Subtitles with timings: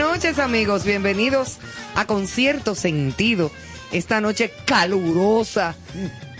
[0.00, 1.58] Buenas noches amigos, bienvenidos
[1.94, 3.50] a Concierto Sentido.
[3.92, 5.76] Esta noche calurosa,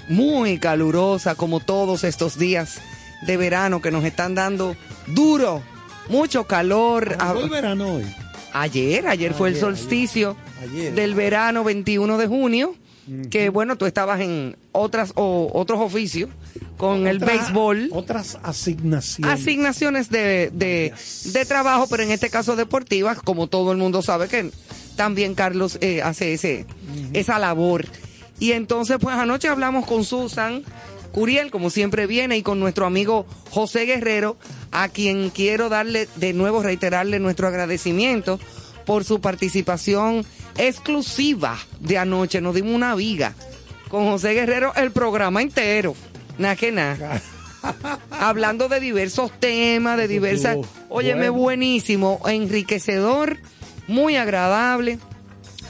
[0.08, 2.80] muy calurosa como todos estos días
[3.26, 4.76] de verano que nos están dando
[5.08, 5.62] duro,
[6.08, 7.18] mucho calor.
[7.18, 8.06] ¿Fue el verano hoy?
[8.54, 10.94] Ayer, ayer, fue el solsticio ayer.
[10.94, 12.74] del verano 21 de junio,
[13.30, 16.30] que bueno, tú estabas en otras o otros oficios
[16.80, 17.90] con el béisbol.
[17.92, 19.38] Otras asignaciones.
[19.38, 20.94] asignaciones de, de,
[21.26, 24.50] de trabajo, pero en este caso deportivas, como todo el mundo sabe que
[24.96, 26.64] también Carlos eh, hace ese,
[27.12, 27.84] esa labor.
[28.38, 30.62] Y entonces, pues anoche hablamos con Susan
[31.12, 34.38] Curiel, como siempre viene, y con nuestro amigo José Guerrero,
[34.72, 38.40] a quien quiero darle de nuevo, reiterarle nuestro agradecimiento
[38.86, 40.24] por su participación
[40.56, 42.40] exclusiva de anoche.
[42.40, 43.34] Nos dimos una viga
[43.90, 45.94] con José Guerrero el programa entero.
[46.40, 47.20] Nada que nada
[48.10, 50.58] hablando de diversos temas, de diversas...
[50.88, 53.38] Óyeme, buenísimo, enriquecedor,
[53.86, 54.98] muy agradable,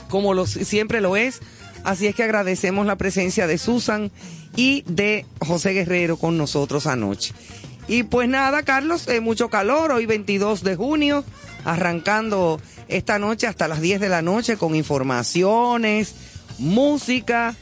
[0.09, 1.41] como lo, siempre lo es.
[1.85, 4.11] Así es que agradecemos la presencia de Susan
[4.57, 7.35] y de José Guerrero con nosotros anoche.
[7.89, 11.25] Y pues nada, Carlos, eh, mucho calor, hoy 22 de junio,
[11.65, 16.15] arrancando esta noche hasta las 10 de la noche con informaciones,
[16.59, 17.57] música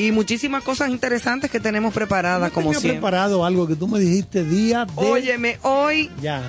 [0.00, 2.92] y muchísimas cosas interesantes que tenemos preparadas como siempre.
[2.92, 4.92] preparado algo que tú me dijiste día de...
[4.96, 6.42] Óyeme, hoy, Ya.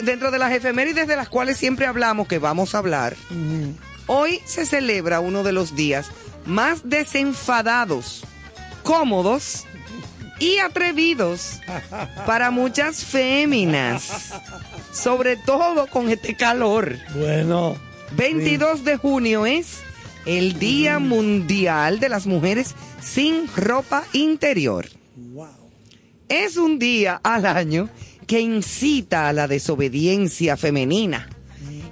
[0.00, 3.16] dentro de las efemérides de las cuales siempre hablamos, que vamos a hablar,
[4.06, 6.06] hoy se celebra uno de los días
[6.46, 8.22] más desenfadados,
[8.84, 9.64] cómodos
[10.38, 11.60] y atrevidos
[12.26, 14.32] para muchas féminas,
[14.92, 16.96] sobre todo con este calor.
[17.16, 17.76] Bueno.
[18.16, 19.78] 22 de junio es
[20.26, 24.86] el Día Mundial de las Mujeres sin ropa interior.
[25.16, 25.48] Wow.
[26.28, 27.88] Es un día al año
[28.26, 31.28] que incita a la desobediencia femenina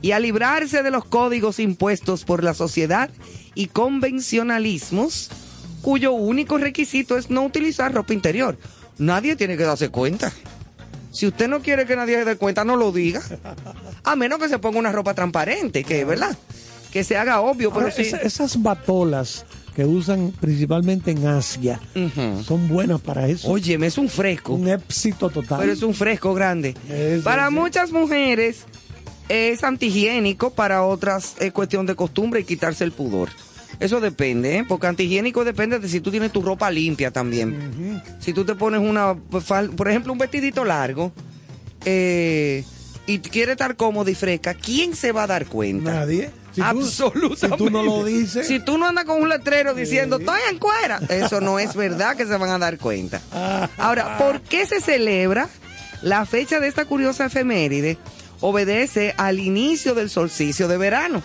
[0.01, 3.11] y a librarse de los códigos impuestos por la sociedad
[3.55, 5.31] y convencionalismos
[5.83, 8.59] cuyo único requisito es no utilizar ropa interior.
[8.99, 10.33] Nadie tiene que darse cuenta.
[11.11, 13.23] Si usted no quiere que nadie se dé cuenta, no lo diga.
[14.05, 16.37] A menos que se ponga una ropa transparente, que ¿verdad?
[16.93, 18.03] Que se haga obvio, pero sí.
[18.03, 21.81] esa- esas batolas que usan principalmente en Asia
[22.47, 23.49] son buenas para eso.
[23.51, 24.53] Óyeme, es un fresco.
[24.55, 25.61] Un éxito total.
[25.61, 26.75] Pero es un fresco grande.
[27.25, 28.65] Para muchas mujeres
[29.31, 33.31] es antihigiénico, para otras es cuestión de costumbre y quitarse el pudor.
[33.81, 34.65] Eso depende, ¿eh?
[34.69, 38.03] porque antihigiénico depende de si tú tienes tu ropa limpia también.
[38.21, 41.11] Si tú te pones una, por ejemplo, un vestidito largo
[41.87, 42.65] eh,
[43.07, 45.95] y quieres estar cómodo y fresca, ¿quién se va a dar cuenta?
[45.95, 46.31] Nadie.
[46.53, 47.49] Si tú- Absolutamente.
[47.49, 48.47] Si tú no lo dices.
[48.47, 52.17] Si tú no andas con un letrero diciendo, estoy en cuera, eso no es verdad
[52.17, 53.21] que se van a dar cuenta.
[53.79, 55.49] Ahora, ¿por qué se celebra
[56.03, 57.97] la fecha de esta curiosa efeméride?
[58.41, 61.23] Obedece al inicio del solsticio de verano,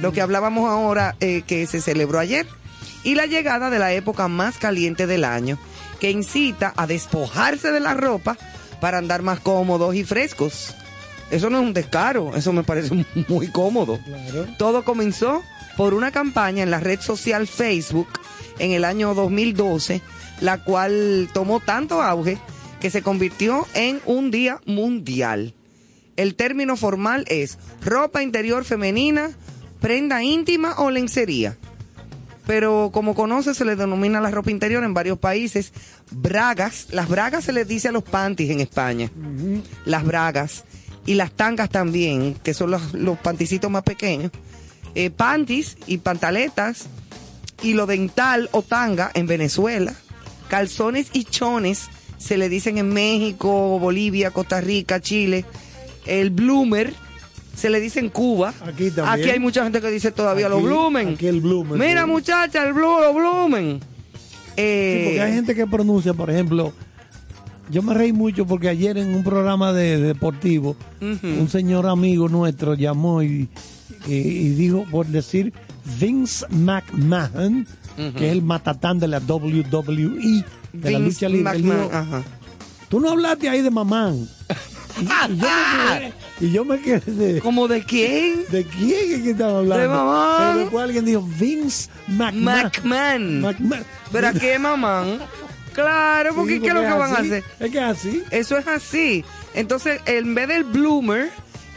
[0.00, 2.46] lo que hablábamos ahora eh, que se celebró ayer,
[3.04, 5.58] y la llegada de la época más caliente del año,
[5.98, 8.36] que incita a despojarse de la ropa
[8.80, 10.74] para andar más cómodos y frescos.
[11.30, 13.98] Eso no es un descaro, eso me parece muy cómodo.
[14.04, 14.46] Claro.
[14.58, 15.42] Todo comenzó
[15.76, 18.08] por una campaña en la red social Facebook
[18.58, 20.00] en el año 2012,
[20.40, 22.38] la cual tomó tanto auge
[22.80, 25.54] que se convirtió en un día mundial.
[26.16, 29.30] El término formal es ropa interior femenina,
[29.80, 31.56] prenda íntima o lencería.
[32.46, 35.72] Pero como conoce, se le denomina la ropa interior en varios países.
[36.10, 39.10] Bragas, las bragas se les dice a los panties en España.
[39.84, 40.64] Las bragas.
[41.08, 44.30] Y las tangas también, que son los, los panticitos más pequeños.
[44.94, 46.86] Eh, panties y pantaletas.
[47.62, 49.94] Y lo dental o tanga en Venezuela.
[50.48, 51.88] Calzones y chones
[52.18, 55.44] se le dicen en México, Bolivia, Costa Rica, Chile.
[56.06, 56.92] El bloomer
[57.56, 58.52] se le dice en Cuba.
[58.64, 59.08] Aquí también.
[59.08, 61.08] Aquí hay mucha gente que dice todavía Aquí- los bloomen.
[61.14, 62.10] aquí el bloomer, Mira, sí.
[62.10, 63.80] muchacha, el blue, los bloomen.
[64.56, 66.72] Eh, Sí, porque hay gente que pronuncia, por ejemplo,
[67.70, 72.28] yo me reí mucho porque ayer en un programa de, de deportivo, un señor amigo
[72.28, 73.48] nuestro llamó y,
[74.06, 75.52] y- y dijo, por decir,
[76.00, 77.66] Vince McMahon,
[78.16, 81.58] que es el matatán de la WWE, de la lucha libre.
[81.58, 82.22] Dijo, ajá.
[82.88, 84.28] Tú no hablaste ahí de mamán.
[85.00, 85.20] Y, y yo me
[86.00, 88.40] quedé, y yo me quedé de, ¿Cómo de quién?
[88.50, 89.82] ¿de quién es que estaba hablando?
[89.82, 90.38] De mamán.
[90.48, 92.64] Pero después alguien dijo Vince McMahon.
[92.64, 93.40] McMahon.
[93.42, 93.84] McMahon.
[94.10, 95.04] ¿Pero a qué, mamá?
[95.82, 97.44] Claro, porque Sí, ¿qué es lo que van a hacer?
[97.60, 98.22] Es que es así.
[98.30, 99.24] Eso es así.
[99.54, 101.30] Entonces, en vez del bloomer,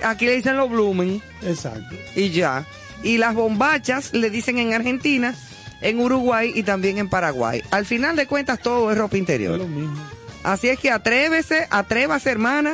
[0.03, 1.95] aquí le dicen los bloomen Exacto.
[2.15, 2.65] y ya.
[3.03, 5.35] Y las bombachas le dicen en Argentina,
[5.81, 7.61] en Uruguay y también en Paraguay.
[7.71, 9.57] Al final de cuentas, todo es ropa Es interior.
[9.57, 9.95] lo mismo.
[10.43, 12.73] Así es que atrévese, atrévase, hermana,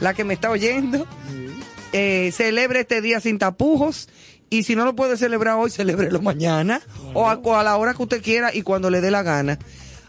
[0.00, 1.06] la que me está oyendo.
[1.92, 4.08] eh, celebre este día sin tapujos.
[4.50, 6.80] Y si no lo puede celebrar hoy, celébrelo mañana
[7.14, 9.58] o a, o a la hora que usted quiera y cuando le dé la gana.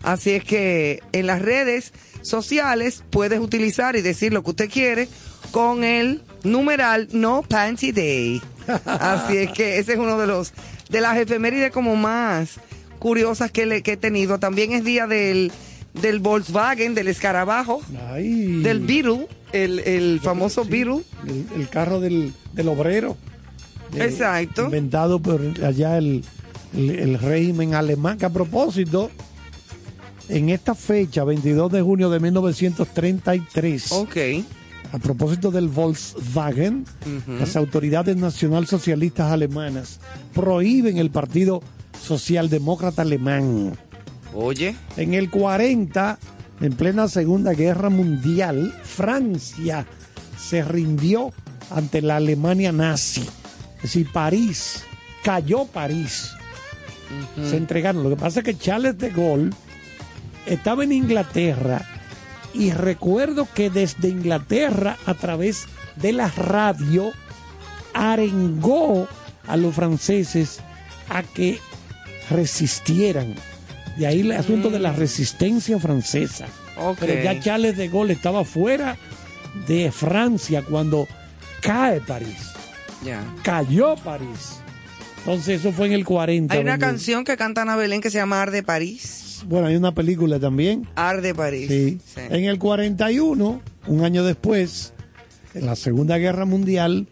[0.03, 1.91] Así es que en las redes
[2.21, 5.07] sociales puedes utilizar y decir lo que usted quiere
[5.51, 8.41] con el numeral No Panty Day.
[8.85, 10.53] Así es que ese es uno de los
[10.89, 12.59] de las efemérides como más
[12.99, 14.39] curiosas que, le, que he tenido.
[14.39, 15.51] También es día del,
[16.01, 18.61] del Volkswagen, del escarabajo, Ay.
[18.61, 21.01] del Beetle, el, el famoso Sí, Beetle.
[21.27, 23.17] El, el carro del, del obrero.
[23.91, 24.65] De- Exacto.
[24.65, 26.23] Inventado por allá el,
[26.75, 28.17] el, el régimen alemán.
[28.17, 29.11] Que a propósito,
[30.29, 34.17] en esta fecha, 22 de junio de 1933, Ok.
[34.91, 36.85] a propósito del Volkswagen,
[37.39, 39.99] las autoridades nacionalsocialistas alemanas
[40.33, 41.61] prohíben el Partido
[42.01, 43.77] Socialdemócrata Alemán.
[44.33, 44.75] Oye.
[44.97, 46.19] En el 40,
[46.61, 49.85] en plena Segunda Guerra Mundial, Francia
[50.37, 51.31] se rindió
[51.71, 53.25] ante la Alemania nazi.
[53.77, 54.83] Es decir, París,
[55.23, 56.31] cayó París.
[57.49, 58.03] Se entregaron.
[58.03, 59.51] Lo que pasa es que Charles de Gaulle
[60.47, 61.81] estaba en Inglaterra
[62.53, 67.11] y recuerdo que desde Inglaterra, a través de la radio,
[67.93, 69.07] arengó
[69.47, 70.59] a los franceses
[71.09, 71.59] a que
[72.29, 73.35] resistieran.
[73.97, 76.47] De ahí el asunto de la resistencia francesa.
[76.77, 76.97] Ok.
[76.99, 78.97] Pero ya Charles de Gaulle estaba fuera
[79.67, 81.07] de Francia cuando
[81.61, 82.53] cae París.
[83.43, 84.61] Cayó París.
[85.27, 86.53] Entonces eso fue en el 40.
[86.53, 89.41] Hay una canción que canta Ana Belén que se llama Arde París.
[89.45, 90.87] Bueno, hay una película también.
[90.95, 91.67] Arde París.
[91.67, 91.99] Sí.
[92.05, 92.21] Sí.
[92.29, 94.93] En el 41, un año después,
[95.53, 97.07] en la Segunda Guerra Mundial,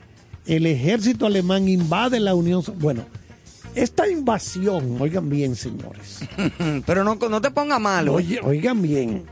[0.46, 2.64] el ejército alemán invade la Unión.
[2.78, 3.06] Bueno,
[3.76, 6.20] esta invasión, oigan bien, señores.
[6.86, 8.14] Pero no, no te ponga malo.
[8.14, 9.24] Oye, oigan bien,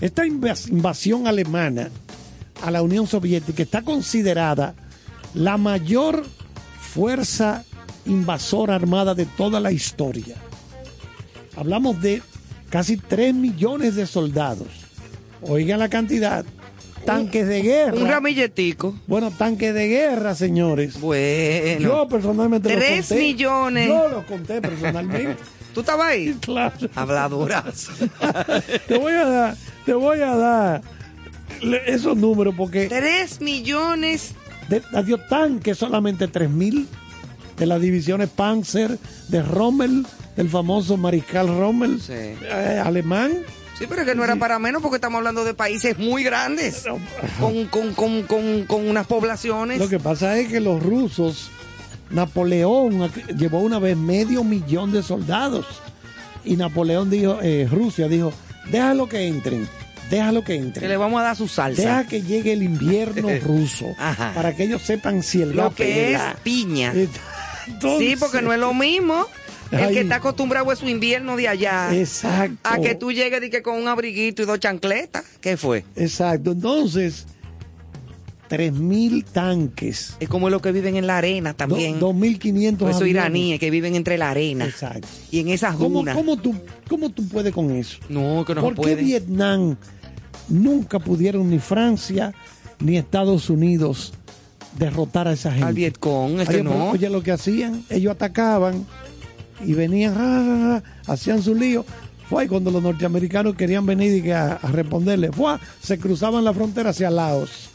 [0.00, 1.90] esta invas- invasión alemana
[2.62, 4.76] a la Unión Soviética está considerada
[5.34, 6.24] la mayor
[6.80, 7.64] fuerza
[8.08, 10.36] invasora armada de toda la historia.
[11.56, 12.22] Hablamos de
[12.70, 14.68] casi 3 millones de soldados.
[15.42, 16.44] Oigan la cantidad.
[17.04, 17.96] Tanques de guerra.
[17.96, 18.94] Un ramilletico.
[19.06, 21.00] Bueno, tanques de guerra, señores.
[21.00, 21.80] Bueno.
[21.80, 23.22] Yo personalmente los Tres conté.
[23.22, 23.88] millones.
[23.88, 25.36] Yo los conté personalmente.
[25.74, 26.36] ¿Tú estabas ahí?
[26.40, 26.74] claro.
[26.94, 27.88] Habladoras.
[28.88, 30.82] te voy a dar, te voy a dar
[31.86, 34.34] esos números porque Tres millones.
[34.68, 36.86] de, dio tanques solamente 3.000
[37.58, 38.98] de las divisiones Panzer
[39.28, 42.12] de Rommel, el famoso mariscal Rommel, Sí.
[42.14, 43.32] eh, alemán.
[43.78, 46.84] Sí, pero es que no era para menos porque estamos hablando de países muy grandes.
[47.38, 49.78] Con, con, con, con, con unas poblaciones.
[49.78, 51.48] Lo que pasa es que los rusos,
[52.10, 55.66] Napoleón llevó una vez medio millón de soldados
[56.44, 58.32] y Napoleón dijo, eh, Rusia dijo,
[58.70, 59.68] déjalo que entren,
[60.10, 60.82] déjalo que entren.
[60.82, 61.80] Que le vamos a dar su salsa.
[61.82, 64.32] Deja que llegue el invierno ruso Ajá.
[64.34, 66.92] para que ellos sepan si el Lo que es piña.
[67.68, 69.26] Entonces- Sí, porque no es lo mismo
[69.70, 69.94] el Ay.
[69.94, 71.94] que está acostumbrado a su invierno de allá.
[71.94, 72.56] Exacto.
[72.64, 75.24] A que tú llegues y que con un abriguito y dos chancletas.
[75.40, 75.84] ¿Qué fue?
[75.96, 76.52] Exacto.
[76.52, 77.26] Entonces,
[78.48, 80.16] 3.000 tanques.
[80.20, 82.00] Es como los que viven en la arena también.
[82.00, 85.06] do- 2.500 Esos iraníes que viven entre la arena Exacto.
[85.30, 86.16] y en esas ¿Cómo, dunas.
[86.16, 86.54] cómo tú,
[86.88, 87.98] ¿Cómo tú puedes con eso?
[88.08, 88.94] No, que no ¿Por qué.
[88.94, 89.76] Vietnam
[90.48, 92.32] nunca pudieron ni Francia
[92.80, 94.14] ni Estados Unidos
[94.76, 95.66] derrotar a esa gente?
[95.66, 96.90] Al Vietcong, es Oye, que pero, no.
[96.90, 98.86] oye, lo que hacían, ellos atacaban
[99.64, 101.84] y venían, ra, ra, ra, hacían su lío.
[102.28, 106.52] Fue cuando los norteamericanos querían venir y que a, a responderle, fue, se cruzaban la
[106.52, 107.70] frontera hacia Laos.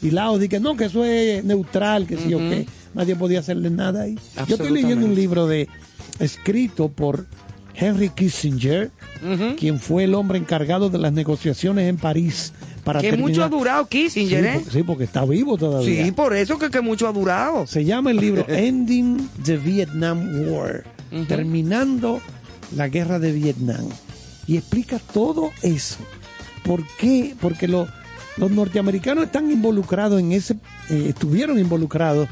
[0.00, 2.66] Y Laos dije, no, que eso es neutral, que sí o qué.
[2.94, 4.18] Nadie podía hacerle nada ahí.
[4.46, 5.68] Yo estoy leyendo un libro de
[6.18, 7.26] escrito por
[7.74, 8.90] Henry Kissinger,
[9.58, 12.52] quien fue el hombre encargado de las negociaciones en París
[12.84, 14.52] para Que mucho ha durado Sí, Kissinger, ¿eh?
[14.56, 16.04] porque, sí, porque está vivo todavía.
[16.04, 17.66] Sí, por eso que, que mucho ha durado.
[17.66, 20.84] Se llama el libro Ending the Vietnam War,
[21.28, 22.20] terminando
[22.76, 23.86] la guerra de Vietnam.
[24.46, 25.96] Y explica todo eso.
[26.62, 27.34] ¿Por qué?
[27.40, 27.88] Porque lo-
[28.36, 30.54] los norteamericanos están involucrados en ese,
[30.90, 32.28] eh, estuvieron involucrados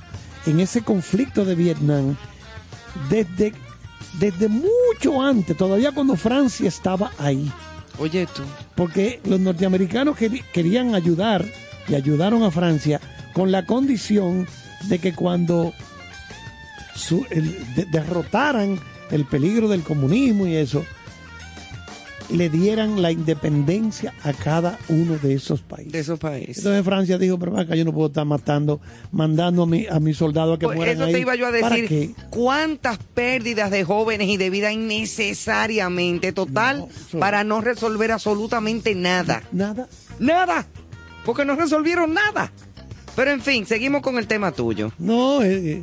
[0.46, 2.16] en ese conflicto de Vietnam
[3.08, 3.52] desde,
[4.18, 7.50] desde mucho antes, todavía cuando Francia estaba ahí
[7.98, 8.42] Oye tú.
[8.74, 10.16] porque los norteamericanos
[10.52, 11.44] querían ayudar
[11.88, 13.00] y ayudaron a Francia
[13.32, 14.46] con la condición
[14.88, 15.72] de que cuando
[16.94, 17.26] su-
[17.90, 18.78] derrotaran
[19.10, 20.84] el peligro del comunismo y eso,
[22.32, 25.92] le dieran la independencia a cada uno de esos países.
[25.92, 26.58] De esos países.
[26.58, 30.16] Entonces Francia dijo, pero acá yo no puedo estar matando, mandando a mi, a mis
[30.16, 31.12] soldados a que Pues mueran eso ahí.
[31.12, 32.14] te iba yo a ¿Para decir.
[32.30, 39.42] ¿Cuántas pérdidas de jóvenes y de vida innecesariamente total No, para no resolver absolutamente nada?
[39.52, 39.88] Nada.
[40.18, 40.66] Nada.
[41.24, 42.50] Porque no resolvieron nada.
[43.14, 44.90] Pero en fin, seguimos con el tema tuyo.
[44.98, 45.82] No, eh, eh,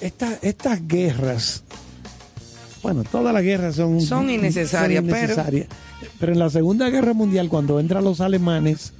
[0.00, 1.64] esta- estas guerras,
[2.84, 5.66] bueno, todas las guerras son, Son innecesarias, son pero- innecesarias.
[6.20, 6.32] pero...
[6.34, 8.92] en la Segunda Guerra Mundial, cuando entran los alemanes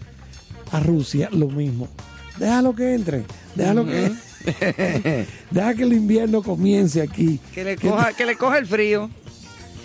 [0.72, 1.86] a Rusia, lo mismo.
[2.38, 3.22] Déjalo que entre,
[3.54, 4.10] déjalo que...
[5.50, 7.38] Deja que el invierno comience aquí.
[7.54, 9.08] Que le coja, que le coja el frío.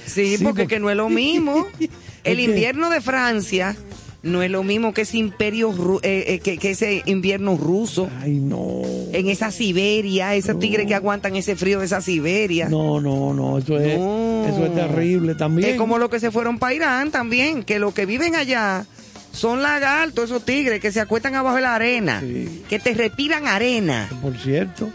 [0.06, 1.68] Sí, Sí, porque, porque- que no es lo mismo.
[2.26, 3.76] El invierno de Francia
[4.22, 5.72] no es lo mismo que ese imperio
[6.04, 8.10] eh, eh, que, que ese invierno ruso.
[8.22, 8.82] Ay, no.
[9.14, 12.68] En esa Siberia, esos tigres que aguantan ese frío de esa Siberia.
[12.70, 14.46] No, no, no, eso es, No.
[14.46, 15.70] eso es terrible también.
[15.70, 18.86] Es como los que se fueron para Irán también, que los que viven allá
[19.32, 22.64] son lagartos, esos tigres que se acuestan abajo de la arena, Sí.
[22.68, 24.10] que te respiran arena.
[24.22, 24.90] Por cierto,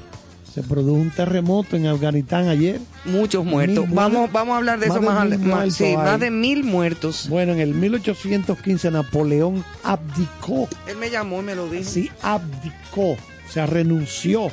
[0.55, 2.81] se produjo un terremoto en Afganistán ayer.
[3.05, 3.87] Muchos muertos.
[3.89, 5.97] Mil Vamos, vamos a hablar de Más eso de más, muertos sí, hay.
[5.97, 7.29] más de mil muertos.
[7.29, 11.83] Bueno, en el 1815 Napoleón abdicó, Él me llamó y me lo dijo.
[11.91, 14.49] sí, abdicó, o sea, renunció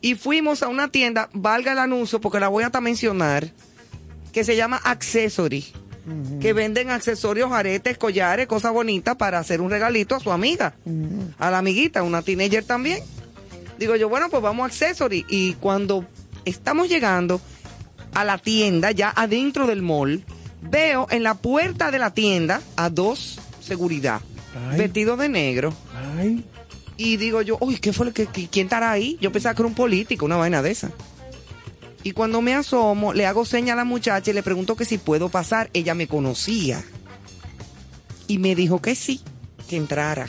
[0.01, 3.51] Y fuimos a una tienda, valga el anuncio porque la voy a hasta mencionar,
[4.33, 5.67] que se llama Accessory.
[6.41, 10.75] Que venden accesorios, aretes, collares, cosas bonitas para hacer un regalito a su amiga,
[11.39, 13.03] a la amiguita, una teenager también.
[13.79, 15.27] Digo yo, bueno, pues vamos a Accessory.
[15.29, 16.07] Y cuando
[16.47, 17.43] estamos llegando
[18.15, 20.25] a la tienda, ya adentro del mall,
[20.63, 24.21] veo en la puerta de la tienda a dos seguridad,
[24.71, 24.79] Ay.
[24.79, 25.75] vestidos de negro.
[26.17, 26.43] Ay,
[26.99, 29.17] Y digo yo, uy, ¿qué fue lo que, que- quién estará ahí?
[29.21, 30.91] Yo pensaba que era un político, una vaina de esa.
[32.03, 34.99] Y cuando me asomo, le hago seña a la muchacha y le pregunto que si
[34.99, 35.71] puedo pasar.
[35.73, 36.83] Ella me conocía.
[38.27, 39.21] Y me dijo que sí,
[39.69, 40.29] que entrara.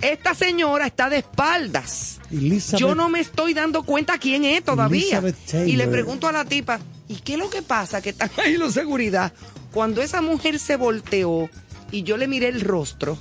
[0.00, 2.20] Esta señora está de espaldas.
[2.30, 2.80] Elizabeth.
[2.80, 5.22] Yo no me estoy dando cuenta quién es todavía.
[5.66, 8.00] Y le pregunto a la tipa, ¿y qué es lo que pasa?
[8.00, 9.32] Que están ahí los seguridad.
[9.72, 11.50] Cuando esa mujer se volteó
[11.92, 13.18] y yo le miré el rostro,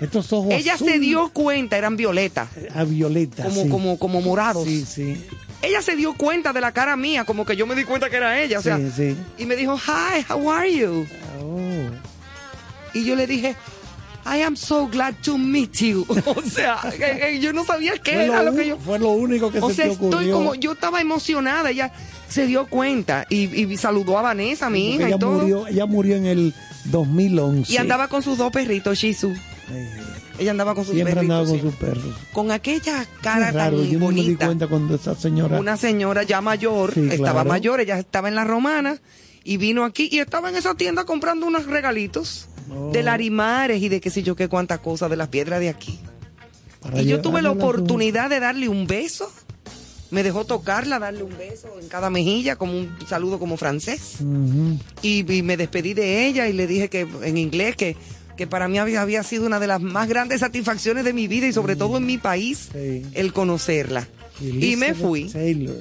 [0.00, 3.44] Estos ojos ella se dio cuenta, eran violetas, A violeta.
[3.44, 3.68] como, sí.
[3.68, 4.64] como, como morados.
[4.66, 5.24] Sí, sí.
[5.62, 8.16] Ella se dio cuenta de la cara mía, como que yo me di cuenta que
[8.16, 8.58] era ella.
[8.58, 9.16] O sea, sí, sí.
[9.38, 11.06] y me dijo, hi, how are you?
[11.42, 11.88] Oh.
[12.92, 13.56] Y yo le dije,
[14.26, 16.04] I am so glad to meet you.
[16.26, 16.80] o sea,
[17.40, 18.78] yo no sabía qué Fue, era lo, lo que yo...
[18.78, 20.34] fue lo único que O se sea, te estoy ocurrió.
[20.34, 21.92] como, yo estaba emocionada, ella
[22.28, 25.32] se dio cuenta y, y saludó a Vanessa, mi Porque hija ella y todo.
[25.40, 26.54] murió, ella murió en el
[26.86, 27.72] 2011.
[27.72, 29.02] Y andaba con sus dos perritos.
[29.04, 29.14] Eh,
[30.38, 31.34] Ella andaba con sus siempre perritos.
[31.36, 31.62] andaba con sí.
[31.62, 32.14] sus perros.
[32.32, 34.46] Con aquella cara raro, tan yo no me di bonita.
[34.46, 35.58] cuenta cuando esa señora.
[35.60, 37.48] Una señora ya mayor, Sí, estaba claro.
[37.48, 39.00] mayor, ella estaba en la romana
[39.44, 42.90] y vino aquí y estaba en esa tienda comprando unos regalitos Oh.
[42.92, 45.98] de larimares y de qué sé yo qué cuántas cosas de las piedras de aquí.
[46.80, 49.30] para y yo tuve la oportunidad de darle un beso.
[50.10, 54.16] Me dejó tocarla, darle un beso en cada mejilla, como un saludo como francés.
[55.02, 57.96] Y, y me despedí de ella y le dije que en inglés que,
[58.36, 61.46] que para mí había, había sido una de las más grandes satisfacciones de mi vida
[61.46, 63.02] y sobre todo en mi país Sí.
[63.14, 64.06] el conocerla.
[64.40, 65.24] y me Elizabeth fui.
[65.30, 65.76] Taylor.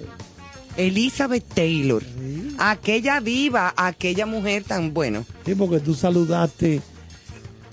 [0.78, 2.56] Elizabeth Taylor, Sí.
[2.58, 5.26] aquella diva, aquella mujer tan bueno.
[5.46, 6.82] Sí, porque tú saludaste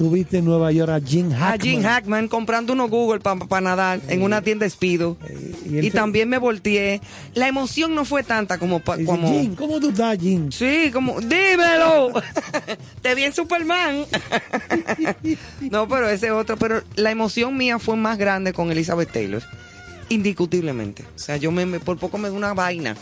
[0.00, 1.52] tuviste en Nueva York a Jim Hackman.
[1.52, 5.18] A Jim Hackman comprando unos Google para nadar en una tienda Espido.
[5.28, 7.02] Eh, y, se- también me volteé.
[7.34, 8.80] La emoción no fue tanta como...
[8.80, 10.50] pa- como Jim, ¿cómo tú estás, Jim?
[10.50, 12.12] Sí, como, dímelo.
[13.02, 14.06] Te vi en Superman.
[15.70, 19.42] no, pero ese otro, pero la emoción mía fue más grande con Elizabeth Taylor.
[20.08, 21.02] Indiscutiblemente.
[21.14, 22.96] O sea, yo me, me- por poco me da una vaina.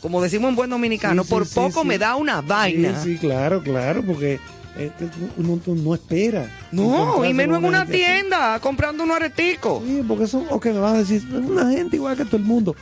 [0.00, 1.86] Como decimos en buen dominicano, Sí, sí, por poco sí.
[1.88, 2.98] me da una vaina.
[3.02, 4.40] Sí, sí, claro, claro, porque
[4.78, 4.90] eh,
[5.36, 6.48] uno, uno no espera.
[6.72, 7.92] No, y menos en una así.
[7.92, 9.82] tienda, comprando unos areticos.
[9.84, 12.44] Sí, porque eso, ok, me van a decir, es una gente igual que todo el
[12.44, 12.74] mundo.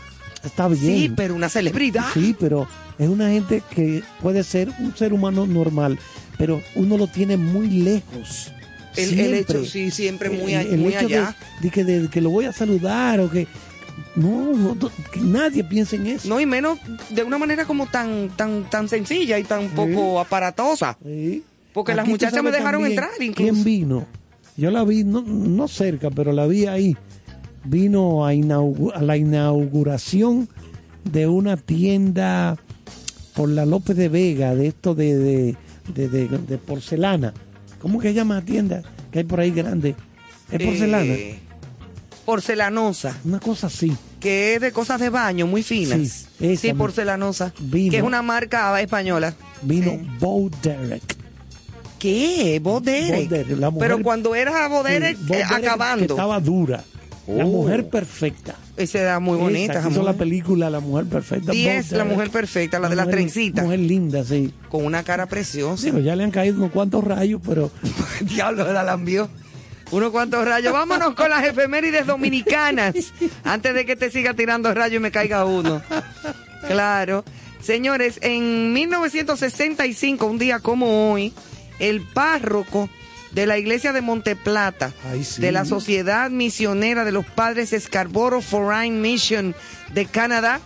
[0.44, 0.80] Está bien.
[0.80, 2.04] Sí, pero una celebridad.
[2.14, 5.98] Sí, pero es una gente que puede ser un ser humano normal,
[6.38, 8.52] pero uno lo tiene muy lejos.
[8.96, 11.36] El, hecho, sí, siempre muy, El- a- el muy hecho de- allá.
[11.60, 13.46] De, que, de que lo voy a saludar o que.
[14.14, 14.76] No, no,
[15.12, 16.28] que nadie piense en eso.
[16.28, 16.78] No, y menos
[17.10, 20.96] de una manera como tan, tan, tan sencilla y tan poco aparatosa.
[21.04, 21.42] Sí.
[21.76, 23.52] Porque las Aquí muchachas me dejaron también entrar incluso.
[23.52, 24.06] ¿Quién vino?
[24.56, 26.96] Yo la vi, no, no cerca, pero la vi ahí.
[27.64, 30.48] Vino a, a la inauguración
[31.04, 32.56] de una tienda
[33.34, 35.56] por la López de Vega, de esto de, de,
[35.94, 37.34] de, de- de porcelana.
[37.82, 39.94] ¿Cómo que se llama la tienda que hay por ahí grande?
[40.50, 41.12] ¿Es porcelana?
[41.12, 41.38] Eh,
[42.24, 43.92] porcelanosa, Una cosa así.
[44.20, 46.26] que es de cosas de baño muy finas.
[46.38, 47.52] Sí, Sí, porcelanosa.
[47.60, 47.90] Vino.
[47.90, 49.34] Que es una marca española.
[49.62, 49.92] Vino.
[50.18, 51.15] Bo Derek.
[51.98, 52.60] ¿Qué?
[52.62, 56.14] Bo Derek, la mujer- Pero cuando era Bo eh, Derek, que acabando.
[56.14, 56.84] estaba dura.
[57.26, 57.48] La Oh.
[57.48, 58.54] mujer perfecta.
[58.76, 59.80] Esa era muy bonita.
[59.80, 61.50] esa hizo la película La Mujer Perfecta.
[61.50, 62.12] Diez, Bo la Derek.
[62.16, 63.62] mujer perfecta, la de la mujer- trencita.
[63.62, 64.52] Mujer linda, sí.
[64.68, 65.86] Con una cara preciosa.
[65.86, 67.70] Digo, ya le han caído unos cuantos rayos, pero
[68.20, 69.28] Diablo, la lambió.
[69.90, 70.72] Unos cuantos rayos.
[70.72, 72.94] Vámonos con las efemérides dominicanas.
[73.44, 75.80] Antes de que te siga tirando rayos y me caiga uno.
[76.68, 77.24] Claro.
[77.62, 81.32] Señores, en 1965, un día como hoy,
[81.78, 82.88] el párroco
[83.32, 85.42] de la iglesia de Monteplata, Ay, sí.
[85.42, 89.54] de la Sociedad Misionera de los Padres Scarborough Foreign Mission
[89.92, 90.60] de Canadá,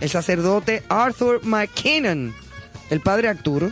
[0.00, 2.34] el sacerdote Arthur McKinnon,
[2.90, 3.70] el padre Arturo,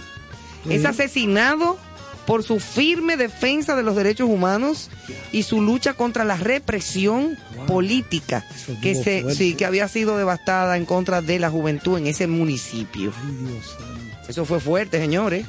[0.68, 1.78] es asesinado
[2.26, 4.90] por su firme defensa de los derechos humanos
[5.32, 8.44] y su lucha contra la represión política
[8.82, 13.12] que se sí que había sido devastada en contra de la juventud en ese municipio.
[13.24, 13.96] Ay, Dios santo.
[14.28, 15.46] Eso fue fuerte, señores.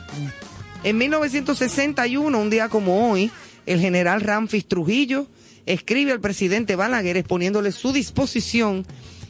[0.83, 3.31] En 1961, un día como hoy,
[3.65, 5.27] el general Ramfis Trujillo
[5.65, 8.85] escribe al presidente Balaguer exponiéndole su disposición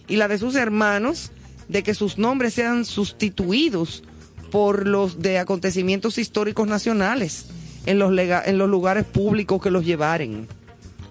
[0.08, 1.32] y la de sus hermanos
[1.68, 4.04] de que sus nombres sean sustituidos
[4.52, 7.48] por los de acontecimientos históricos nacionales
[7.86, 10.48] en los, en los lugares públicos que los llevaren.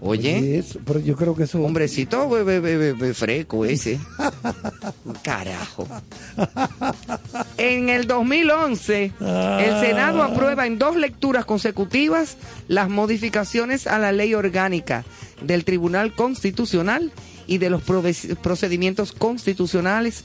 [0.07, 0.39] Oye.
[0.39, 1.61] Y eso, pero yo creo que eso.
[1.63, 3.99] Hombrecito be- be- be- be- be- freco ese.
[5.23, 5.87] Carajo.
[7.59, 12.37] En el 2011, el Senado aprueba en dos lecturas consecutivas
[12.69, 15.05] las modificaciones a la ley orgánica
[15.43, 17.13] del Tribunal Constitucional
[17.47, 20.25] y de los procedimientos constitucionales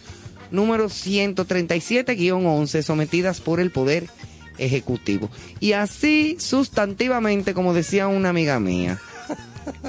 [0.52, 4.08] número 137-11 sometidas por el Poder
[4.58, 5.30] Ejecutivo.
[5.60, 9.00] Y así sustantivamente, como decía una amiga mía.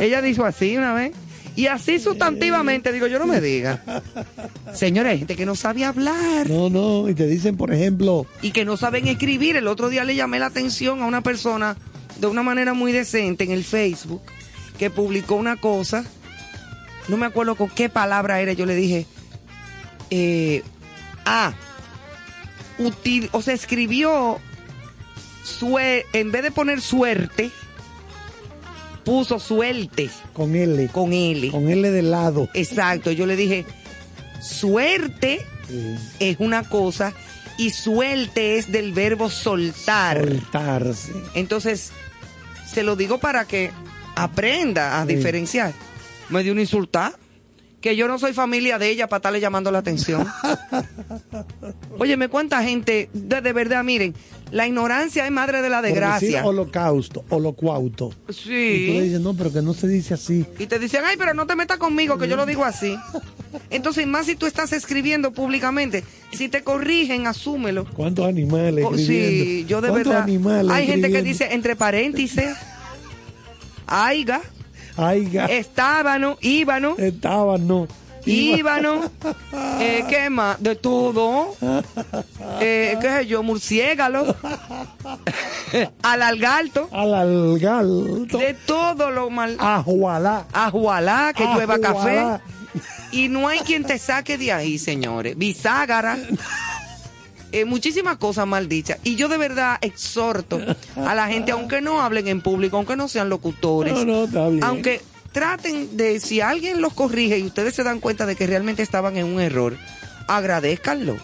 [0.01, 1.13] Ella dijo así una vez.
[1.55, 3.83] Y así sustantivamente, digo, yo no me diga.
[4.73, 8.53] Señores, hay gente que no sabe hablar No, no, y te dicen, por ejemplo, y
[8.53, 9.57] que no saben escribir.
[9.57, 11.77] El otro día le llamé la atención a una persona
[12.19, 14.23] de una manera muy decente en el Facebook
[14.79, 16.05] que publicó una cosa.
[17.09, 18.55] No me acuerdo con qué palabra era.
[18.55, 19.07] Yo le dije,
[20.11, 20.63] eh,
[21.27, 21.53] ah,
[22.79, 24.39] util- o sea, escribió,
[25.45, 27.51] sue- en vez de poner suerte,
[29.05, 30.89] puso suerte con L.
[30.89, 31.51] con L.
[31.51, 32.49] Con L de lado.
[32.55, 33.65] Exacto, yo le dije,
[34.41, 35.95] suerte Sí.
[36.21, 37.15] es una cosa
[37.57, 40.19] y suelte es del verbo soltar.
[40.19, 41.13] Soltarse.
[41.35, 41.93] Entonces,
[42.71, 43.71] se lo digo para que
[44.17, 45.15] aprenda a Sí.
[45.15, 45.73] diferenciar.
[46.29, 47.13] Me dio una insulta
[47.83, 50.27] que yo no soy familia de ella para estarle llamando la atención.
[51.99, 54.15] Óyeme, cuánta gente, de, de verdad, miren,
[54.51, 56.45] la ignorancia es madre de la Por decir desgracia.
[56.47, 58.11] holocausto, holocuauto.
[58.11, 59.01] Y tú le Sí.
[59.03, 60.47] dices, no, pero que no se dice así.
[60.59, 62.97] Y te dicen, ay, pero no te metas conmigo, que yo lo digo así.
[63.71, 67.85] Entonces, más si tú estás escribiendo públicamente, si te corrigen, asúmelo.
[67.93, 69.45] ¿Cuántos animales Oh, escribiendo?
[69.45, 70.23] sí, yo de ¿Cuántos verdad.
[70.25, 72.43] animales Hay gente que dice entre paréntesis,
[73.87, 74.41] aiga,
[74.97, 77.87] Aiga, estábano, íbano, estaban, no.
[78.25, 79.11] Iba- íbano,
[79.81, 80.63] eh, ¿qué más?
[80.63, 81.55] De todo.
[82.61, 83.43] Eh, ¿Qué sé yo?
[83.43, 84.37] Murciégalo,
[86.03, 88.39] alalgalto, Al algalto.
[88.39, 89.57] de todo lo mal.
[89.59, 90.47] Ajualá.
[90.53, 92.19] Ajualá, que llueva café.
[92.19, 92.41] Ajualá.
[93.11, 95.37] Y no hay quien te saque de ahí, señores.
[95.37, 96.17] Biságara.
[97.53, 98.99] Eh, muchísimas cosas mal dichas.
[99.05, 100.61] Y yo de verdad exhorto
[100.97, 104.49] a la gente, aunque no hablen en público, aunque no sean locutores, No, no, está
[104.49, 104.65] bien.
[104.65, 105.01] aunque
[105.33, 109.17] traten de, si alguien los corrige y ustedes se dan cuenta de que realmente estaban
[109.17, 109.77] en un error,
[110.29, 111.17] agradezcanlo,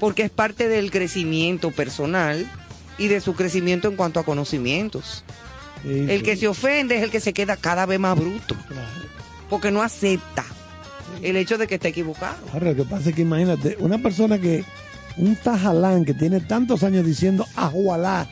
[0.00, 2.46] porque es parte del crecimiento personal
[2.98, 5.24] y de su crecimiento en cuanto a conocimientos.
[5.82, 8.54] Sí, El sí, que se ofende es el que se queda cada vez más bruto,
[8.68, 8.88] claro.
[9.50, 10.44] porque no acepta
[11.22, 12.36] el hecho de que está equivocado.
[12.52, 14.64] Ahora, lo que pasa es que imagínate, una persona que,
[15.16, 18.28] un tajalán que tiene tantos años diciendo ajualá,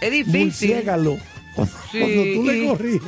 [0.00, 0.82] Es difícil.
[0.84, 1.16] cuando,
[1.90, 3.02] Sí, cuando tú y- le corriges.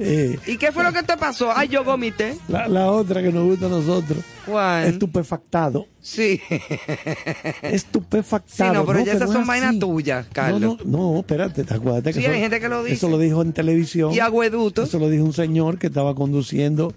[0.00, 1.50] Eh, ¿Y qué fue lo que te pasó?
[1.52, 2.36] Ay, yo vomité.
[2.46, 4.84] la, la otra que nos gusta a nosotros, ¿Cuál?
[4.86, 5.88] estupefactado.
[6.00, 6.40] Sí.
[7.62, 8.70] Estupefactado.
[8.70, 10.60] Sí, no, pero ya que esas es son vainas tuyas, Carlos.
[10.60, 12.14] No, no, no, espérate, ¿te acuerdas?
[12.14, 12.94] Sí, hay gente que lo dice.
[12.96, 14.12] Eso lo dijo en televisión.
[14.12, 14.84] y agüeduto.
[14.84, 16.94] Eso lo dijo un señor que estaba conduciendo,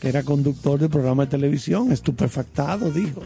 [0.00, 3.22] que era conductor del programa de televisión, estupefactado, dijo.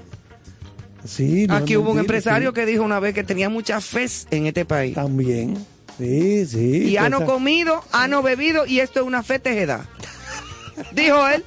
[1.04, 2.54] Sí, no Aquí hubo un empresario sí.
[2.54, 4.94] que dijo una vez que tenía mucha fe en este país.
[4.94, 5.56] También.
[5.98, 6.84] Sí, sí.
[6.88, 9.86] Y ano cosas- comido, ano bebido y esto es una fe tejeda.
[10.94, 11.44] Dijo él.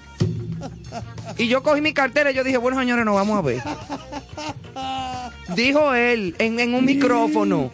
[1.38, 3.62] Y yo cogí mi cartera y yo dije, bueno señores, nos vamos a ver.
[5.56, 7.72] Dijo él en, en un micrófono.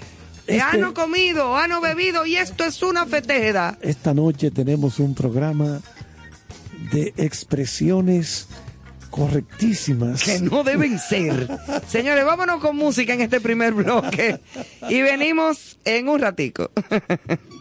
[0.48, 3.78] Este- Ano comido, ano bebido y esto es una fe tejeda.
[3.82, 5.80] Esta noche tenemos un programa
[6.91, 8.48] de expresiones
[9.12, 10.24] correctísimas.
[10.24, 11.47] que no deben ser.
[11.88, 14.39] Señores, vámonos con música en este primer bloque
[14.89, 16.71] y venimos en un ratico.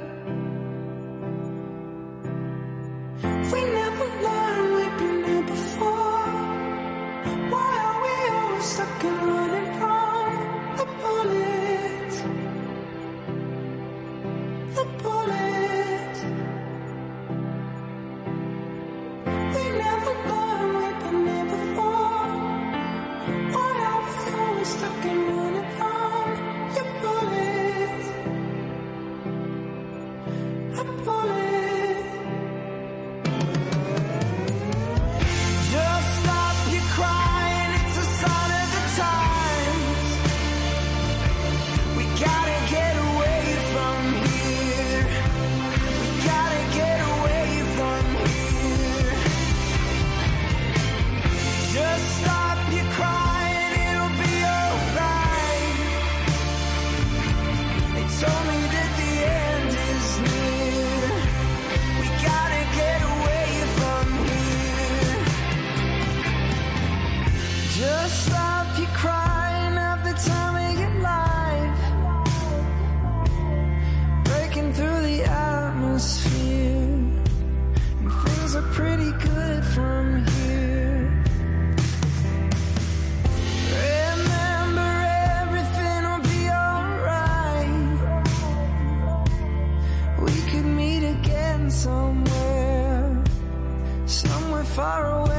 [94.91, 95.30] Far away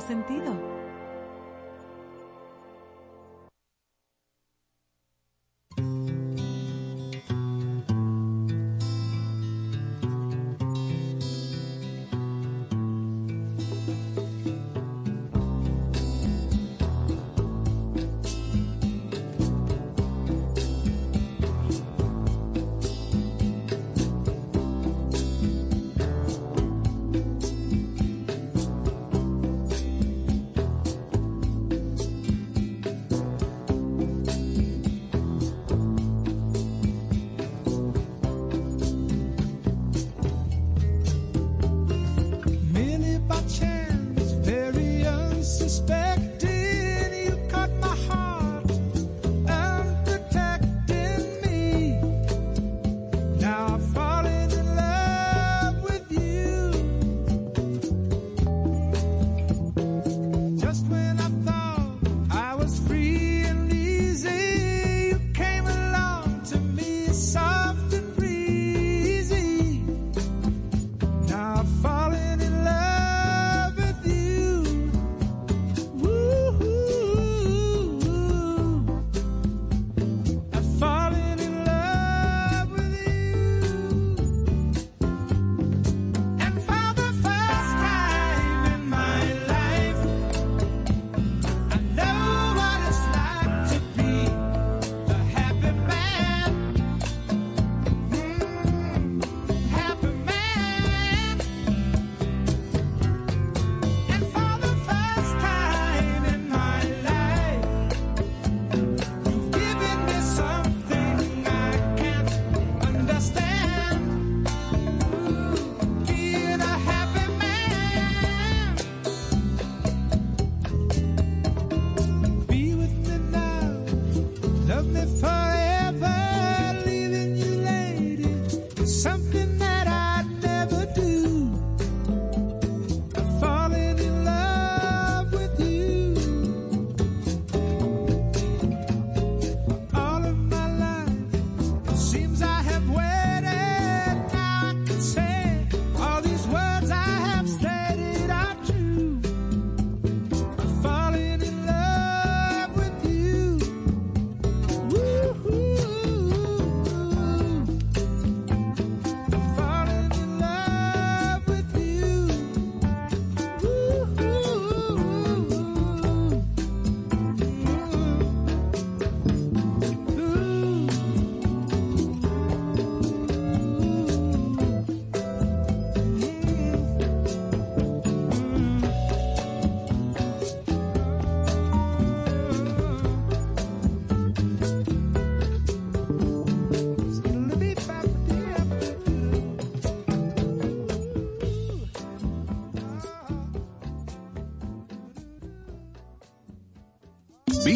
[0.00, 0.53] con cierto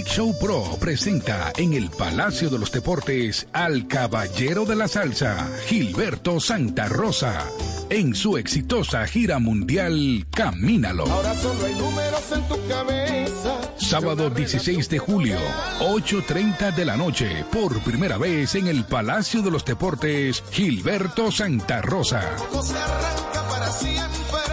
[0.08, 6.40] Show Pro presenta en el Palacio de los Deportes al Caballero de la Salsa, Gilberto
[6.40, 7.46] Santa Rosa,
[7.90, 11.04] en su exitosa gira mundial Camínalo.
[11.04, 13.60] Ahora solo hay números en tu cabeza.
[13.76, 15.36] Sábado 16 de julio,
[15.80, 21.82] 8.30 de la noche, por primera vez en el Palacio de los Deportes, Gilberto Santa
[21.82, 22.22] Rosa.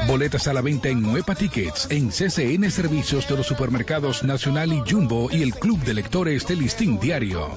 [0.07, 4.81] Boletas a la venta en Nueva Tickets, en CCN Servicios de los Supermercados Nacional y
[4.87, 7.49] Jumbo y el Club de Lectores del Listín Diario.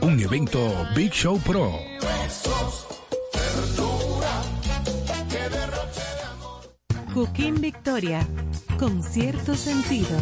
[0.00, 1.78] Un evento Big Show Pro.
[7.12, 8.26] Cooking Victoria,
[8.78, 10.16] con cierto sentido.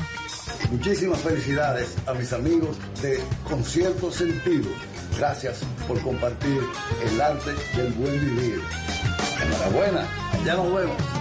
[0.71, 4.71] Muchísimas felicidades a mis amigos de Concierto Sentido.
[5.19, 6.63] Gracias por compartir
[7.05, 8.63] el arte del buen vivir.
[9.43, 10.07] Enhorabuena,
[10.45, 11.18] ya nos vemos.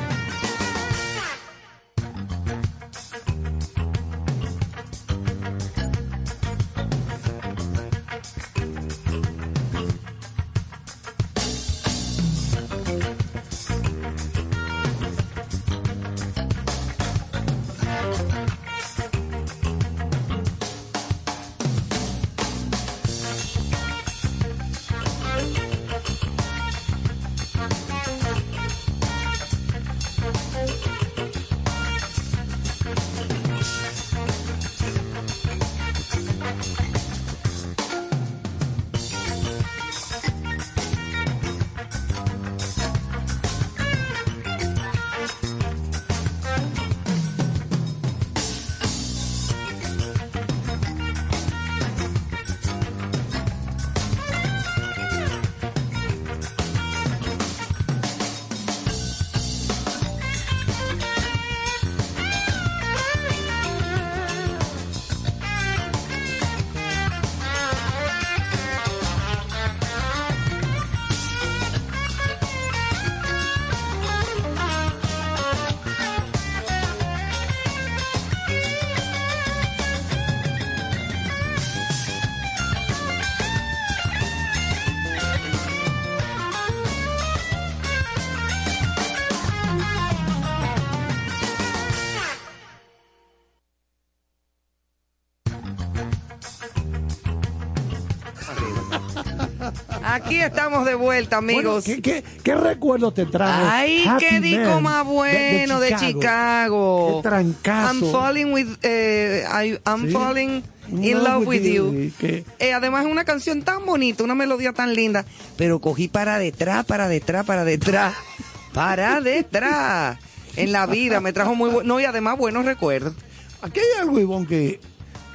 [100.27, 101.85] Aquí estamos de vuelta, Bueno, amigos.
[101.85, 103.65] ¿qué, qué, qué recuerdo te trae?
[103.65, 107.21] Ay, Happy qué disco más bueno de, Chicago.
[107.23, 107.93] Qué trancazo.
[108.05, 110.11] I'm falling with, eh, I- I'm Sí.
[110.11, 110.63] falling
[111.01, 112.11] in love with you.
[112.59, 115.23] Eh, además es una canción tan bonita, una melodía tan linda,
[115.55, 118.13] pero cogí para detrás, para detrás, para detrás,
[118.73, 120.17] para detrás.
[120.57, 123.13] En la vida me trajo muy bueno, no y además buenos recuerdos.
[123.61, 124.79] Aquí hay algo, Ivonne, que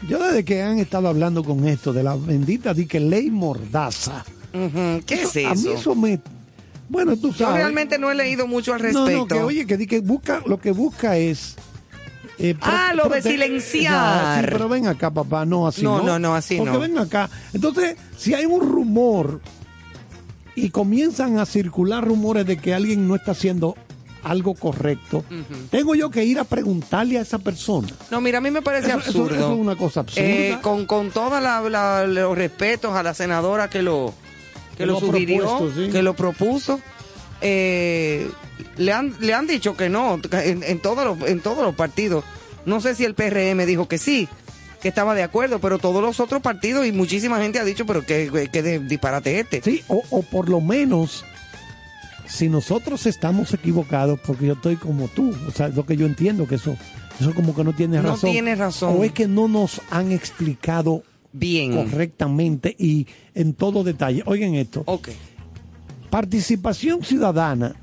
[0.06, 4.24] yo desde que han estado hablando con esto de la bendita di que ley mordaza.
[5.06, 5.72] ¿Qué es A mí eso?
[5.74, 6.20] eso me...
[6.88, 7.56] Bueno, tú Yo sabes.
[7.62, 9.18] realmente no he leído mucho al No, respecto.
[9.18, 11.56] no, que oye, que, di que busca, lo que busca es...
[12.38, 14.44] eh, pro- Ah, lo de silenciar.
[14.44, 15.82] Sí, pero ven acá, papá, no así.
[15.82, 16.80] No, No, no, no, así Porque no.
[16.80, 17.30] ven acá.
[17.54, 19.40] Entonces, si hay un rumor
[20.54, 23.74] y comienzan a circular rumores de que alguien no está haciendo
[24.22, 25.24] algo correcto,
[25.70, 27.88] tengo yo que ir a preguntarle a esa persona.
[28.10, 29.34] No, mira, a mí me parece Eso- eso- absurdo.
[29.34, 30.28] eso es una cosa absurda.
[30.28, 31.42] Eh, con con todos
[32.06, 34.12] los respetos a la senadora que lo
[34.82, 35.88] que, lo, sugirió, sí.
[35.90, 36.80] que lo propuso,
[37.40, 38.28] eh,
[38.76, 42.24] le han le han dicho que no en, en todos los en todos los partidos.
[42.64, 44.28] No sé si el PRM dijo que sí,
[44.80, 48.06] que estaba de acuerdo, pero todos los otros partidos y muchísima gente ha dicho, pero
[48.06, 49.62] que, que de disparate este.
[49.62, 51.24] Sí, o, o por lo menos,
[52.28, 56.46] si nosotros estamos equivocados, porque yo estoy como tú, o sea, lo que yo entiendo
[56.46, 56.76] que eso,
[57.20, 58.30] eso como que no tiene No razón.
[58.30, 58.94] tiene razón.
[58.96, 61.02] O es que no nos han explicado
[61.32, 61.74] Bien.
[61.74, 64.22] correctamente y en todo detalle.
[64.26, 64.82] Oigan esto.
[64.86, 65.10] Ok.
[66.10, 67.74] Participación Ciudadana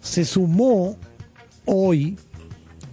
[0.00, 0.96] se sumó
[1.64, 2.16] hoy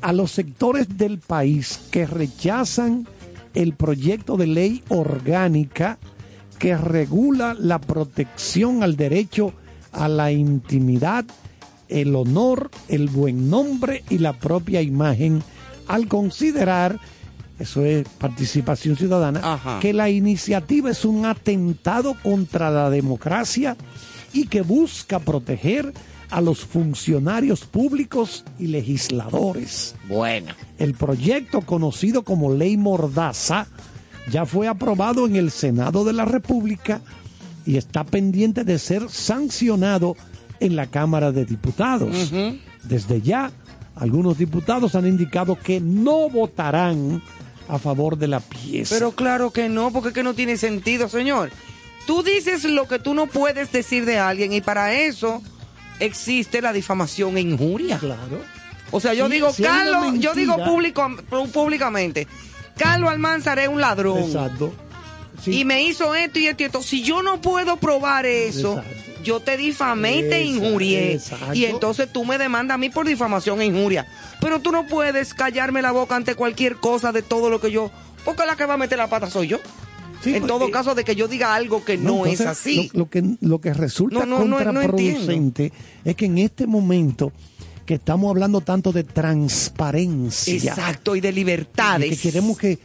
[0.02, 3.08] a los sectores del país que rechazan
[3.54, 5.98] el proyecto de ley orgánica
[6.60, 9.54] que regula la protección al derecho
[9.92, 11.26] a la intimidad,
[11.88, 15.44] el honor, el buen nombre y la propia imagen,
[15.88, 17.00] al considerar,
[17.60, 19.80] eso es participación ciudadana, Ajá.
[19.80, 23.78] que la iniciativa es un atentado contra la democracia
[24.34, 25.94] y que busca proteger
[26.30, 29.96] a los funcionarios públicos y legisladores.
[30.10, 30.54] Bueno.
[30.78, 33.68] El proyecto conocido como Ley Mordaza
[34.30, 37.02] ya fue aprobado en el Senado de la República
[37.66, 40.18] y está pendiente de ser sancionado
[40.60, 42.32] en la Cámara de Diputados.
[42.84, 43.52] Desde ya,
[43.96, 47.22] algunos diputados han indicado que no votarán
[47.68, 48.96] a favor de la pieza.
[48.96, 51.52] Pero claro que no, porque es que no tiene sentido, señor.
[52.06, 55.42] Tú dices lo que tú no puedes decir de alguien y para eso
[56.00, 57.98] existe la difamación e injuria.
[57.98, 58.42] claro.
[58.92, 61.10] O sea, yo Sí, digo, si Carlos, yo digo público,
[61.52, 62.28] públicamente,
[62.78, 64.20] Carlos Almanzar es un ladrón.
[64.20, 64.72] Exacto.
[65.44, 65.60] Sí.
[65.62, 66.82] Y me hizo esto y esto y esto.
[66.84, 69.12] Si yo no puedo probar eso, Exacto.
[69.26, 71.14] Yo te difamé y te injurié.
[71.14, 71.54] exacto.
[71.54, 74.08] Y entonces tú me demandas a mí por difamación e injuria.
[74.40, 77.92] Pero tú no puedes callarme la boca ante cualquier cosa de todo lo que yo...
[78.24, 79.60] Porque la que va a meter la pata soy yo.
[80.22, 82.48] Sí, en pues, todo eh, caso de que yo diga algo que no, es entonces,
[82.48, 82.90] así.
[82.94, 85.72] Lo, lo que, lo que resulta No, contraproducente
[86.04, 87.32] es que en este momento
[87.86, 92.10] que estamos hablando tanto de transparencia, Exacto, y de y libertades.
[92.10, 92.80] que queremos que,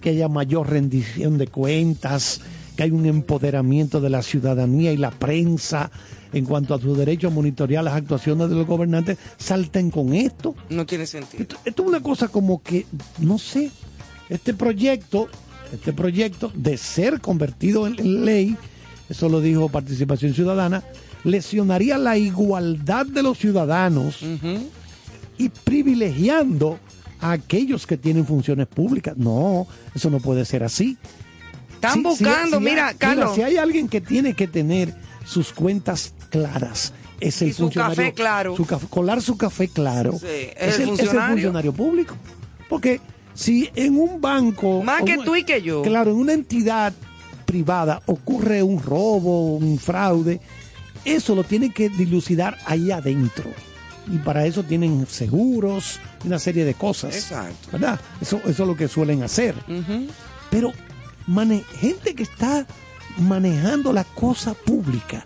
[0.00, 2.40] que haya mayor rendición de cuentas,
[2.80, 5.90] que hay un empoderamiento de la ciudadanía y la prensa
[6.32, 10.54] en cuanto a su derecho a monitorear las actuaciones de los gobernantes, salten con esto.
[10.70, 11.42] No tiene sentido.
[11.42, 12.86] Esto, esto es una cosa como que,
[13.18, 13.70] no sé,
[14.30, 15.28] este proyecto,
[15.74, 18.56] este proyecto de ser convertido en, en ley,
[19.10, 20.82] eso lo dijo Participación Ciudadana,
[21.22, 24.20] lesionaría la igualdad de los ciudadanos
[25.36, 26.78] y privilegiando
[27.20, 29.18] a aquellos que tienen funciones públicas.
[29.18, 30.96] No, eso no puede ser así.
[31.80, 33.34] Están si- buscando, mira, Carlos.
[33.34, 37.96] si hay alguien que tiene que tener sus cuentas claras, es el Y su funcionario.
[37.96, 38.56] café claro.
[38.56, 40.12] su colar su café claro.
[40.12, 40.26] Sí,
[40.56, 41.32] es el es funcionario.
[41.34, 42.16] funcionario público.
[42.68, 43.00] Porque
[43.34, 44.82] si en un banco.
[44.82, 45.82] Más que un- tú y que yo.
[45.82, 46.92] Claro, en una entidad
[47.46, 50.40] privada ocurre un robo, un fraude,
[51.04, 53.50] eso lo tienen que dilucidar ahí adentro.
[54.12, 57.14] Y para eso tienen seguros, una serie de cosas.
[57.14, 57.68] Exacto.
[57.72, 58.00] ¿Verdad?
[58.20, 59.54] Eso, eso es lo que suelen hacer.
[60.50, 60.72] Pero
[61.30, 62.66] mane- gente que está
[63.18, 65.24] manejando la cosa pública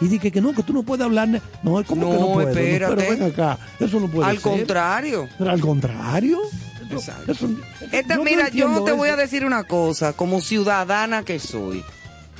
[0.00, 1.28] y dice que no, que tú no puedes hablar.
[1.28, 2.48] No, ¿cómo que no No, puedo?
[2.50, 2.94] espérate.
[2.96, 4.42] Pero ven acá, eso no puede Al ser.
[4.42, 5.28] contrario.
[5.38, 6.38] Pero al contrario.
[6.86, 7.32] Eso- Exacto.
[7.32, 7.48] eso-
[7.92, 11.82] Esta, yo no mira, yo te voy a decir una cosa, como ciudadana que soy.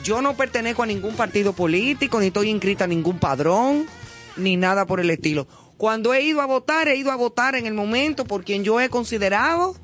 [0.05, 3.87] Yo no pertenezco a ningún partido político, ni estoy inscrita a ningún padrón,
[4.37, 5.49] ni nada por el estilo.
[5.79, 8.81] Cuando he ido a votar, he ido a votar en el momento por quien yo
[8.81, 9.75] he considerado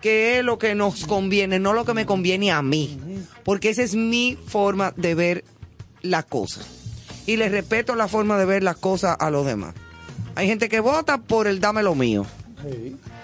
[0.00, 2.98] que es lo que nos conviene, no lo que me conviene a mí.
[3.44, 5.44] Porque esa es mi forma de ver
[6.02, 6.66] las cosas.
[7.26, 9.74] Y le respeto la forma de ver las cosas a los demás.
[10.34, 12.24] Hay gente que vota por el dame lo mío.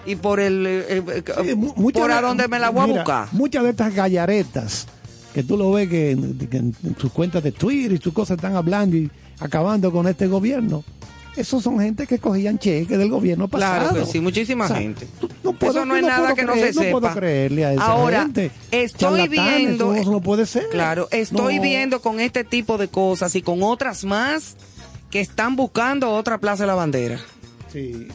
[0.06, 0.66] Y por el...
[0.66, 3.28] eh, eh, Sí, muchas por a de- donde me la voy mira, a buscar.
[3.32, 4.86] Muchas de estas gallaretas
[5.32, 8.36] que tú lo ves que, en- que en sus cuentas de Twitter y sus cosas
[8.36, 9.10] están hablando y
[9.40, 10.84] acabando con este gobierno.
[11.36, 13.88] Esos son gente que cogían cheques del gobierno pasado.
[13.90, 15.08] Claro que sí, muchísima O sea, gente.
[15.42, 17.14] no puedo- Eso no es nada que no se No puedo sepa.
[17.14, 18.50] creerle a esa Ahora, gente.
[18.70, 20.68] estoy viendo- Eso no puede ser.
[20.70, 21.62] Claro, estoy No.
[21.62, 24.56] viendo con este tipo de cosas y con otras más
[25.10, 27.18] que están buscando otra Plaza de la Bandera.
[27.72, 28.06] Sí,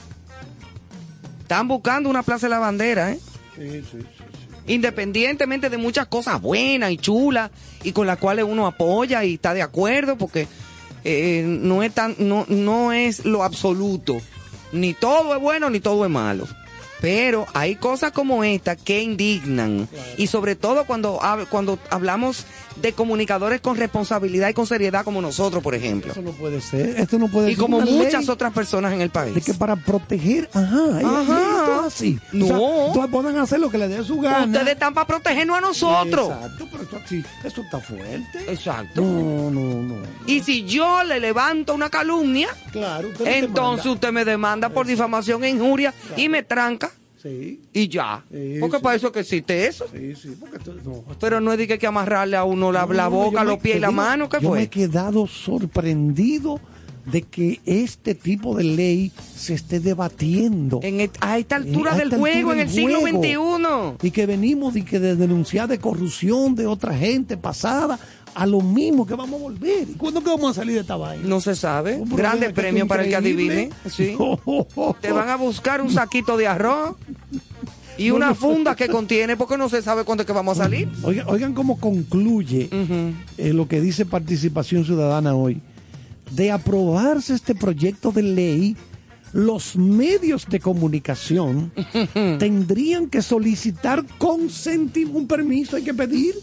[1.41, 3.19] Están buscando una Plaza de la Bandera, ¿eh?
[3.57, 4.05] sí, sí, sí.
[4.67, 7.49] Independientemente de muchas cosas buenas y chulas
[7.83, 10.47] y con las cuales uno apoya y está de acuerdo, porque
[11.03, 14.21] eh, no es tan, no, no es lo absoluto.
[14.71, 16.47] Ni todo es bueno ni todo es malo.
[17.01, 19.87] Pero hay cosas como esta que indignan.
[20.17, 21.19] Y sobre todo cuando,
[21.49, 22.45] cuando hablamos
[22.75, 26.11] de comunicadores con responsabilidad y con seriedad como nosotros, por ejemplo.
[26.11, 26.99] Eso no puede ser.
[26.99, 27.61] Esto no puede Y ser.
[27.61, 29.35] como muchas ley otras personas en el país.
[29.35, 30.49] De que para proteger.
[30.53, 30.99] Ajá.
[31.03, 31.85] Ajá.
[31.85, 32.19] así.
[32.31, 32.45] No.
[32.47, 34.45] O sea, hacer lo que les dé su gana.
[34.45, 36.29] Ustedes están para protegernos a nosotros.
[36.29, 38.39] Exacto, pero esto, sí, esto está fuerte.
[38.47, 39.01] Exacto.
[39.01, 39.95] No, no, no.
[40.25, 45.43] Y si yo le levanto una calumnia, Claro, usted entonces usted me demanda por difamación
[45.43, 46.91] e injuria y me tranca
[47.21, 48.23] Sí, y ya.
[48.31, 48.83] Sí, Porque sí.
[48.83, 49.85] para eso que existe eso.
[49.93, 50.35] sí, sí.
[50.39, 51.03] Porque esto, no.
[51.19, 53.59] Pero no es de que hay que amarrarle a uno la, No, la boca, los
[53.59, 54.29] pies y la mano.
[54.29, 54.61] ¿Qué yo me fue?
[54.63, 56.59] he quedado sorprendido
[57.05, 60.79] de que este tipo de ley se esté debatiendo.
[60.83, 63.21] En a esta altura Eh, a del juego, altura en el siglo juego.
[63.97, 64.07] XXI.
[64.07, 67.99] Y que venimos y que de denunciar de corrupción de otra gente pasada
[68.35, 69.89] a lo mismo que vamos a volver.
[69.89, 71.23] ¿Y cuándo que vamos a salir de esta vaina?
[71.25, 71.95] No se sabe.
[71.95, 73.69] Un Grande premio para el que adivine.
[73.89, 74.15] Sí.
[74.45, 74.95] No.
[74.99, 76.95] Te van a buscar un saquito de arroz
[77.97, 80.89] y una funda que contiene porque no se sabe cuándo es que vamos a salir.
[81.03, 82.69] Oigan, oigan cómo concluye
[83.37, 85.61] eh, lo que dice Participación Ciudadana hoy.
[86.31, 88.77] De aprobarse este proyecto de ley,
[89.33, 91.71] los medios de comunicación
[92.39, 96.35] tendrían que solicitar consentimiento, un permiso hay que pedir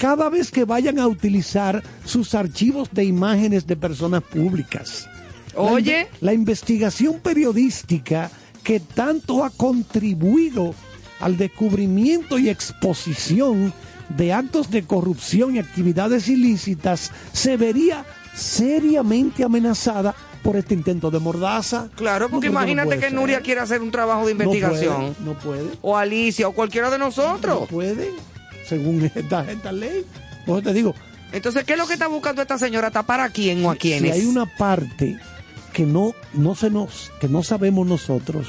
[0.00, 5.06] cada vez que vayan a utilizar sus archivos de imágenes de personas públicas.
[5.54, 6.08] Oye.
[6.22, 8.30] la investigación periodística
[8.64, 10.74] que tanto ha contribuido
[11.20, 13.72] al descubrimiento y exposición
[14.16, 21.18] de actos de corrupción y actividades ilícitas se vería seriamente amenazada por este intento de
[21.18, 21.90] mordaza.
[21.96, 23.12] Claro, porque No, no imagínate que ser.
[23.12, 25.16] Nuria quiere hacer un trabajo de No puede, investigación.
[25.24, 25.68] No puede.
[25.82, 27.68] O Alicia, o cualquiera de No nosotros.
[27.68, 28.10] puede,
[28.66, 30.04] según esta, esta ley.
[30.46, 30.94] Por eso te digo,
[31.32, 32.90] Entonces, ¿qué es lo que está buscando esta señora?
[32.90, 34.12] ¿Tapar a quién o a si quiénes?
[34.14, 35.18] hay una parte
[35.72, 38.48] que no, no se nos, que no sabemos nosotros,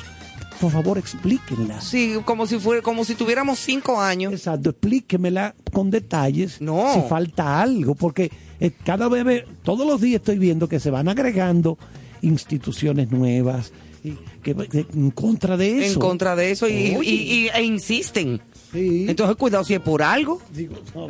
[0.59, 1.81] por favor explíquenla.
[1.81, 4.33] Sí, como si fuera, como si tuviéramos cinco años.
[4.33, 6.91] Exacto, explíquemela con detalles No.
[6.93, 10.89] si falta algo, porque eh, cada vez, ve- todos los días estoy viendo que se
[10.91, 11.77] van agregando
[12.21, 13.71] instituciones nuevas
[14.03, 15.93] y que, que- en contra de eso.
[15.93, 17.07] En contra de eso y, y-
[17.45, 18.41] y- e insisten.
[18.71, 19.05] Sí.
[19.09, 21.09] Entonces, cuidado si es por algo, Digo, no,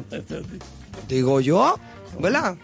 [1.07, 1.79] digo yo,
[2.19, 2.57] ¿verdad?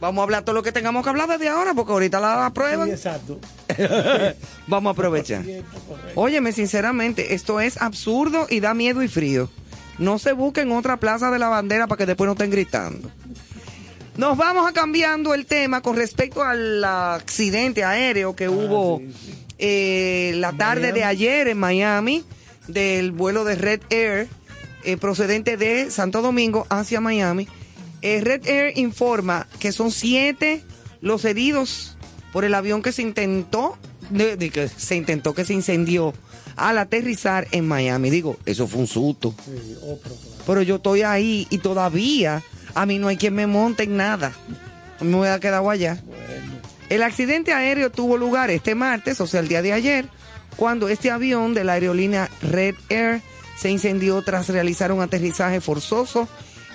[0.00, 2.86] Vamos a hablar todo lo que tengamos que hablar desde ahora, porque ahorita la aprueban.
[2.86, 3.40] sí, exacto.
[4.68, 5.44] Vamos a aprovechar.
[6.14, 9.50] Óyeme, sinceramente, esto es absurdo y da miedo y frío.
[9.98, 13.10] No se busquen otra plaza de la bandera para que después no estén gritando.
[14.16, 19.02] Nos vamos a cambiando el tema con respecto al accidente aéreo que hubo
[19.58, 22.24] eh, la tarde de ayer en Miami
[22.68, 24.28] del vuelo de Red Air
[24.84, 27.48] eh, procedente de Santo Domingo hacia Miami.
[28.02, 30.62] Eh, Red Air informa que son siete
[31.00, 31.96] los heridos
[32.32, 33.76] por el avión que se intentó,
[34.10, 36.14] de, de que se intentó que se incendió
[36.56, 38.10] al aterrizar en Miami.
[38.10, 39.34] Digo, eso fue un susto.
[40.46, 42.42] Pero yo estoy ahí y todavía
[42.74, 44.32] a mí no hay quien me monte en nada.
[45.00, 46.02] Me voy a quedar allá.
[46.88, 50.08] El accidente aéreo tuvo lugar este martes, o sea, el día de ayer,
[50.58, 53.22] cuando este avión de la aerolínea Red Air
[53.58, 56.28] se incendió tras realizar un aterrizaje forzoso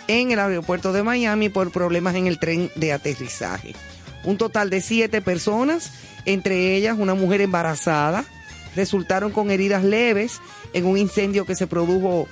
[0.08, 3.76] en el aeropuerto de Miami por problemas en el tren de aterrizaje.
[4.24, 5.92] Un total de siete personas,
[6.26, 8.26] entre ellas una mujer embarazada,
[8.76, 10.40] resultaron con heridas leves
[10.74, 12.28] en un incendio que se produjo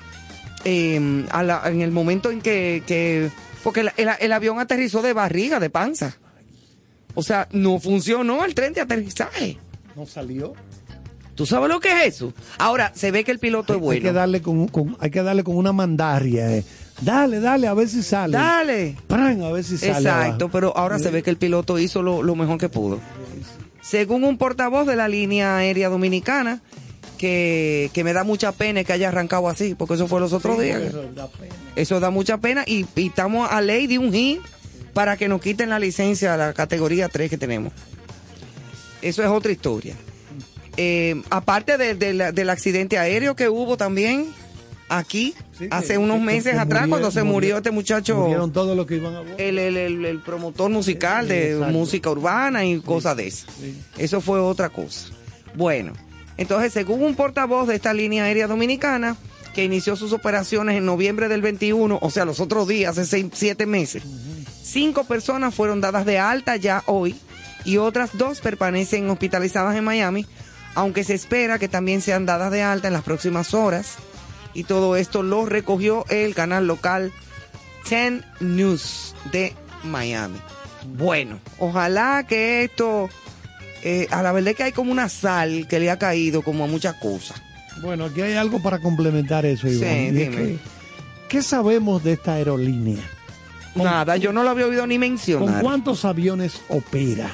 [0.65, 3.29] la- en el momento en que, que-
[3.63, 6.17] porque el- el avión aterrizó de barriga, de panza.
[7.13, 9.57] O sea, no funcionó el tren de aterrizaje.
[9.95, 10.53] No salió.
[11.35, 12.33] ¿Tú sabes lo que es eso?
[12.59, 14.13] Ahora, se ve que el piloto es Hay que bueno.
[14.13, 16.51] darle con, con- hay que darle con una mandaria.
[16.57, 16.63] eh.
[17.01, 18.33] Dale, dale, a ver si sale.
[18.37, 18.95] Dale.
[19.07, 19.91] Pran, a ver si sale.
[19.93, 20.49] Exacto, abajo.
[20.51, 22.99] pero ahora se ve que el piloto hizo lo, lo mejor que pudo.
[23.81, 26.61] Según un portavoz de la línea aérea dominicana,
[27.17, 30.57] que, que me da mucha pena que haya arrancado así, porque eso fue los otros
[30.57, 30.81] Sí, días.
[30.81, 31.55] eso da pena.
[31.75, 34.41] Eso da mucha pena y, y estamos a ley de un hit
[34.93, 37.73] para que nos quiten la licencia a la categoría 3 que tenemos.
[39.01, 39.95] Eso es otra historia.
[40.77, 44.27] Eh, aparte de- de la- del accidente aéreo que hubo también
[44.87, 48.95] aquí Sí, hace unos meses atrás cuando se murió, este muchacho, Murieron todos los que
[48.95, 49.35] iban a bordo.
[49.37, 51.73] el, el, el- el promotor musical de Exacto.
[51.73, 53.45] música urbana y cosas de eso.
[53.59, 53.77] sí.
[53.97, 55.07] Eso fue otra cosa.
[55.55, 55.93] Bueno,
[56.37, 59.17] entonces según un portavoz de esta línea aérea dominicana,
[59.53, 63.25] que inició sus operaciones en noviembre del 21, o sea, los otros días, hace seis,
[63.33, 64.01] siete meses,
[64.63, 67.15] cinco personas fueron dadas de alta ya hoy
[67.65, 70.25] y otras dos permanecen hospitalizadas en Miami,
[70.75, 73.95] aunque se espera que también sean dadas de alta en las próximas horas.
[74.53, 77.11] Y todo esto lo recogió el canal local
[77.89, 79.53] 10 News de
[79.83, 80.39] Miami.
[80.97, 83.09] Bueno, ojalá que esto,
[83.83, 86.63] eh, a la verdad es que hay como una sal que le ha caído como
[86.65, 87.41] a muchas cosas.
[87.81, 89.79] Bueno, aquí hay algo para complementar eso, Iván.
[89.79, 90.35] Sí, es dime.
[90.35, 90.57] que,
[91.29, 93.01] ¿Qué sabemos de esta aerolínea?
[93.73, 95.61] ¿Con- Nada, yo no lo había oído ni ¿Con mencionar.
[95.61, 97.31] cuántos aviones opera?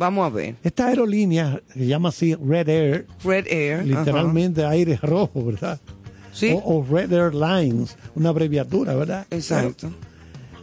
[0.00, 0.56] Vamos a ver.
[0.64, 3.86] Esta aerolínea se llama así Red Air, Red Air.
[3.86, 5.78] literalmente aire rojo, ¿verdad?
[6.32, 9.26] Sí, O, o Red Air Lines, una abreviatura, ¿verdad?
[9.30, 9.90] exacto.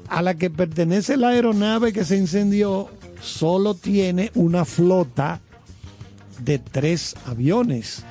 [0.09, 2.89] A la que pertenece la aeronave que se incendió,
[3.21, 5.39] solo tiene una flota
[6.39, 8.03] de tres aviones,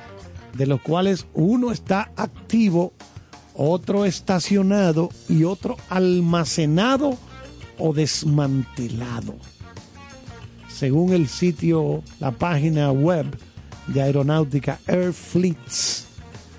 [0.53, 2.93] de los cuales uno está activo,
[3.53, 7.17] otro estacionado y otro almacenado
[7.77, 9.35] o desmantelado.
[10.77, 13.25] Según el sitio, la página web
[13.87, 16.05] de aeronáutica Air Fleets.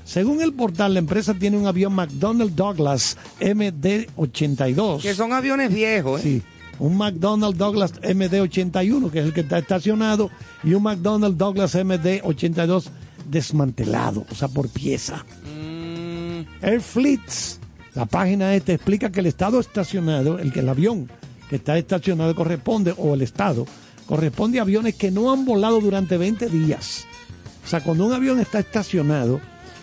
[0.05, 5.03] Según el portal, la empresa tiene un avión McDonnell Douglas MD-82.
[5.03, 6.23] Que son aviones viejos, ¿eh?
[6.25, 6.43] Sí,
[6.81, 10.31] un McDonnell Douglas MD-81, que es el que está estacionado,
[10.65, 12.87] y un McDonnell Douglas MD-82
[13.31, 15.25] desmantelado, o sea, por pieza.
[15.45, 17.61] Mm, Air Fleets,
[17.95, 21.09] la página esta explica que el estado estacionado, el que el avión
[21.49, 23.65] que está estacionado corresponde, o el estado,
[24.09, 27.07] corresponde a aviones que no han volado durante 20 días.
[27.65, 29.41] O sea, cuando un avión está estacionado,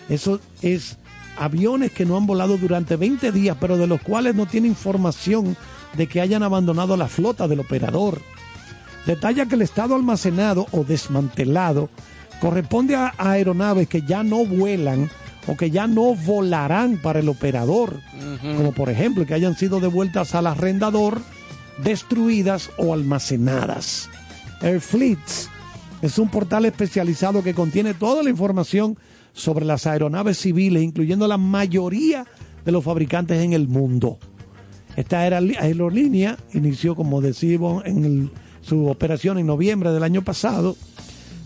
[0.10, 0.98] eso es
[1.38, 5.56] aviones que no han volado durante 20 días, pero de los cuales no tiene información
[5.96, 8.20] de que hayan abandonado la flota del operador.
[9.06, 11.90] Detalla que el estado almacenado o desmantelado
[12.42, 15.12] corresponde a aeronaves que ya no vuelan
[15.46, 18.00] o que ya no volarán para el operador,
[18.42, 21.22] como por ejemplo que hayan sido devueltas al arrendador,
[21.84, 24.10] destruidas o almacenadas.
[24.62, 25.50] Air Fleets
[26.02, 28.98] es un portal especializado que contiene toda la información
[29.34, 32.26] sobre las aeronaves civiles, incluyendo la mayoría
[32.64, 34.18] de los fabricantes en el mundo.
[34.96, 40.76] Esta aerol- aerolínea inició, como decimos, en su operación en noviembre del año pasado.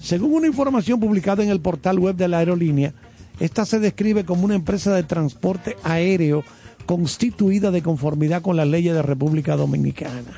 [0.02, 2.94] Según una información publicada en el portal web de la aerolínea,
[3.40, 6.44] esta se describe como una empresa de transporte aéreo
[6.90, 10.36] constituida de conformidad con las leyes de República Dominicana.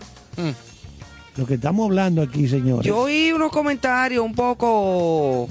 [1.37, 2.85] Lo que estamos hablando aquí, señores.
[2.85, 5.47] Yo oí unos comentarios un poco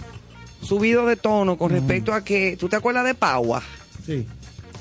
[0.60, 3.62] subidos de tono con respecto a que, ¿tú te acuerdas de Paua?
[4.04, 4.26] Sí.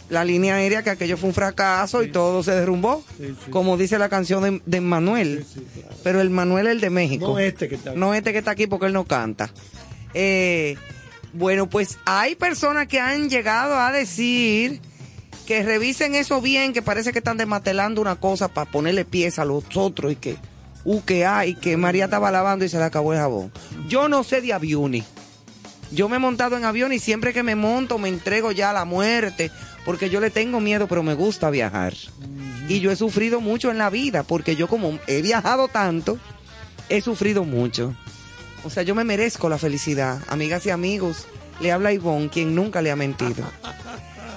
[0.10, 3.50] La línea aérea, que aquello fue un fracaso y todo se derrumbó, Sí, sí.
[3.50, 5.46] como dice la canción de, de Manuel.
[5.74, 5.96] Claro.
[6.04, 7.28] Pero el Manuel es el de México.
[7.30, 9.52] No este que está No este que está aquí porque él no canta.
[10.14, 10.76] Eh,
[11.32, 14.82] bueno, pues hay personas que han llegado a decir
[15.50, 19.46] que revisen eso bien, que parece que están desmantelando una cosa para ponerle pies a
[19.46, 20.38] los otros y que,
[20.84, 23.52] uh, que hay, que María estaba lavando y se le acabó el jabón.
[23.88, 25.06] Yo no sé de aviones.
[25.90, 28.74] Yo me he montado en avión y siempre que me monto me entrego ya a
[28.74, 29.50] la muerte,
[29.86, 31.96] porque yo le tengo miedo, pero me gusta viajar.
[32.68, 36.20] Y yo he sufrido mucho en la vida, porque yo como he viajado tanto,
[36.90, 37.96] he sufrido mucho.
[38.64, 40.20] O sea, yo me merezco la felicidad.
[40.28, 41.26] Amigas y amigos,
[41.60, 43.46] le habla Ivonne, quien nunca le ha mentido.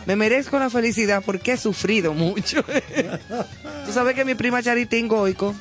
[0.06, 2.62] Me merezco la felicidad porque he sufrido mucho.
[3.86, 5.54] Tú sabes que mi prima Charitín Goico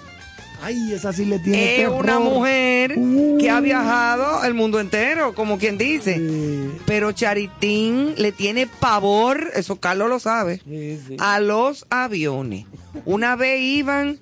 [0.63, 2.01] Ay, esa sí le tiene es terror.
[2.03, 3.37] una mujer Uh.
[3.39, 6.17] que ha viajado el mundo entero, como quien dice.
[6.17, 6.71] Sí.
[6.85, 11.15] Pero Charitín le tiene pavor, eso Carlos lo sabe, Sí, sí.
[11.19, 12.65] a los aviones.
[13.05, 14.19] Una vez iban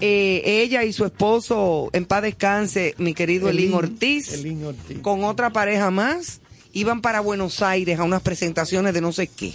[0.00, 4.98] eh, ella y su esposo, en paz descanse, mi querido Elín, Ortiz, Elín Ortiz.
[5.02, 6.40] con otra pareja más,
[6.78, 9.52] iban para Buenos Aires a unas presentaciones de no sé qué.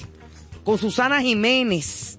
[0.64, 2.18] Con Susana Jiménez,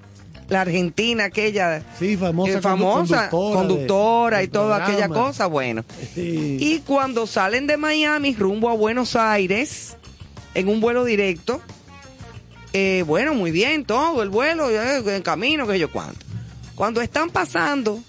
[0.48, 5.84] la argentina, aquella Sí, famosa, eh, famosa conductora conductora, de- y toda aquella cosa, bueno.
[6.14, 6.56] Sí.
[6.60, 9.96] Y cuando salen de Miami rumbo a Buenos Aires,
[10.54, 11.60] en un vuelo directo,
[12.72, 16.24] eh, bueno, muy bien, todo el vuelo, eh, en camino, que yo cuánto.
[16.74, 18.00] Cuando están pasando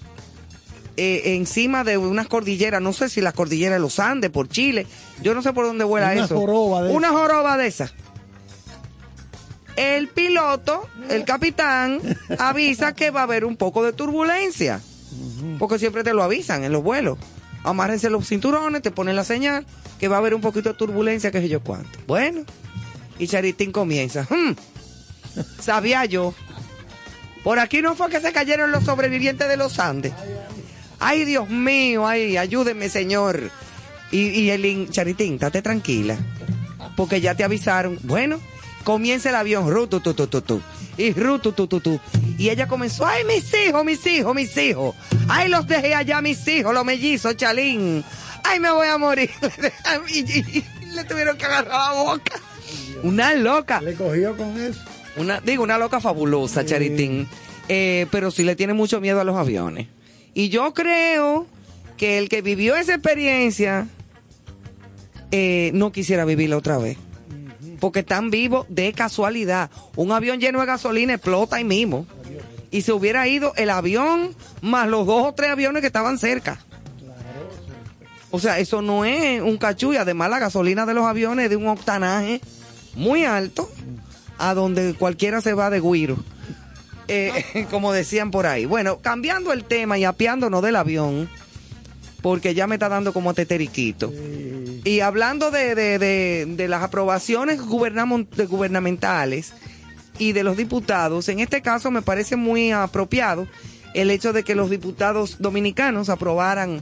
[0.98, 4.86] eh, encima de unas cordilleras, no sé si las cordilleras de los Andes, por Chile,
[5.22, 6.36] yo no sé por dónde vuela Una eso.
[6.38, 7.94] joroba de Una joroba de esas.
[9.76, 12.00] El piloto, el capitán,
[12.40, 14.82] avisa que va a haber un poco de turbulencia.
[15.60, 17.18] Porque siempre te lo avisan en los vuelos.
[17.64, 19.66] Amárrense los cinturones, te ponen la señal,
[20.00, 21.98] que va a haber un poquito de turbulencia, que sé yo cuánto.
[22.08, 22.42] Bueno,
[23.20, 24.28] y Charitín comienza.
[24.30, 24.54] "Hmm,
[25.60, 26.34] Sabía yo.
[27.44, 30.14] Por aquí no fue que se cayeron los sobrevivientes de los Andes.
[31.06, 33.52] Ay, Dios mío, ay, ayúdeme, señor.
[34.12, 36.18] Y, y el Charitín, estate tranquila.
[36.96, 37.98] Porque ya te avisaron.
[38.04, 38.40] Bueno,
[38.84, 40.62] comienza el avión, ru, tu, tu, tu, tu.
[40.98, 42.00] Y ru, tu, tu, tu.
[42.38, 44.96] Y ella comenzó, ay, mis hijos, mis hijos, mis hijos.
[45.28, 48.04] Ay, los dejé allá, mis hijos, los mellizos, Chalín.
[48.44, 49.30] Ay, me voy a morir.
[50.10, 52.34] y, y- y le tuvieron que agarrar la boca.
[53.02, 53.82] Una loca.
[53.82, 54.80] Le cogió con eso.
[55.18, 57.28] Una, digo, una loca fabulosa, Charitín.
[57.70, 59.88] Eh, pero sí le tiene mucho miedo a los aviones.
[60.34, 61.48] Y yo creo
[61.98, 63.88] que el que vivió esa experiencia
[65.32, 66.98] eh, no quisiera vivirla otra vez.
[67.80, 69.70] Porque están vivos de casualidad.
[69.96, 72.06] Un avión lleno de gasolina explota ahí mismo.
[72.72, 76.60] Y se hubiera ido el avión más los dos o tres aviones que estaban cerca.
[78.32, 81.50] O sea, eso no es un cachú y además la gasolina de los aviones es
[81.52, 82.42] de un octanaje
[82.96, 83.70] muy alto
[84.40, 86.18] a donde cualquiera se va de guiro.
[87.08, 88.66] Eh, como decían por ahí.
[88.66, 91.30] Bueno, cambiando el tema y apiándonos del avión,
[92.22, 94.14] porque ya me está dando como teteriquito.
[94.86, 99.54] Y hablando de, de- de- de las aprobaciones gubernamentales
[100.20, 103.48] y de los diputados, en este caso me parece muy apropiado
[103.94, 106.82] el hecho de que los diputados dominicanos aprobaran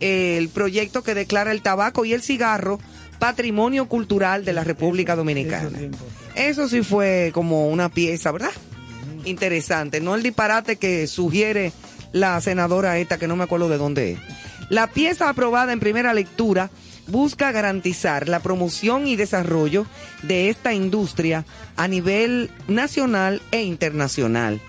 [0.00, 2.78] el proyecto que declara el tabaco y el cigarro
[3.18, 5.78] patrimonio cultural de la República Dominicana.
[6.34, 8.50] Eso sí fue como una pieza, ¿verdad?
[9.24, 11.72] Interesante, no el disparate que sugiere
[12.12, 14.18] la senadora esta, que no me acuerdo de dónde es.
[14.68, 16.70] La pieza aprobada en primera lectura
[17.06, 19.86] busca garantizar la promoción y desarrollo
[20.22, 21.44] de esta industria
[21.76, 24.60] a nivel nacional e internacional.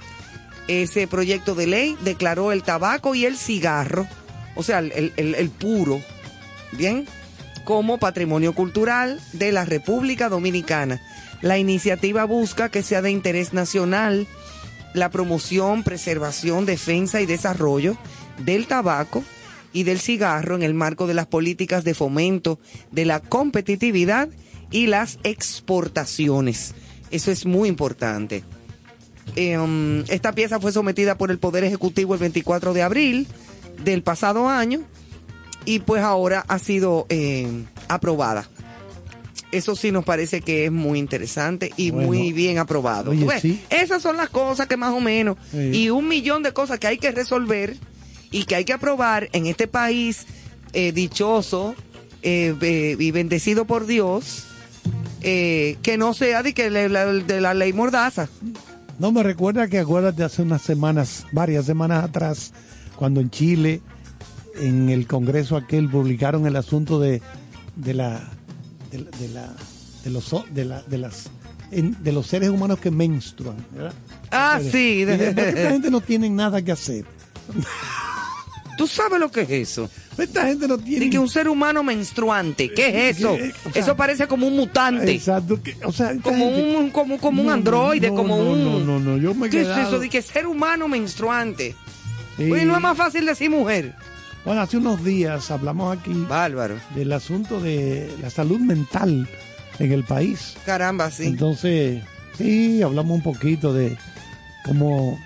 [0.68, 4.08] Ese proyecto de ley declaró el tabaco y el cigarro,
[4.56, 6.02] o sea, el, el- el puro,
[6.72, 7.06] ¿bien?
[7.66, 11.02] Como patrimonio cultural de la República Dominicana.
[11.42, 14.28] La iniciativa busca que sea de interés nacional
[14.94, 17.98] la promoción, preservación, defensa y desarrollo
[18.44, 19.24] del tabaco
[19.74, 22.60] y del cigarro en el marco de las políticas de fomento
[22.92, 24.30] de la competitividad
[24.72, 26.76] y las exportaciones.
[27.12, 28.44] Eso es muy importante.
[29.36, 33.28] Eh, um, esta pieza fue sometida por el Poder Ejecutivo el 24 de abril
[33.84, 34.82] del pasado año
[35.66, 38.48] y pues ahora ha sido eh, aprobada.
[39.58, 42.08] Eso sí nos parece que es muy interesante y Bueno.
[42.08, 43.12] muy bien aprobado.
[43.12, 43.62] Oye, Pues, sí.
[43.70, 45.58] Esas son las cosas que más o menos, Sí.
[45.74, 47.78] y un millón de cosas que hay que resolver
[48.32, 50.26] y que hay que aprobar en este país
[50.74, 51.76] eh, dichoso
[52.24, 54.46] eh, eh, y bendecido por Dios,
[55.22, 58.28] eh, que no sea de, que le- la, de la ley mordaza.
[59.00, 62.54] No me recuerda que acuérdate hace unas semanas, varias semanas atrás,
[62.96, 63.82] cuando en Chile,
[64.60, 67.22] en el Congreso aquel, publicaron el asunto de,
[67.76, 68.32] de la
[68.94, 69.54] de, la- de la
[70.04, 71.30] de los de la de las
[71.72, 73.94] de los seres humanos que menstruan, ¿verdad?
[74.32, 75.00] Ah, sí.
[75.02, 77.06] Y después que esta gente no tiene nada que hacer.
[78.78, 79.90] ¿Tú sabes lo que es eso?
[80.18, 83.36] Esta gente no tiene De que un ser humano menstruante, ¿qué es eso?
[83.36, 85.12] Eh, o sea, eso parece como un mutante.
[85.12, 88.64] Exacto, o sea, Como gente- un, como, como un No, androide, no, como no, un...
[88.64, 91.76] no, no, no, yo me ¿Qué quedado- es eso de que ser humano menstruante?
[92.38, 92.52] Sí.
[92.52, 93.96] Oye, no es más fácil decir mujer.
[94.46, 96.76] Bueno, hace unos días hablamos aquí Bárbaro.
[96.96, 99.28] del asunto de la salud mental
[99.80, 100.56] en el país.
[100.66, 101.28] Caramba, sí.
[101.28, 102.04] Entonces,
[102.38, 103.98] sí, hablamos un poquito de
[104.66, 105.18] cómo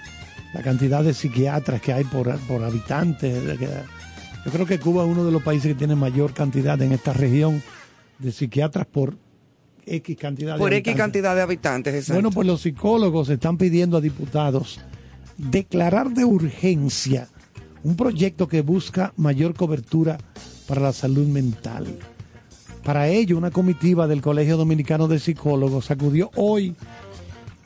[0.53, 3.43] la cantidad de psiquiatras que hay por, por habitantes.
[3.43, 3.57] de
[4.45, 7.11] Yo creo que Cuba es uno de los países que tiene mayor cantidad en esta
[7.13, 7.63] región
[8.20, 9.18] de psiquiatras por
[9.86, 11.01] X cantidad de Por X habitantes.
[11.03, 12.13] cantidad de habitantes, exacto.
[12.13, 14.80] Bueno, pues los psicólogos están pidiendo a diputados
[15.38, 17.30] declarar de urgencia
[17.88, 20.17] un proyecto que busca mayor cobertura
[20.67, 21.88] para la salud mental.
[22.83, 26.75] Para ello, una comitiva del Colegio Dominicano de Psicólogos acudió hoy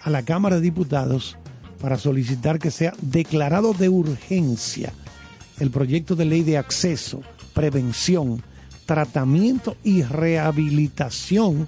[0.04, 1.38] a la Cámara de Diputados
[1.82, 4.94] para solicitar que sea declarado de urgencia
[5.60, 7.24] el proyecto de ley de acceso,
[7.56, 8.44] prevención,
[8.86, 11.66] tratamiento y rehabilitación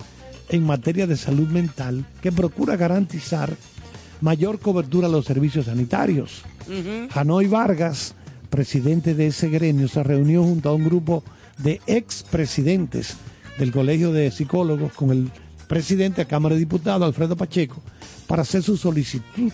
[0.49, 3.57] en materia de salud mental que procura garantizar
[4.21, 6.43] mayor cobertura a los servicios sanitarios.
[7.15, 8.15] Hanoi Vargas,
[8.53, 11.23] presidente de ese gremio, se reunió junto a un grupo
[11.57, 13.15] de expresidentes
[13.57, 15.31] del Colegio de Psicólogos con el
[15.67, 17.81] presidente de la Cámara de Diputados, Alfredo Pacheco,
[18.27, 19.51] para hacer su solicitud.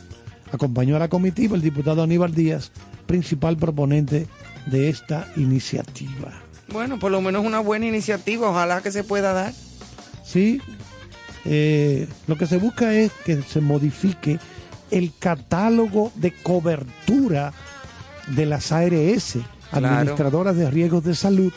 [0.52, 2.74] Acompañó a la comitiva el diputado Aníbal Díaz,
[3.06, 4.28] principal proponente
[4.66, 6.34] de esta iniciativa.
[6.68, 9.54] Bueno, por lo menos una buena iniciativa, ojalá que se pueda dar.
[10.26, 10.60] Sí,
[11.46, 14.40] eh, lo que se busca es que se modifique
[14.92, 17.54] el catálogo de cobertura
[18.30, 19.38] de las ARS,
[19.72, 19.88] Claro.
[19.88, 21.54] administradoras de riesgos de salud,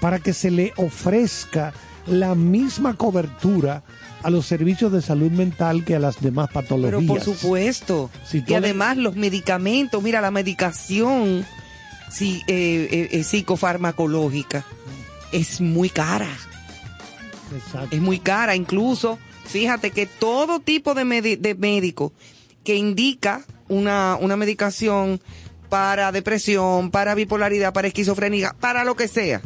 [0.00, 1.72] para que se le ofrezca
[2.06, 3.82] la misma cobertura
[4.22, 7.00] a los servicios de salud mental que a las demás patologías.
[7.00, 8.10] Pero por supuesto.
[8.26, 11.44] Si y además los medicamentos, mira, la medicación
[12.10, 14.64] sí, eh, eh, eh, psicofarmacológica
[15.32, 16.28] es muy cara.
[17.54, 17.94] Exacto.
[17.94, 18.56] Es muy cara.
[18.56, 22.12] Incluso, fíjate que todo tipo de, de médico
[22.64, 25.20] que indica una, una medicación
[25.70, 29.40] para depresión, para bipolaridad, para esquizofrenia, para lo que sea,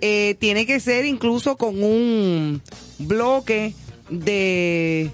[0.00, 2.60] eh, tiene que ser incluso con un
[2.98, 3.74] bloque
[4.10, 5.10] de,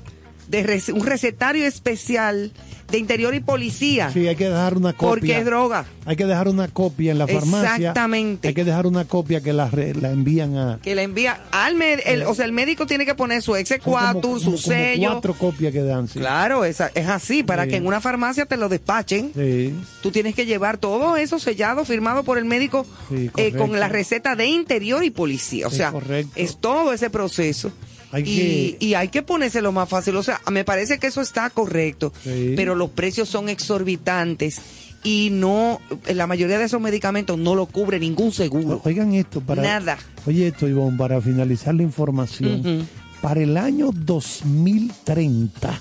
[0.49, 2.53] de un recetario especial
[2.91, 5.09] de interior y policía, Sí, hay que dejar una copia.
[5.09, 5.84] porque es droga.
[6.07, 7.76] Hay que dejar una copia en la farmacia.
[7.76, 8.49] Exactamente.
[8.49, 9.68] Hay que dejar una copia que la,
[10.01, 10.78] la envían a.
[10.82, 14.20] Que le envía al med- el, o sea, el médico tiene que poner su exequatur,
[14.22, 15.11] como- su como- como sello.
[15.12, 16.09] cuatro copias que dan.
[16.09, 16.18] Sí.
[16.18, 17.70] Claro, esa- es así, para Sí.
[17.70, 19.32] que en una farmacia te lo despachen.
[19.34, 19.74] Sí.
[20.03, 23.88] Tú tienes que llevar todo eso sellado, firmado por el médico Sí, eh, con la
[23.88, 25.66] receta de interior y policía.
[25.66, 26.32] O sea, correcto.
[26.36, 27.70] es todo ese proceso.
[28.12, 30.16] Hay y, que- y hay que ponérselo más fácil.
[30.16, 32.54] O sea, me parece que eso está correcto, Sí.
[32.56, 34.61] pero los precios son exorbitantes
[35.02, 35.80] y no,
[36.12, 38.80] la mayoría de esos medicamentos no lo cubre ningún seguro.
[38.84, 39.62] Oigan esto para.
[39.62, 39.96] Nada.
[40.26, 42.86] Oye esto, Ivonne, para finalizar la información.
[43.22, 45.80] Para el año 2030,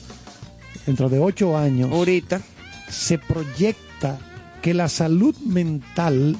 [0.86, 2.42] dentro de ocho años, Ahorita.
[2.90, 4.18] se proyecta
[4.62, 6.36] que la salud mental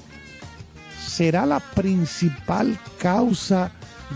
[1.08, 3.72] será la principal causa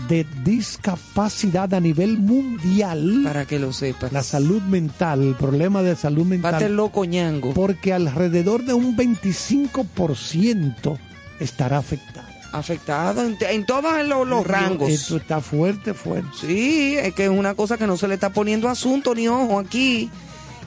[0.08, 3.22] de discapacidad a nivel mundial.
[3.24, 4.12] Para que lo sepas.
[4.12, 7.54] La salud mental, el problema de salud Bate mental, loco ñango.
[7.54, 10.98] porque alrededor de un 25%
[11.40, 12.28] estará afectado.
[12.52, 14.88] Afectado en, en todos los, los rangos.
[14.88, 16.28] Esto está fuerte, fuerte.
[16.40, 19.58] Sí, es que es una cosa que no se le está poniendo asunto ni ojo
[19.58, 20.10] aquí.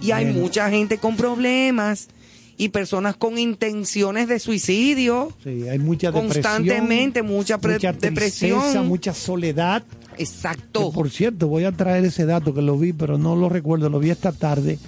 [0.02, 2.10] Y hay mucha gente con problemas
[2.58, 5.32] y personas con intenciones de suicidio.
[5.44, 6.44] Sí, hay mucha depresión.
[6.44, 8.14] Constantemente, mucha mucha depresión.
[8.60, 9.84] tristeza, mucha soledad.
[10.18, 10.90] Exacto.
[10.90, 13.90] Que, por cierto, voy a traer ese dato que lo vi, pero no lo recuerdo,
[13.90, 14.80] lo vi esta tarde.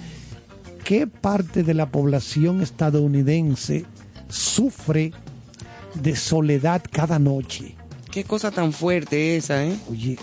[0.84, 3.84] ¿Qué parte de la población estadounidense
[4.28, 5.12] sufre
[5.94, 7.76] de soledad cada noche?
[8.10, 9.76] Qué cosa tan fuerte esa, ¿eh?
[9.88, 10.18] Oye,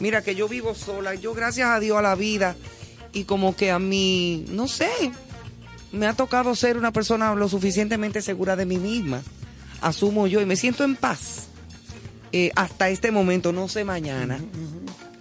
[0.00, 2.56] Mira que yo vivo sola, yo gracias a Dios a la vida
[3.12, 4.88] y como que a mí, no sé,
[5.92, 9.22] me ha tocado ser una persona lo suficientemente segura de mí misma.
[9.80, 11.46] Asumo yo y me siento en paz.
[12.32, 14.38] Eh, hasta este momento, no sé mañana.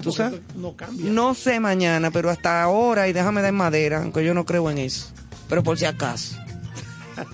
[0.04, 0.42] ¿Tú sabes?
[0.56, 1.12] no cambia.
[1.12, 4.78] No sé mañana, pero hasta ahora, y déjame dar madera, aunque yo no creo en
[4.78, 5.08] eso.
[5.48, 6.36] Pero por si acaso.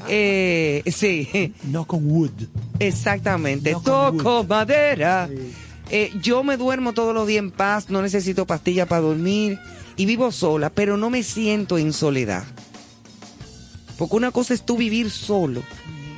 [0.09, 2.31] Eh, sí, No con wood.
[2.79, 3.71] exactamente.
[3.71, 4.47] No Toco wood.
[4.47, 5.29] madera.
[5.91, 9.59] Eh, yo me duermo todos los días en paz, no necesito pastilla para dormir
[9.95, 12.43] y vivo sola, pero no me siento en soledad.
[13.97, 15.63] Porque una cosa es tú vivir solo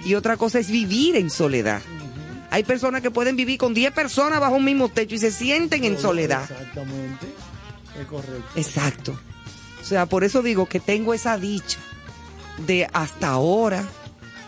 [0.03, 1.81] y otra cosa es vivir en soledad.
[2.49, 5.83] Hay personas que pueden vivir con 10 personas bajo un mismo techo y se sienten
[5.83, 6.43] en soledad.
[6.43, 7.27] Exactamente.
[7.99, 8.49] Es correcto.
[8.55, 9.19] Exacto.
[9.81, 11.79] O sea, por eso digo que tengo esa dicha
[12.65, 13.85] de hasta ahora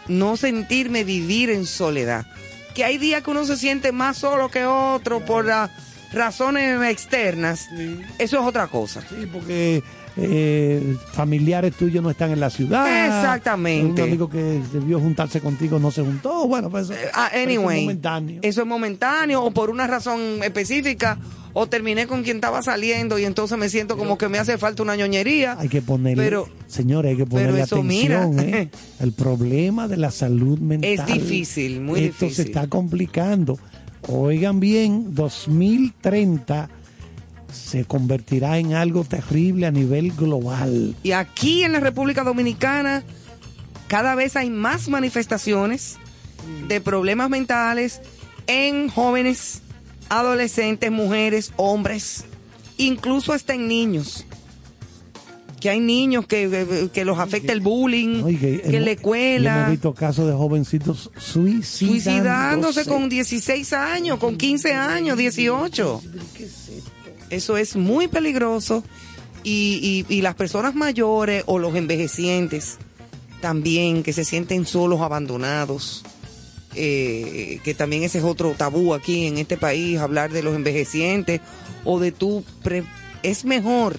[0.07, 2.25] no sentirme vivir en soledad.
[2.73, 5.69] Que hay días que uno se siente más solo que otro por las
[6.11, 7.67] razones externas.
[7.75, 8.01] Sí.
[8.17, 9.01] Eso es otra cosa.
[9.01, 9.83] Sí, porque
[10.17, 13.05] eh, familiares tuyos no están en la ciudad.
[13.05, 14.01] Exactamente.
[14.03, 16.47] Un amigo que debió juntarse contigo no se juntó.
[16.47, 18.39] Bueno, pues eso, Eh, ah, eso es anyway, momentáneo.
[18.43, 21.17] eso es momentáneo o por una razón específica
[21.53, 24.83] o terminé con quien estaba saliendo y entonces me siento como que me hace falta
[24.83, 25.57] una ñoñería.
[25.59, 28.35] Hay que ponerle, Pero- señores, hay que ponerle eso, atención.
[28.35, 28.59] mira.
[28.59, 28.69] ¿eh?
[28.99, 30.89] El problema de la salud mental.
[30.91, 32.35] Es difícil, muy Esto difícil.
[32.35, 33.57] se está complicando.
[34.07, 36.69] Oigan bien, 2030
[37.51, 40.95] se convertirá en algo terrible a nivel global.
[41.03, 43.03] Y aquí en la República Dominicana
[43.87, 45.97] cada vez hay más manifestaciones
[46.67, 48.01] de problemas mentales
[48.47, 49.61] en jóvenes,
[50.09, 52.25] adolescentes, mujeres, hombres,
[52.77, 54.25] incluso hasta en niños.
[55.59, 59.57] Que hay niños que, que los afecta el bullying, Oye, que en la hemos- escuela,
[59.57, 61.85] Hemos visto casos de jovencitos suicidándose.
[61.85, 66.01] suicidándose con 16 años, con 15 años, 18.
[67.29, 68.83] Eso es muy peligroso
[69.43, 72.77] y, y- y las personas mayores o los envejecientes
[73.41, 76.03] también que se sienten solos, abandonados,
[76.75, 81.39] eh, que también ese es otro tabú aquí en este país, hablar de los envejecientes
[81.85, 82.11] o de
[82.63, 82.83] pre-
[83.23, 83.97] es mejor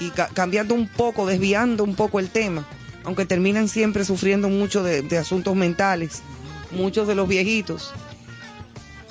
[0.00, 2.66] y ca- cambiando un poco, desviando un poco el tema,
[3.04, 6.20] aunque terminan siempre sufriendo mucho de, asuntos mentales,
[6.70, 7.92] muchos de los viejitos.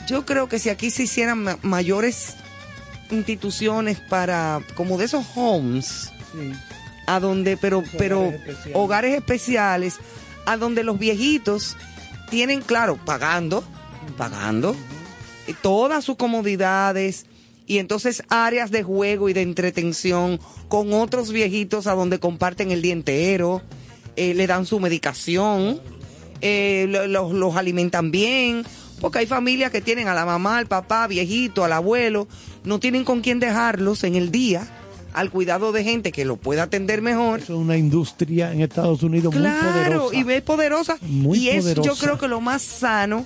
[0.07, 2.35] Yo creo que si aquí se hicieran ma- mayores
[3.13, 6.11] instituciones para, como de esos homes,
[7.07, 8.71] a donde, pero, pero especiales.
[8.75, 9.95] hogares especiales,
[10.45, 11.77] a donde los viejitos
[12.29, 13.63] tienen, claro, pagando,
[14.17, 14.75] pagando,
[15.47, 17.25] eh, todas sus comodidades
[17.65, 22.81] y entonces áreas de juego y de entretención con otros viejitos a donde comparten el
[22.81, 23.61] día entero,
[24.15, 25.79] eh, le dan su medicación,
[26.41, 28.63] eh, lo- los, los alimentan bien,
[29.03, 32.25] porque hay familias que tienen a la mamá, al papá, viejito, al abuelo,
[32.63, 34.65] no tienen con quién dejarlos en el día
[35.11, 37.41] al cuidado de gente que lo pueda atender mejor.
[37.41, 40.15] Es una industria en Estados Unidos muy Claro, poderosa.
[40.15, 40.97] y es poderosa.
[41.01, 43.25] Muy y es, yo creo que lo más sano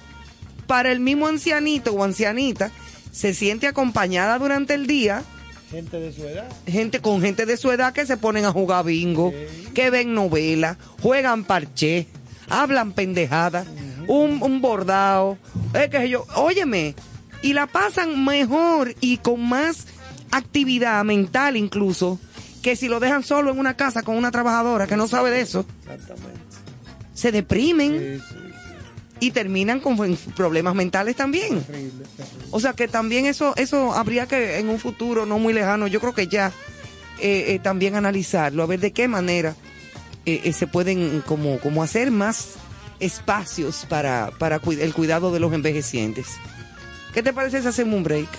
[0.65, 2.71] para el mismo ancianito o ancianita,
[3.11, 5.23] se siente acompañada durante el día,
[5.69, 6.49] Gente de su edad.
[6.65, 9.31] gente con gente de su edad que se ponen a jugar bingo,
[9.75, 12.07] que ven novelas, juegan parché,
[12.49, 13.67] hablan pendejadas,
[14.07, 15.37] un, un bordado,
[15.73, 16.95] es que yo, óyeme,
[17.41, 19.85] y la pasan mejor y con más
[20.31, 22.19] actividad mental incluso
[22.61, 25.41] que si lo dejan solo en una casa con una trabajadora que no sabe de
[25.41, 25.65] eso.
[25.83, 26.39] Exactamente.
[27.13, 29.27] Se deprimen Sí, sí, sí.
[29.27, 29.95] y terminan con
[30.35, 31.61] problemas mentales también.
[31.63, 32.45] Terrible, terrible.
[32.51, 35.99] O sea que también eso, eso habría que en un futuro no muy lejano, yo
[36.01, 36.51] creo que ya
[37.19, 39.55] eh, eh, también analizarlo, a ver de qué manera
[40.25, 42.49] eh, eh, se pueden como, como hacer más
[42.99, 46.27] espacios para, para el cuidado de los envejecientes.
[47.13, 48.29] ¿Qué te parece si hacemos un break?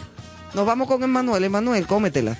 [0.54, 1.44] Nos vamos con Emanuel.
[1.44, 2.36] Emanuel, cómetela.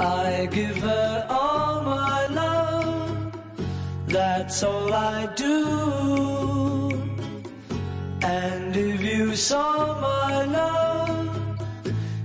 [0.00, 3.32] I give her all my love,
[4.06, 6.67] that's all I do.
[8.22, 11.60] And if you saw my love,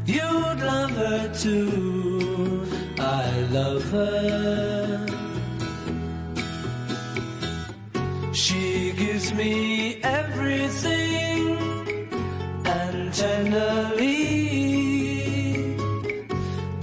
[0.05, 2.65] you'd love her too.
[2.99, 5.07] I love her.
[8.33, 11.57] She gives me everything
[12.65, 14.43] and tenderly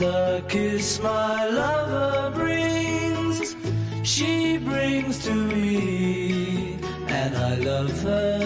[0.01, 3.55] the kiss my lover brings,
[4.03, 8.40] she brings to me, and I love her.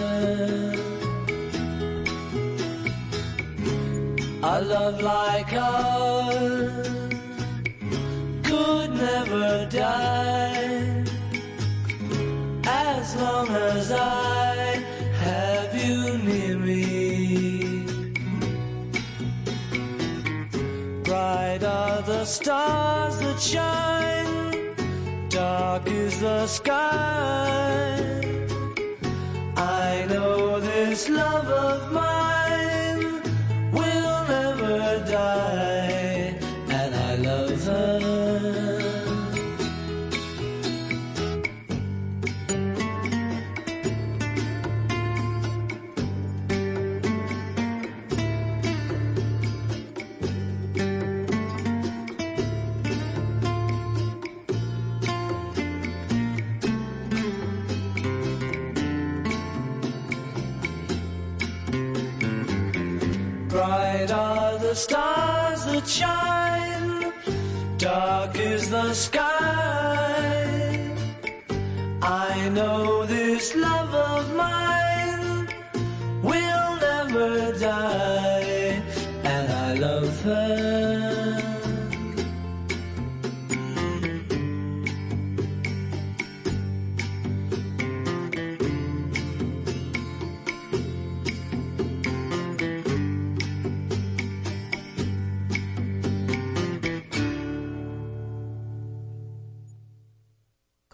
[4.65, 6.89] Love like ours
[8.43, 11.05] could never die
[12.67, 14.83] as long as I
[15.21, 17.87] have you near me.
[21.03, 24.75] Bright are the stars that shine,
[25.29, 28.01] dark is the sky.
[29.57, 32.04] I know this love of mine
[68.75, 69.31] the sky.
[72.03, 72.94] I know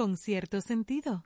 [0.00, 1.24] Con cierto sentido.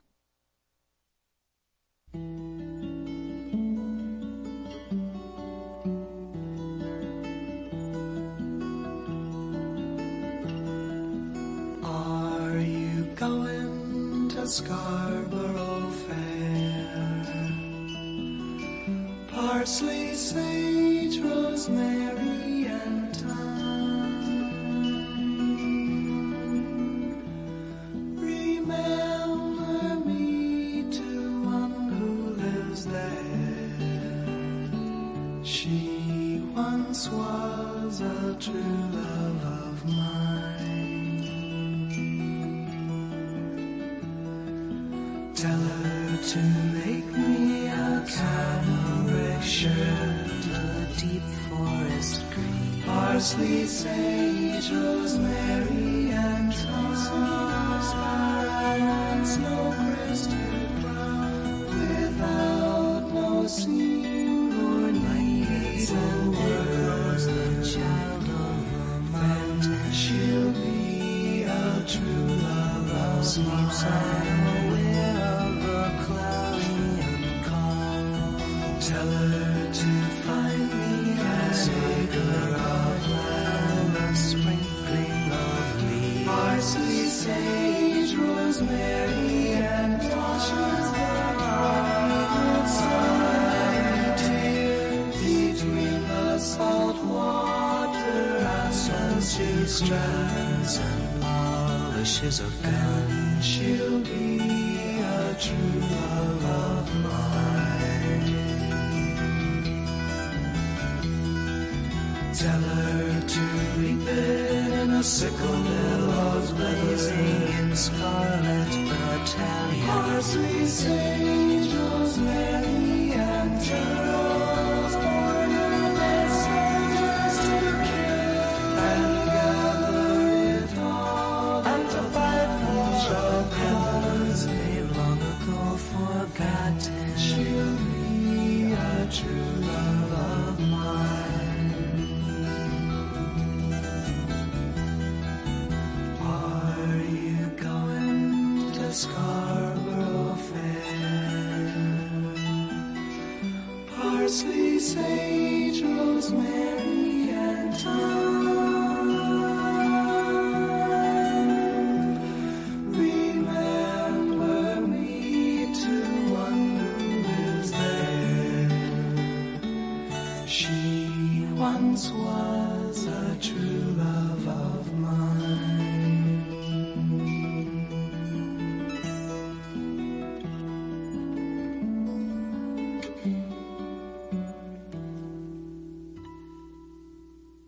[11.83, 17.45] Are you going to Scarborough Fair?
[19.31, 22.14] Parsley, sage, rosemary,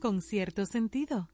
[0.07, 1.27] con cierto sentido.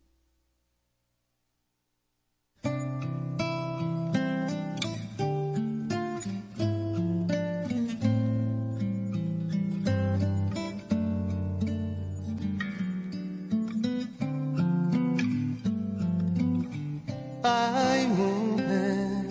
[17.43, 19.27] Ay, mujer,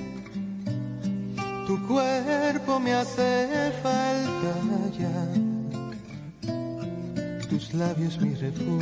[1.66, 4.54] tu cuerpo me hace falta
[4.96, 5.18] ya.
[7.48, 8.81] Tus labios mi refugio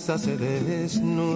[0.00, 1.29] fuerza se desnuda.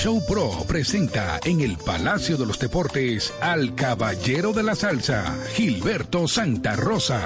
[0.00, 6.26] Show Pro presenta en el Palacio de los Deportes al caballero de la salsa, Gilberto
[6.26, 7.20] Santa Rosa,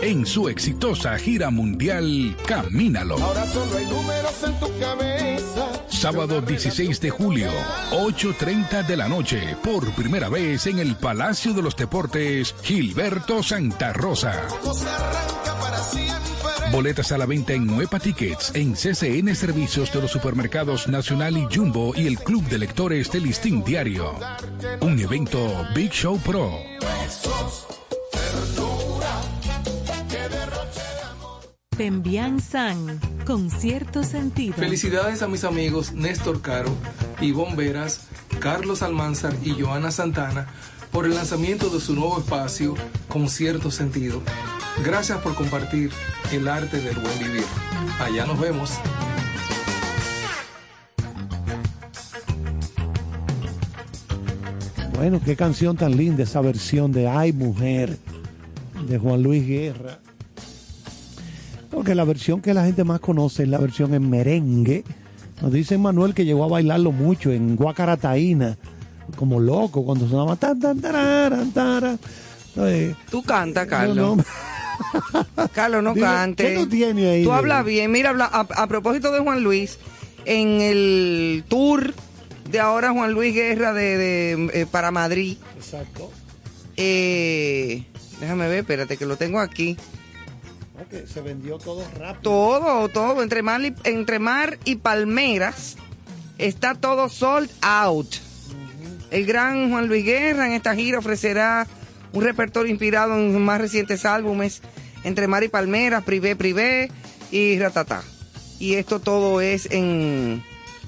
[0.00, 3.18] en su exitosa gira mundial Camínalo.
[3.18, 5.68] Ahora solo hay números en tu cabeza.
[5.90, 7.50] Sábado 16 de julio,
[7.90, 13.92] 8.30 de la noche, por primera vez en el Palacio de los Deportes, Gilberto Santa
[13.92, 14.48] Rosa.
[16.74, 21.46] Boletas a la venta en Nueva Tickets, en CCN Servicios de los Supermercados Nacional y
[21.48, 24.12] Jumbo y el Club de Lectores del Listín Diario.
[24.80, 25.38] Un evento
[25.72, 26.50] Big Show Pro.
[31.76, 34.56] Pembian San, con cierto sentido.
[34.56, 36.74] Felicidades a mis amigos Néstor Caro,
[37.20, 38.08] Ivonne Veras,
[38.40, 40.48] Carlos Almanzar y Joana Santana
[40.90, 42.74] por el lanzamiento de su nuevo espacio
[43.08, 44.20] con cierto sentido.
[44.82, 45.90] Gracias por compartir
[46.32, 47.44] el arte del buen vivir.
[48.00, 48.70] Allá nos vemos.
[54.96, 57.98] Bueno, qué canción tan linda esa versión de Ay Mujer
[58.88, 59.98] de Juan Luis Guerra.
[61.70, 64.84] Porque la versión que la gente más conoce es la versión en merengue.
[65.42, 68.56] Nos dice Manuel que llegó a bailarlo mucho en Guacarataína,
[69.16, 71.96] como loco, cuando sonaba tan tan tararan, tara.
[72.56, 74.16] Eh, Tú canta, no, Carlos.
[74.16, 74.24] no,
[75.52, 76.42] Carlos, no Dime, cante.
[76.44, 77.90] ¿qué tú tienes ahí Tú hablas bien.
[77.90, 79.78] Mira, habla- a, a propósito de Juan Luis,
[80.24, 81.94] en el tour
[82.50, 86.10] de ahora Juan Luis Guerra de, de, eh, para Madrid, Exacto.
[86.76, 87.84] eh,
[88.20, 89.76] déjame ver, espérate que lo tengo aquí.
[91.12, 92.20] Se vendió todo rápido.
[92.22, 95.76] Todo, todo, entre mar, y, entre mar y palmeras,
[96.38, 98.06] está todo sold out.
[99.10, 101.66] El gran Juan Luis Guerra en esta gira ofrecerá
[102.12, 104.60] un repertorio inspirado en sus más recientes álbumes,
[105.04, 106.90] Entre Mar y Palmeras, Privé, Privé
[107.30, 108.02] y Ratatá.
[108.58, 110.42] Y esto todo es en...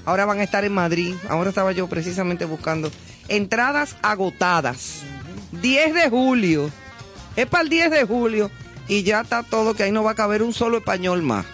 [0.05, 1.13] Ahora van a estar en Madrid.
[1.29, 2.91] Ahora estaba yo precisamente buscando.
[3.27, 5.03] Entradas agotadas.
[5.61, 6.71] 10 de julio.
[7.35, 8.49] Es para el 10 de julio.
[8.87, 11.45] Y ya está todo, que ahí no va a caber un solo español más.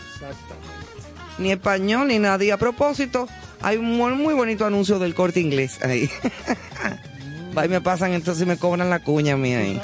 [1.40, 2.52] Ni español ni nadie.
[2.52, 3.28] A propósito,
[3.62, 6.10] hay un muy, bonito anuncio del corte inglés ahí.
[7.58, 9.82] Va y me pasan entonces y me cobran la cuña mía ahí.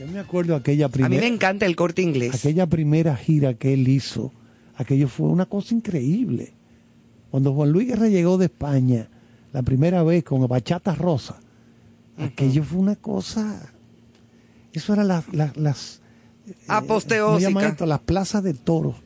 [0.00, 2.34] Yo me acuerdo aquella A mí primera, me encanta el corte inglés.
[2.34, 4.32] aquella primera gira que él hizo.
[4.76, 6.54] Aquello fue una cosa increíble.
[7.30, 9.08] Cuando Juan Luis Guerra llegó de España,
[9.52, 11.38] la primera vez con Bachata Rosa,
[12.18, 13.70] aquello fue una cosa.
[14.72, 16.00] Eso era la- la- las.
[16.46, 17.68] ¿cómo se llama Aposteósica.
[17.68, 17.86] esto?
[17.86, 18.96] Las plazas de toros.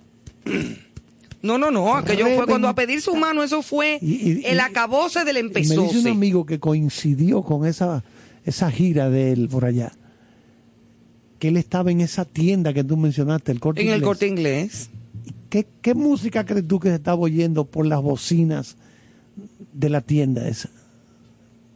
[1.42, 1.94] No, no, no.
[1.96, 5.42] Aquello fue cuando a pedir su mano, eso fue Y- y- el acabose del Y
[5.42, 5.98] me dice empezó.
[6.00, 8.02] un amigo que coincidió con esa,
[8.46, 9.92] esa gira de él por allá.
[11.38, 14.06] Que él estaba en esa tienda que tú mencionaste, el corte En el Inglés.
[14.06, 14.90] corte inglés.
[15.50, 18.76] ¿Qué, qué música crees tú que se estaba oyendo por las bocinas
[19.72, 20.70] de la tienda esa?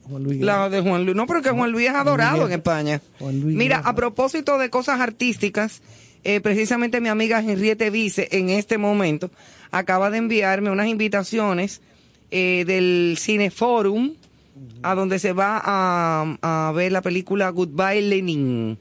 [0.09, 0.41] Juan Luis.
[0.41, 1.17] La de Juan Luis.
[1.17, 3.01] No, pero que Juan Luis es adorado en España.
[3.19, 5.83] Juan Luis Mira, a propósito de cosas artísticas,
[6.25, 9.31] eh, precisamente mi amiga Henriette Vice en este momento
[9.71, 11.83] acaba de enviarme unas invitaciones
[12.31, 14.15] eh, del Cineforum
[14.83, 18.79] a donde se va a, a ver la película Goodbye Lenin,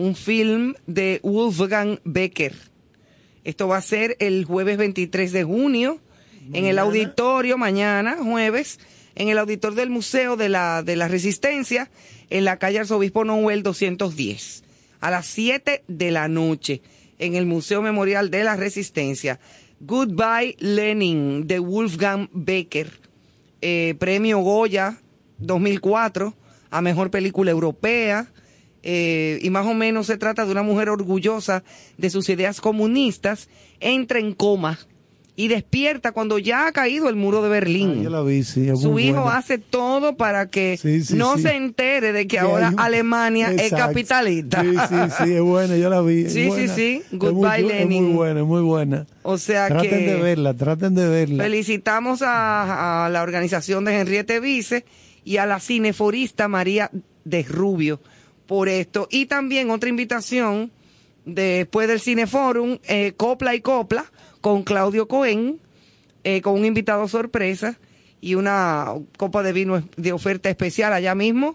[0.00, 2.54] un film de Wolfgang Becker.
[3.44, 6.00] Esto va a ser el jueves 23 de junio
[6.52, 8.80] en el auditorio, mañana, jueves,
[9.14, 11.90] en el auditorio del Museo de la, de la Resistencia,
[12.30, 14.64] en la calle Arzobispo Noel 210,
[15.00, 16.80] a las 7 de la noche,
[17.18, 19.38] en el Museo Memorial de la Resistencia.
[19.80, 22.90] Goodbye Lenin, de Wolfgang Becker,
[23.60, 24.98] eh, premio Goya
[25.38, 26.34] 2004
[26.70, 28.32] a Mejor Película Europea.
[28.82, 31.62] Eh, y más o menos se trata de una mujer orgullosa
[31.98, 33.48] de sus ideas comunistas,
[33.80, 34.78] entra en coma
[35.36, 38.06] y despierta cuando ya ha caído el muro de Berlín.
[38.14, 39.38] Ah, vi, sí, es Su hijo buena.
[39.38, 43.50] hace todo para que Sí, sí, no se entere de que Que ahora un- Alemania
[43.50, 44.60] es capitalista.
[44.62, 46.24] Sí, sí, sí, es buena, yo la vi.
[46.24, 47.02] es Sí, sí, sí.
[47.06, 48.04] Es muy Goodbye, chu- Lenin.
[48.04, 49.06] Es muy buena, es muy buena.
[49.22, 51.44] O sea Traten que de verla, traten de verla.
[51.44, 54.84] felicitamos a, a la organización de Henriette Vice
[55.24, 56.90] y a la cineforista María
[57.24, 58.00] de Rubio
[58.50, 59.06] por esto.
[59.12, 60.72] Y también otra invitación
[61.24, 64.06] después del Cineforum, eh, Copla y Copla,
[64.40, 65.60] con Claudio Cohen,
[66.24, 67.78] eh, con un invitado sorpresa
[68.20, 71.54] y una copa de vino de oferta especial allá mismo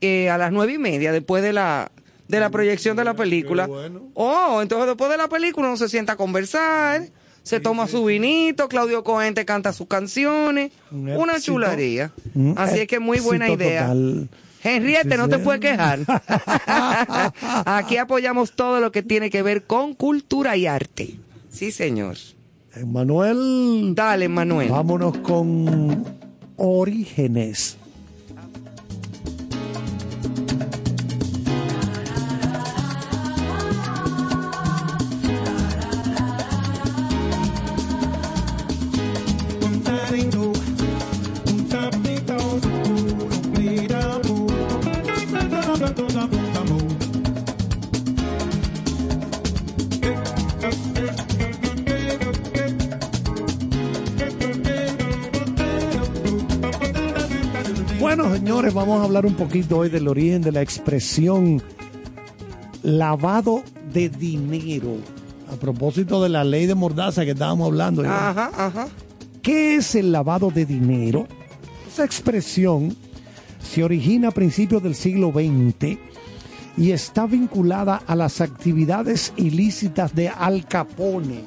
[0.00, 1.92] eh, a las nueve y media, después de la
[2.26, 3.68] de la proyección de la película.
[4.14, 7.02] Oh, entonces después de la película uno se sienta a conversar,
[7.42, 11.52] se toma su vinito, Claudio Cohen te canta sus canciones, Un una éxito.
[11.52, 12.12] chulería.
[12.34, 13.82] Un Así es que muy buena idea.
[13.88, 14.28] total.
[14.62, 16.00] Henriette, no te puedes quejar.
[17.64, 21.16] Aquí apoyamos todo lo que tiene que ver con cultura y arte.
[21.48, 22.16] Sí, señor.
[22.86, 23.94] Manuel.
[23.94, 24.68] Dale, Manuel.
[24.68, 26.04] Vámonos con
[26.56, 27.79] Orígenes.
[58.50, 61.62] Señores, vamos a hablar un poquito hoy del origen de la expresión
[62.82, 63.62] lavado
[63.92, 64.96] de dinero.
[65.52, 68.02] A propósito de la ley de mordaza que estábamos hablando.
[68.02, 68.88] Ajá, ajá.
[69.40, 71.28] ¿Qué es el lavado de dinero?
[71.86, 72.96] Esa expresión
[73.62, 75.96] se origina a principios del siglo XX
[76.76, 81.44] y está vinculada a las actividades ilícitas de Al Capone.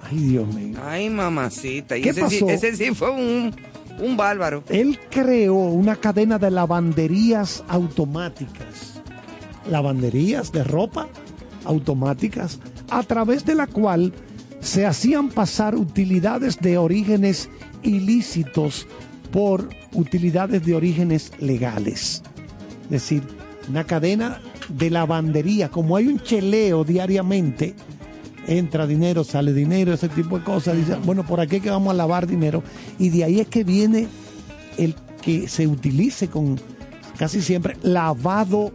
[0.00, 0.78] Ay, Dios mío.
[0.82, 1.98] Ay, mamacita.
[1.98, 2.48] Y ¿Qué ese, sí, pasó?
[2.48, 3.54] ese sí fue un,
[4.02, 4.64] un bárbaro.
[4.68, 9.00] Él creó una cadena de lavanderías automáticas.
[9.70, 11.08] Lavanderías de ropa
[11.64, 12.58] automáticas
[12.90, 14.12] a través de la cual
[14.60, 17.48] se hacían pasar utilidades de orígenes
[17.82, 18.86] ilícitos
[19.30, 22.22] por utilidades de orígenes legales.
[22.84, 23.22] Es decir,
[23.68, 27.74] una cadena de lavandería, como hay un cheleo diariamente,
[28.46, 30.76] entra dinero, sale dinero, ese tipo de cosas.
[30.76, 32.62] Dice, bueno, por aquí es que vamos a lavar dinero.
[32.98, 34.08] Y de ahí es que viene
[34.78, 36.60] el que se utilice con
[37.16, 38.72] casi siempre lavado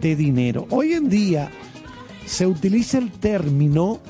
[0.00, 0.66] de dinero.
[0.70, 1.50] Hoy en día
[2.26, 4.00] se utiliza el término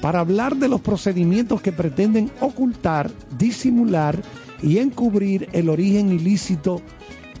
[0.00, 4.20] para hablar de los procedimientos que pretenden ocultar, disimular
[4.62, 6.80] y encubrir el origen ilícito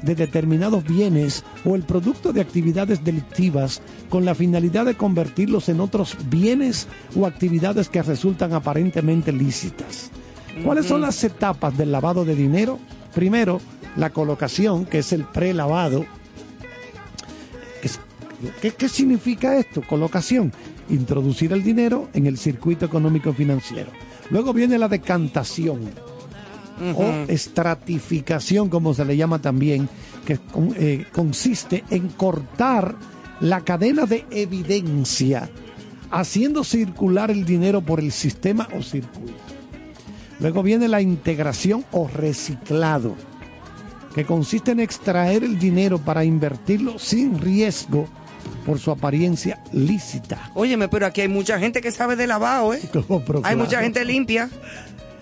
[0.02, 5.80] de determinados bienes o el producto de actividades delictivas con la finalidad de convertirlos en
[5.80, 10.10] otros bienes o actividades que resultan aparentemente lícitas.
[10.64, 12.78] ¿Cuáles son las etapas del lavado de dinero?
[13.14, 13.60] Primero,
[13.96, 16.06] la colocación, que es el prelavado.
[18.60, 19.82] ¿Qué, qué significa esto?
[19.82, 20.52] Colocación.
[20.88, 23.90] Introducir el dinero en el circuito económico financiero.
[24.30, 25.90] Luego viene la decantación
[26.94, 29.88] o estratificación, como se le llama también,
[30.24, 30.38] que
[30.76, 32.94] eh, consiste en cortar
[33.40, 35.48] la cadena de evidencia,
[36.10, 39.34] haciendo circular el dinero por el sistema o circuito.
[40.40, 43.16] Luego viene la integración o reciclado,
[44.14, 48.06] que consiste en extraer el dinero para invertirlo sin riesgo
[48.64, 50.50] por su apariencia lícita.
[50.54, 52.80] Óyeme, pero aquí hay mucha gente que sabe de lavado, ¿eh?
[53.44, 54.50] Hay mucha gente limpia.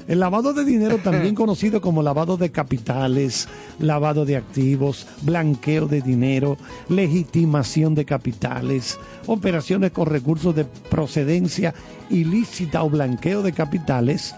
[0.06, 3.48] El lavado de dinero, también conocido como lavado de capitales,
[3.78, 6.58] lavado de activos, blanqueo de dinero,
[6.88, 11.74] legitimación de capitales, operaciones con recursos de procedencia
[12.10, 14.34] ilícita o blanqueo de capitales,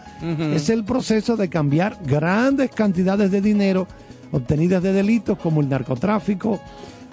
[0.55, 3.87] es el proceso de cambiar grandes cantidades de dinero
[4.33, 6.61] obtenidas de delitos como el narcotráfico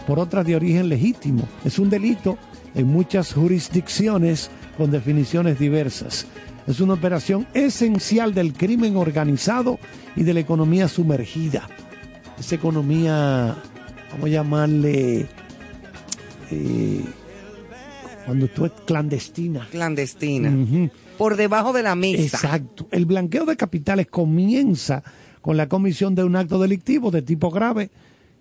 [0.08, 1.44] por otras de origen legítimo.
[1.66, 2.38] Es un delito
[2.76, 6.26] en muchas jurisdicciones con definiciones diversas.
[6.68, 9.80] Es una operación esencial del crimen organizado
[10.15, 11.68] y de la economía sumergida.
[12.40, 13.56] Esa economía,
[14.11, 15.27] vamos a llamarle,
[16.52, 17.02] eh,
[18.26, 19.68] cuando tú es clandestina.
[19.72, 20.53] Clandestina.
[21.18, 22.23] Por debajo de la mesa.
[22.23, 22.88] Exacto.
[22.91, 25.03] El blanqueo de capitales comienza
[25.41, 27.91] con la comisión de un acto delictivo de tipo grave,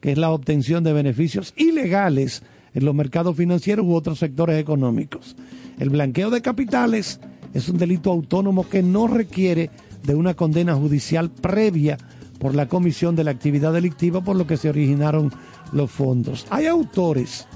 [0.00, 2.42] que es la obtención de beneficios ilegales
[2.74, 5.36] en los mercados financieros u otros sectores económicos.
[5.78, 7.20] El blanqueo de capitales
[7.54, 9.70] es un delito autónomo que no requiere
[10.02, 11.98] de una condena judicial previa
[12.38, 15.32] por la comisión de la actividad delictiva por lo que se originaron
[15.72, 16.46] los fondos.
[16.50, 17.46] Hay autores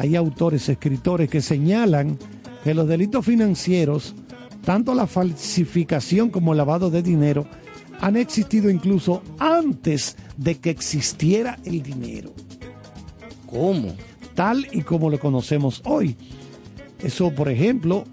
[0.00, 2.18] hay autores, escritores que señalan
[2.64, 4.14] que los delitos financieros,
[4.64, 7.46] tanto la falsificación como el lavado de dinero,
[8.00, 12.32] han existido incluso antes de que existiera el dinero.
[13.46, 13.94] ¿Cómo?
[14.34, 16.16] Tal y como lo conocemos hoy.
[17.00, 18.04] Eso, por ejemplo,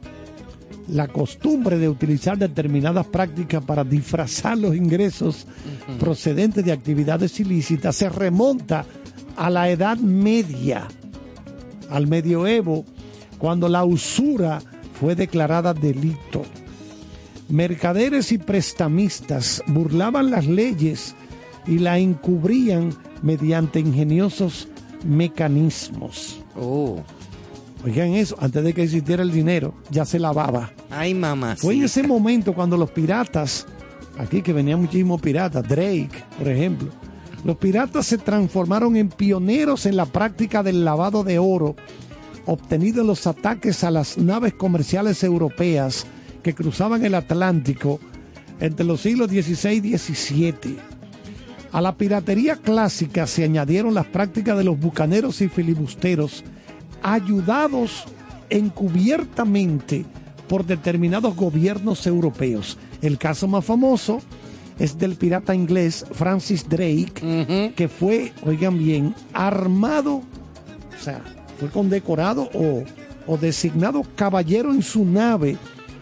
[0.90, 5.46] la costumbre de utilizar determinadas prácticas para disfrazar los ingresos
[6.00, 8.86] procedentes de actividades ilícitas se remonta
[9.36, 10.88] a la Edad Media,
[11.90, 12.86] al medioevo,
[13.38, 14.62] cuando la usura
[15.00, 16.44] fue declarada delito.
[17.50, 21.16] Mercaderes y prestamistas burlaban las leyes
[21.66, 24.68] y la encubrían mediante ingeniosos
[25.06, 26.40] mecanismos.
[26.56, 27.04] Oh.
[27.86, 30.72] Oigan eso, antes de que existiera el dinero, ya se lavaba.
[30.90, 31.56] Ay, mamá.
[31.56, 33.66] Fue en ese momento cuando los piratas,
[34.18, 36.90] aquí que venían muchísimos piratas, Drake, por ejemplo,
[37.44, 41.76] los piratas se transformaron en pioneros en la práctica del lavado de oro
[42.48, 46.08] obtenido en los ataques a las naves comerciales europeas
[46.42, 48.00] que cruzaban el Atlántico
[48.60, 50.78] entre los siglos XVI y XVII.
[51.74, 56.44] A la piratería clásica se añadieron las prácticas de los bucaneros y filibusteros,
[57.14, 58.04] ayudados
[58.50, 60.06] encubiertamente
[60.48, 62.78] por determinados gobiernos europeos.
[63.02, 64.20] El caso más famoso
[64.78, 71.24] es del pirata inglés Francis Drake, que fue, oigan bien, armado, o sea,
[71.60, 72.84] fue condecorado o,
[73.26, 75.58] o designado caballero en su nave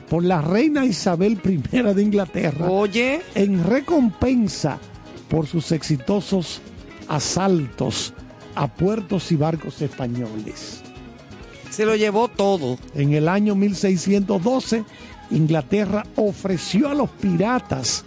[0.10, 2.69] por la reina Isabel I de Inglaterra.
[2.69, 3.22] Oye.
[3.36, 4.80] En recompensa
[5.30, 6.61] por sus exitosos
[7.07, 8.14] asaltos
[8.56, 10.84] a puertos y barcos españoles.
[11.76, 12.77] Se lo llevó todo.
[12.93, 14.85] En el año 1612,
[15.30, 18.06] Inglaterra ofreció a los piratas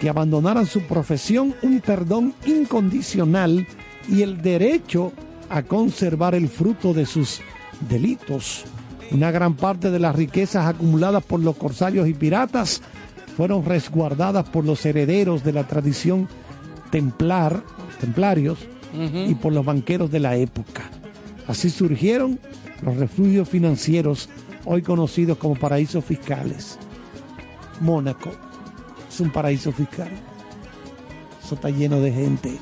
[0.00, 3.66] que abandonaran su profesión un perdón incondicional
[4.08, 5.12] y el derecho
[5.50, 7.42] a conservar el fruto de sus
[7.90, 8.64] delitos.
[9.10, 12.80] Una gran parte de las riquezas acumuladas por los corsarios y piratas
[13.36, 16.26] fueron resguardadas por los herederos de la tradición
[16.90, 17.62] templar,
[18.00, 18.60] templarios
[19.28, 20.88] y por los banqueros de la época.
[21.46, 22.40] Así surgieron
[22.84, 24.28] los refugios financieros
[24.64, 26.78] hoy conocidos como paraísos fiscales.
[27.80, 28.30] Mónaco
[29.08, 30.08] es un paraíso fiscal.
[31.44, 32.56] Eso está lleno de gente.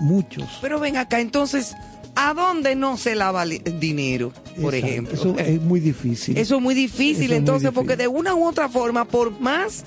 [0.00, 0.58] Muchos.
[0.62, 1.74] Pero ven acá, entonces,
[2.14, 4.86] ¿a dónde no se lava li- dinero, por Exacto.
[4.86, 5.14] ejemplo?
[5.14, 6.38] Eso es muy difícil.
[6.38, 9.38] Eso es muy difícil, Eso es muy entonces, porque de una u otra forma, por
[9.40, 9.84] más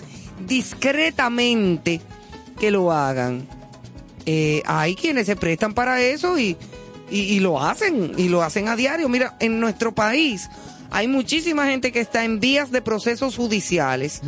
[0.47, 2.01] discretamente
[2.59, 3.47] que lo hagan,
[4.25, 6.55] eh, hay quienes se prestan para eso y,
[7.09, 9.09] y, y lo hacen, y lo hacen a diario.
[9.09, 10.49] Mira, en nuestro país
[10.93, 14.21] hay muchísima gente que está en vías de procesos judiciales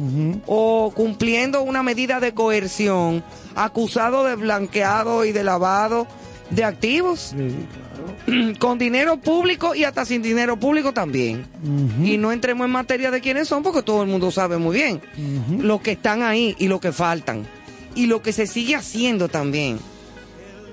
[0.48, 3.24] o cumpliendo una medida de coerción,
[3.54, 6.08] acusado de blanqueado y de lavado
[6.50, 7.36] de activos
[8.60, 11.46] con dinero público y hasta sin dinero público también.
[12.04, 15.02] Y no entremos en materia de quiénes son porque todo el mundo sabe muy bien
[15.60, 17.46] los que están ahí y lo que faltan
[17.94, 19.78] y lo que se sigue haciendo también.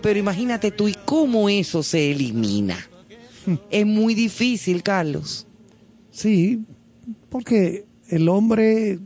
[0.03, 2.77] Pero imagínate tú y cómo eso se elimina.
[3.70, 5.47] es muy difícil, Carlos.
[6.11, 6.61] Sí,
[7.29, 8.99] porque el hombre,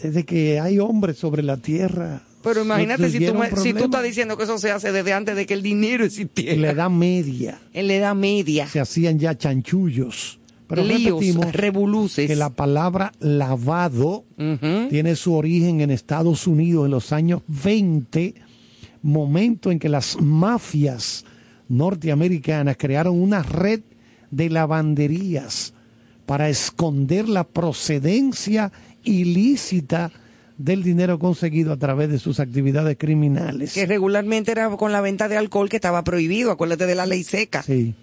[0.00, 2.22] desde que hay hombres sobre la tierra.
[2.42, 5.44] Pero imagínate si tú, si tú estás diciendo que eso se hace desde antes de
[5.44, 6.52] que el dinero existiera.
[6.52, 8.68] En la Edad Media En la Edad Media.
[8.68, 10.38] se hacían ya chanchullos.
[10.68, 12.28] Pero Líos, revoluces.
[12.28, 14.24] que la palabra lavado
[14.90, 18.34] tiene su origen en Estados Unidos en los años 20,
[19.08, 21.24] momento en que las mafias
[21.68, 23.80] norteamericanas crearon una red
[24.30, 25.74] de lavanderías
[26.26, 28.70] para esconder la procedencia
[29.02, 30.10] ilícita
[30.58, 33.72] del dinero conseguido a través de sus actividades criminales.
[33.72, 36.50] Que regularmente era con la venta de alcohol que estaba prohibido.
[36.50, 37.62] Acuérdate de la ley seca.
[37.62, 37.94] Sí.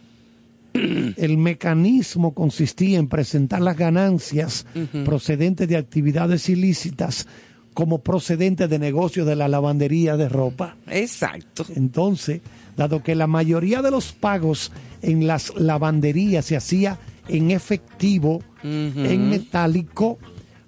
[0.73, 4.65] El mecanismo consistía en presentar las ganancias
[5.05, 7.27] procedentes de actividades ilícitas
[7.75, 10.77] como procedentes de negocios de la lavandería de ropa.
[10.87, 11.65] Exacto.
[11.75, 12.41] Entonces,
[12.75, 14.71] dado que la mayoría de los pagos
[15.03, 16.97] en las lavanderías se hacía
[17.27, 20.17] en efectivo, en metálico,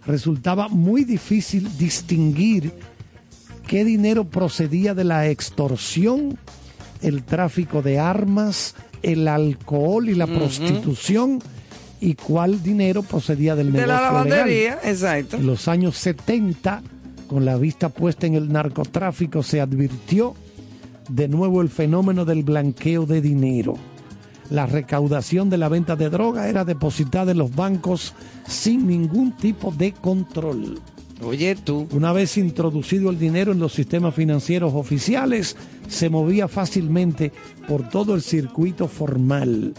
[0.05, 2.73] resultaba muy difícil distinguir
[3.67, 6.38] qué dinero procedía de la extorsión,
[7.01, 11.39] el tráfico de armas, el alcohol y la prostitución
[11.99, 14.79] y cuál dinero procedía del De negocio la lavandería, legal.
[14.84, 15.38] exacto.
[15.38, 16.81] En los años 70,
[17.28, 20.36] con la vista puesta en el narcotráfico, se advirtió
[21.10, 23.76] de nuevo el fenómeno del blanqueo de dinero.
[24.49, 28.14] La recaudación de la venta de droga era depositada en los bancos
[28.48, 30.80] sin ningún tipo de control.
[31.22, 31.88] Oye tú.
[31.91, 37.32] Una vez introducido el dinero en los sistemas financieros oficiales, se movía fácilmente
[37.68, 39.74] por todo el circuito formal.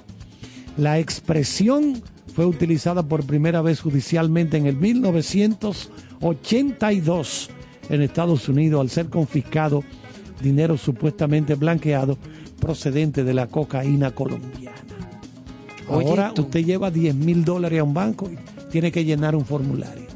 [0.76, 2.02] La expresión
[2.34, 4.76] fue utilizada por primera vez judicialmente en el
[6.20, 7.50] 1982
[7.90, 9.82] en Estados Unidos al ser confiscado
[10.42, 12.18] dinero supuestamente blanqueado
[12.60, 14.76] procedente de la cocaína colombiana.
[15.88, 18.36] Ahora usted lleva 10 mil dólares a un banco y
[18.70, 20.06] tiene que llenar un formulario.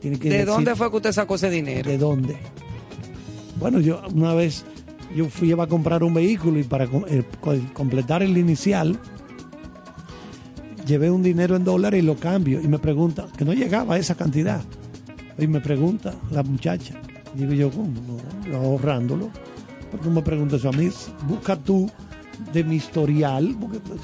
[0.00, 1.88] Tiene que ¿De decir- dónde fue que usted sacó ese dinero?
[1.90, 2.36] ¿De dónde?
[3.60, 4.64] Bueno, yo una vez
[5.14, 8.98] yo fui iba a comprar un vehículo y para eh, co- completar el inicial
[10.86, 12.60] llevé un dinero en dólares y lo cambio.
[12.60, 14.62] Y me pregunta que no llegaba a esa cantidad.
[15.38, 17.00] Y me pregunta la muchacha.
[17.34, 17.92] Digo yo ¿cómo?
[18.48, 19.30] No, ahorrándolo.
[19.90, 20.90] Porque me preguntes eso a mí.
[21.26, 21.90] Busca tú
[22.52, 24.00] de mi historial porque pues,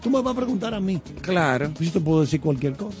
[0.00, 1.00] tú me vas a preguntar a mí.
[1.20, 1.70] Claro.
[1.74, 2.98] pues yo te puedo decir cualquier cosa.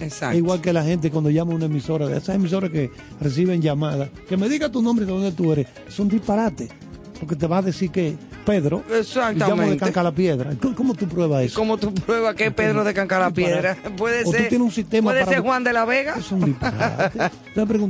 [0.00, 0.34] Exacto.
[0.34, 2.90] es igual que la gente cuando llama a una emisora, de esas emisoras que
[3.20, 6.70] reciben llamadas, que me diga tu nombre y de dónde tú eres, son disparates,
[7.18, 8.16] porque te va a decir que
[8.48, 8.82] Pedro.
[8.90, 9.44] Exactamente.
[9.92, 10.56] Llamo de.
[10.56, 11.58] ¿Cómo, cómo tú pruebas eso?
[11.60, 13.76] ¿Cómo tú pruebas que es Pedro de Canca la Piedra?
[13.96, 14.48] Puede O tú ser.
[14.48, 16.14] tienes un sistema Puede para- ser Juan de la Vega.
[16.18, 17.20] Es un disparate.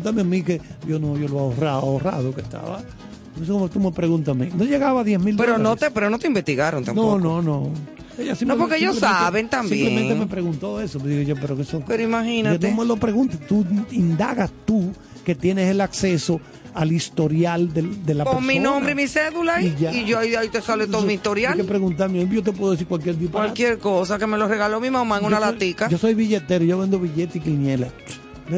[0.08, 2.80] A mí que yo no, yo lo ahorrado, ahorrado que estaba.
[3.28, 4.50] Entonces como tú me preguntas a mí.
[4.52, 5.62] No llegaba a 10 mil Pero dólares.
[5.62, 7.18] no te, pero no te investigaron tampoco.
[7.20, 7.72] No, no, no.
[8.18, 9.86] Ella No, porque ellos saben también.
[9.86, 10.98] Simplemente me preguntó eso.
[10.98, 11.82] Me digo yo, pero que eso.
[11.86, 12.58] Pero imagínate.
[12.58, 13.38] Yo no me lo preguntes.
[13.46, 14.90] Tú indagas tú
[15.24, 16.40] que tienes el acceso
[16.78, 18.52] al historial del- de la Con persona.
[18.52, 19.92] mi nombre y mi cédula Y ya.
[19.92, 21.64] y, yo ahí, ahí te sale todo mi Hay que historial.
[21.64, 22.26] preguntarme.
[22.30, 25.24] Yo te puedo decir cualquier tipo Cualquier cosa que me lo regaló mi mamá en
[25.24, 25.88] una soy- latica.
[25.88, 27.88] Yo soy billetero, yo vendo billetes y quiniela.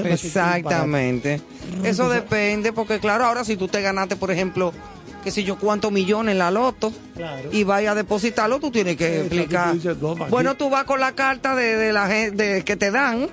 [0.05, 1.41] Exactamente.
[1.85, 4.73] Eso depende, porque claro, ahora si tú te ganaste, por ejemplo,
[5.23, 7.51] que si yo cuántos millones en la loto Claro.
[7.53, 9.75] y vayas a depositarlo, tú tienes que explicar.
[9.75, 13.29] dices, no, Bueno, tú vas con la carta de, de la gente que te dan.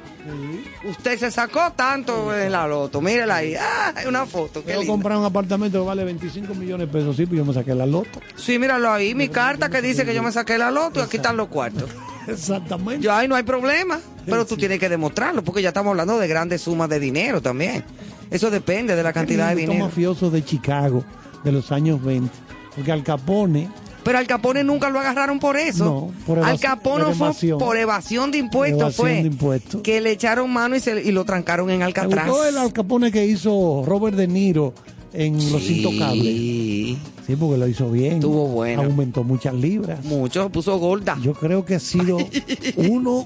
[0.84, 3.02] Usted se sacó tanto en la loto.
[3.02, 3.56] Mírela ahí.
[3.56, 4.60] Ah, una foto.
[4.60, 4.94] Qué Quiero lindo.
[4.94, 7.86] comprar un apartamento que vale 25 millones de pesos, sí, pues yo me saqué la
[7.86, 8.20] loto.
[8.36, 9.16] Sí, míralo ahí.
[9.16, 11.90] Mi carta que dice que yo me saqué la loto y aquí están los cuartos.
[12.28, 13.02] Exactamente.
[13.04, 14.00] Yo ahí no hay problema.
[14.26, 17.86] Pero tú tienes que demostrarlo, porque ya estamos hablando de grandes sumas de dinero también.
[18.30, 19.86] Eso depende de la cantidad de dinero.
[19.86, 21.06] mafiosos de Chicago
[21.48, 22.30] de los años 20.
[22.76, 23.68] Porque Al Capone,
[24.04, 25.84] Pero al Capone nunca lo agarraron por eso.
[25.86, 27.60] No, por al Capone por fue evasión.
[27.60, 28.80] por evasión de impuestos.
[28.82, 29.82] Evasión fue de impuestos.
[29.82, 32.28] que le echaron mano y, se, y lo trancaron en ¿te Alcatraz.
[32.28, 34.74] gustó el Al Capone que hizo Robert De Niro
[35.14, 35.78] en Los Sí.
[35.84, 36.98] Intocables?
[37.26, 38.14] Sí, porque lo hizo bien.
[38.14, 38.84] Estuvo bueno.
[38.84, 40.04] Aumentó muchas libras.
[40.06, 41.18] Mucho, puso gorda.
[41.22, 42.18] Yo creo que ha sido
[42.78, 43.26] uno,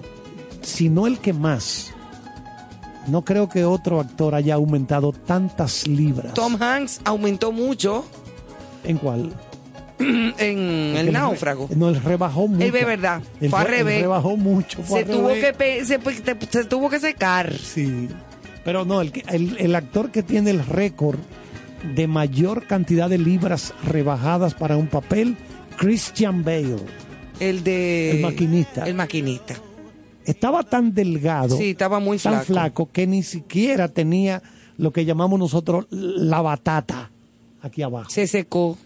[0.62, 1.94] si no el que más.
[3.08, 6.34] No creo que otro actor haya aumentado tantas libras.
[6.34, 8.06] Tom Hanks aumentó mucho
[8.84, 9.32] ¿En cuál?
[10.00, 11.70] en Porque el náufrago.
[11.76, 12.64] No, él rebajó mucho.
[12.64, 13.22] Él ve verdad.
[13.40, 14.02] Él Fue al revés.
[14.02, 14.80] rebajó mucho.
[14.86, 17.54] Se tuvo, que se, tuvo que secar.
[17.58, 18.10] Sí.
[18.64, 21.20] Pero no, el, el, el actor que tiene el récord
[21.96, 25.36] de mayor cantidad de libras rebajadas para un papel,
[25.78, 26.78] Christian Bale.
[27.40, 28.12] El de.
[28.12, 28.88] El maquinista.
[28.88, 29.56] El maquinista.
[30.26, 32.46] Estaba tan delgado, Sí, estaba muy tan flaco.
[32.46, 34.42] flaco, que ni siquiera tenía
[34.78, 37.10] lo que llamamos nosotros la batata
[37.62, 38.10] aquí abajo.
[38.10, 38.78] Se secó.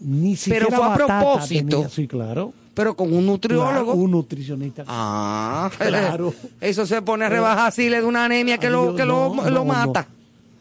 [0.00, 1.68] Ni siquiera Pero fue a propósito.
[1.76, 1.88] tenía.
[1.88, 2.52] Sí, claro.
[2.74, 3.70] Pero con un nutriólogo.
[3.70, 4.84] Claro, un nutricionista.
[4.86, 6.34] Ah, Claro.
[6.60, 9.34] Eso se pone a rebajar así le da una anemia que Ay, lo, que lo,
[9.34, 10.06] no, lo no, mata.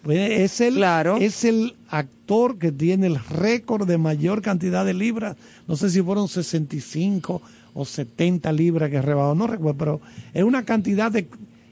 [0.04, 1.18] Pues es el, Claro.
[1.18, 5.36] es el actor que tiene el récord de mayor cantidad de libras.
[5.68, 7.42] No sé si fueron 65
[7.76, 10.02] o 70 libras que rebajó, no recuerdo, pero
[10.34, 11.28] es una cantidad de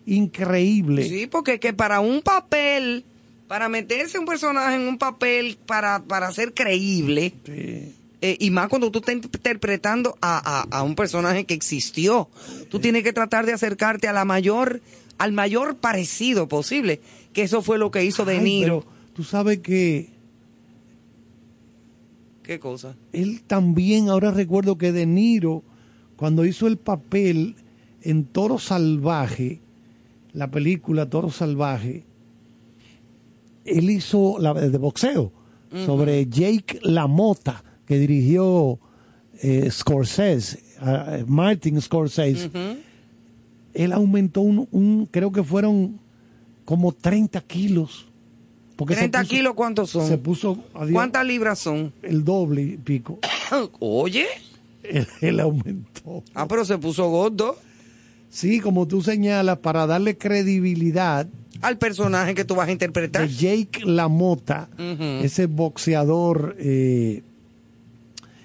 [0.05, 1.07] increíble.
[1.07, 3.05] Sí, porque que para un papel,
[3.47, 7.33] para meterse un personaje en un papel para, para ser creíble,
[8.21, 12.29] eh, y más cuando tú estás interpretando a, a- a un personaje que existió,
[12.69, 14.81] tú tienes que tratar de acercarte a la mayor,
[15.17, 16.99] al mayor parecido posible,
[17.33, 18.81] que eso fue lo que hizo De Niro.
[18.81, 20.09] pero tú sabes que
[22.43, 22.95] ¿Qué cosa?
[23.13, 25.63] él también, ahora recuerdo que De Niro,
[26.17, 27.55] cuando hizo el papel
[28.01, 29.59] en Toro Salvaje,
[30.33, 32.03] la película Toro Salvaje,
[33.65, 35.31] él hizo la de boxeo
[35.85, 38.77] sobre Jake LaMotta, que dirigió
[39.41, 40.61] eh, Scorsese,
[41.25, 42.51] Martin Scorsese.
[43.73, 45.99] Él aumentó un, un- creo que fueron
[46.65, 48.05] como 30 kilos.
[48.75, 50.07] Porque se 30 puso- kilos, ¿cuántos son?
[50.07, 51.91] Se puso adiós, ¿Cuántas libras son?
[52.03, 53.17] el doble y pico.
[53.79, 54.27] Oye.
[54.83, 56.23] Él, él aumentó.
[56.33, 57.57] Ah, pero se puso gordo
[58.29, 61.27] Sí, como tú señalas, para darle credibilidad
[61.61, 63.27] al personaje que tú vas a interpretar.
[63.27, 65.23] de Jake LaMotta, Ujú.
[65.23, 67.21] ese boxeador eh,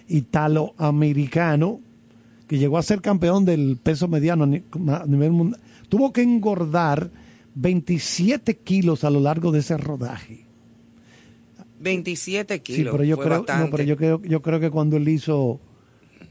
[0.08, 1.80] italoamericano
[2.46, 6.22] que llegó a ser campeón del peso mediano a ni- a nivel mundial, tuvo que
[6.22, 7.10] engordar
[7.54, 10.44] 27 kilos a lo largo de ese rodaje.
[11.80, 12.78] 27 kilos.
[12.78, 15.60] Sí, pero yo fue creo, no, pero yo creo, yo creo que cuando él hizo,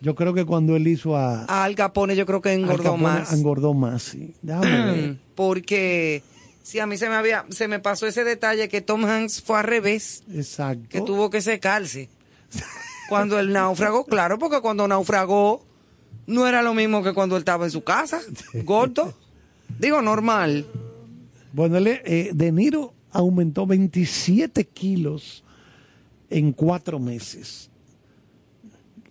[0.01, 2.83] yo creo que cuando él hizo a, A Al Capone yo creo que Al engordó
[2.83, 3.33] Capone, más.
[3.33, 4.33] engordó más, sí.
[4.41, 5.17] Ver.
[5.35, 6.23] Porque
[6.63, 9.57] sí, a mí se me había, se me pasó ese detalle que Tom Hanks fue
[9.59, 10.87] al revés, Exacto.
[10.89, 12.09] que tuvo que secarse.
[13.09, 15.65] Cuando el náufrago, claro, porque cuando naufragó
[16.25, 18.19] no era lo mismo que cuando él estaba en su casa,
[18.65, 19.13] gordo.
[19.79, 20.65] Digo, normal.
[21.53, 25.43] Bueno, eh, De Niro aumentó 27 kilos
[26.29, 27.66] en cuatro meses.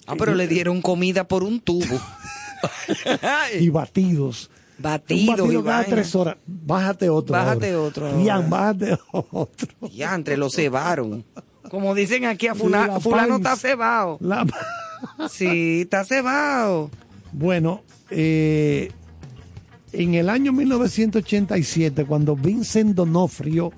[0.07, 1.85] Ah, pero le dieron comida por un tubo.
[3.61, 4.51] Y batidos.
[4.79, 6.37] Batido, Un batido y cada tres horas.
[6.47, 7.33] Bájate otro.
[7.33, 7.87] Bájate ahora.
[7.89, 8.19] otro ahora.
[8.19, 9.69] Rian, bájate otro.
[9.93, 11.25] Ya, entre los cebaron.
[11.71, 14.19] Como dicen aquí, a Sí, fula- la fulano está cebado.
[14.21, 14.47] La-
[15.31, 16.91] Sí, está cebado.
[17.33, 18.91] Bueno, eh,
[19.93, 23.73] en el año 1987, cuando Vincent Donofrio,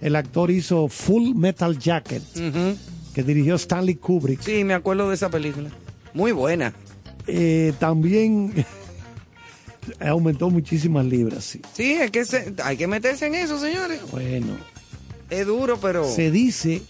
[0.00, 2.22] el actor, hizo Full Metal Jacket,
[3.14, 4.40] que dirigió Stanley Kubrick.
[4.42, 5.70] Sí, me acuerdo de esa película.
[6.14, 6.72] Muy buena.
[7.26, 8.64] Eh, también
[10.00, 11.60] aumentó muchísimas libras, sí.
[11.72, 14.00] Sí, es que se- hay que meterse en eso, señores.
[14.10, 14.56] Bueno,
[15.28, 16.04] Es duro, pero...
[16.08, 16.82] se dice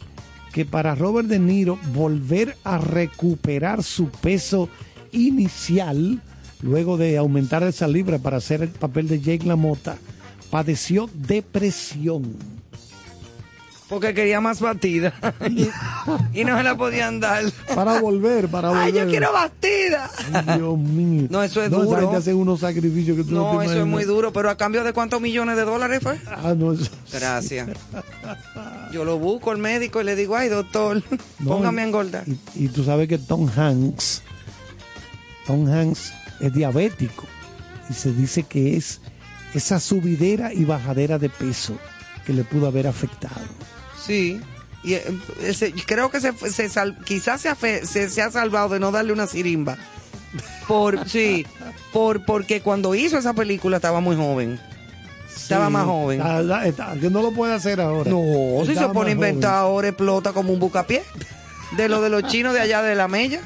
[0.52, 4.68] que para Robert De Niro volver a recuperar su peso
[5.12, 6.22] inicial,
[6.62, 9.96] luego de aumentar esa libra para hacer el papel de Jake LaMotta,
[10.50, 12.34] padeció depresión.
[13.90, 15.12] Porque quería más batida.
[16.32, 17.42] y no se la podían dar.
[17.74, 18.84] Para volver, para volver.
[18.84, 20.08] Ay, yo quiero batida.
[20.32, 21.26] Ay, Dios mío.
[21.28, 22.00] No, eso es No, esa duro.
[22.00, 24.84] gente hace unos sacrificios que tú no, No, eso es muy duro, pero a cambio
[24.84, 26.18] de cuántos millones de dólares fue.
[26.28, 27.68] Ah, no, eso- Gracias.
[28.92, 31.02] Yo lo busco al médico y le digo, ay, doctor,
[31.40, 32.24] No, póngame a engordar.
[32.54, 34.22] Y, y tú sabes que Tom Hanks,
[35.48, 37.24] Tom Hanks es diabético
[37.88, 39.00] y se dice que es
[39.52, 41.76] esa subidera y bajadera de peso
[42.24, 43.34] que le pudo haber afectado.
[44.04, 44.40] Sí.
[44.82, 45.04] Y eh,
[45.42, 48.80] ese- creo que se, se sal- quizás se ha, fe- se, se ha salvado de
[48.80, 49.76] no darle una sirimba.
[50.66, 51.46] Por, sí,
[51.92, 54.58] por, porque cuando hizo esa película estaba muy joven.
[55.34, 56.20] Estaba Sí, más joven.
[56.20, 58.08] está- está- está- que no lo puede hacer ahora.
[58.10, 61.02] No, si se pone a más inventar ahora explota como un bucapié.
[61.76, 63.40] De lo de los chinos de allá de la Mella.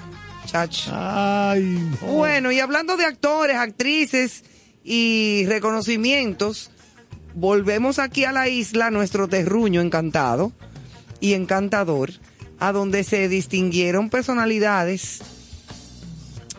[0.47, 0.89] Chach.
[0.93, 1.63] Ay,
[2.01, 2.07] no.
[2.09, 4.45] Bueno, y hablando de actores, actrices
[4.85, 6.71] y reconocimientos,
[7.35, 10.53] volvemos aquí a la isla, nuestro terruño encantado
[11.21, 12.11] y encantador,
[12.59, 15.23] a donde se distinguieron personalidades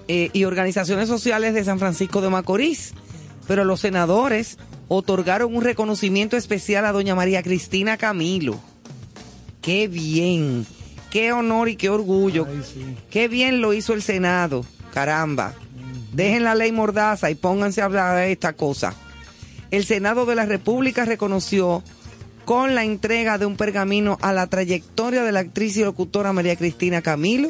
[0.08, 2.94] eh, y organizaciones sociales de San Francisco de Macorís.
[3.48, 4.58] Pero los senadores
[4.88, 8.60] otorgaron un reconocimiento especial a doña María Cristina Camilo.
[9.62, 10.66] Qué bien,
[11.10, 12.48] qué honor y qué orgullo.
[12.50, 12.96] Ay, sí.
[13.10, 15.54] Qué bien lo hizo el Senado, caramba.
[16.14, 18.96] Dejen la ley mordaza y pónganse a hablar de esta cosa.
[19.76, 21.84] El Senado de la República reconoció
[22.46, 26.56] con la entrega de un pergamino a la trayectoria de la actriz y locutora María
[26.56, 27.50] Cristina Camilo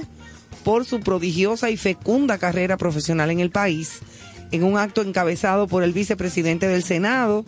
[0.63, 3.99] por su prodigiosa y fecunda carrera profesional en el país,
[4.51, 7.45] en un acto encabezado por el vicepresidente del Senado,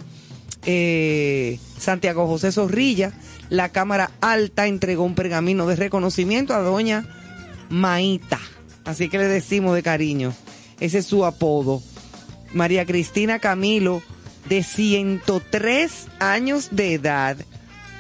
[0.68, 3.14] eh, Santiago José Zorrilla,
[3.50, 7.04] la Cámara Alta entregó un pergamino de reconocimiento a doña
[7.70, 8.40] Maíta.
[8.86, 10.36] Así que le decimos de cariño.
[10.80, 11.82] Ese es su apodo.
[12.54, 14.04] María Cristina Camilo,
[14.50, 17.38] de 103 años de edad,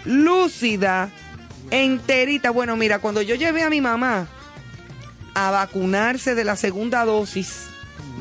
[0.05, 1.09] lúcida,
[1.71, 2.49] enterita.
[2.51, 4.27] Bueno, mira, cuando yo llevé a mi mamá
[5.35, 7.67] a vacunarse de la segunda dosis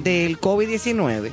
[0.03, 1.31] del COVID-19,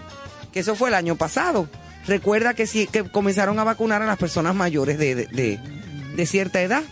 [0.51, 1.67] que eso fue el año pasado.
[2.07, 5.59] Recuerda que, sí, que comenzaron a vacunar a las personas mayores de, de,
[6.15, 6.83] de- cierta edad.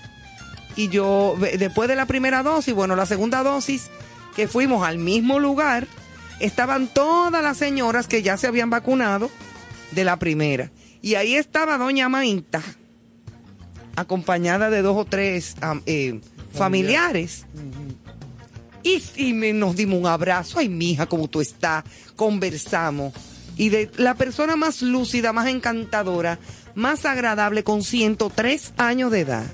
[0.78, 3.90] Y yo, después de la primera dosis, bueno, la segunda dosis,
[4.38, 5.86] que fuimos al mismo lugar,
[6.40, 9.30] estaban todas las señoras que ya se habían vacunado
[9.92, 10.72] de la primera.
[11.02, 12.62] Y ahí estaba doña Maíta,
[13.96, 15.56] acompañada de dos o tres
[15.86, 16.20] eh,
[16.54, 17.46] familiares.
[18.84, 20.60] Y, y me- nos dimos un abrazo.
[20.60, 21.84] Ay, mija, ¿cómo tú estás?
[22.16, 23.14] Conversamos.
[23.58, 26.40] Y de la persona más lúcida, más encantadora,
[26.74, 29.46] más agradable, con 103 años de edad.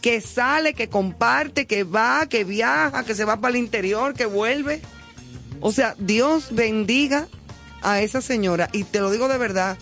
[0.00, 4.26] Que sale, que comparte, que va, que viaja, que se va para el interior, que
[4.26, 4.82] vuelve.
[5.60, 7.28] O sea, Dios bendiga
[7.82, 8.68] a esa señora.
[8.72, 9.76] Y te lo digo de verdad,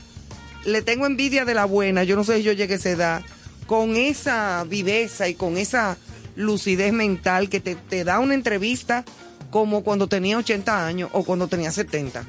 [0.64, 2.04] le tengo envidia de la buena.
[2.04, 3.22] Yo no sé si yo llegué a esa edad.
[3.66, 5.96] Con esa viveza y con esa
[6.36, 9.04] lucidez mental que te, te da una entrevista
[9.50, 12.24] como cuando tenía 80 años o cuando tenía 70.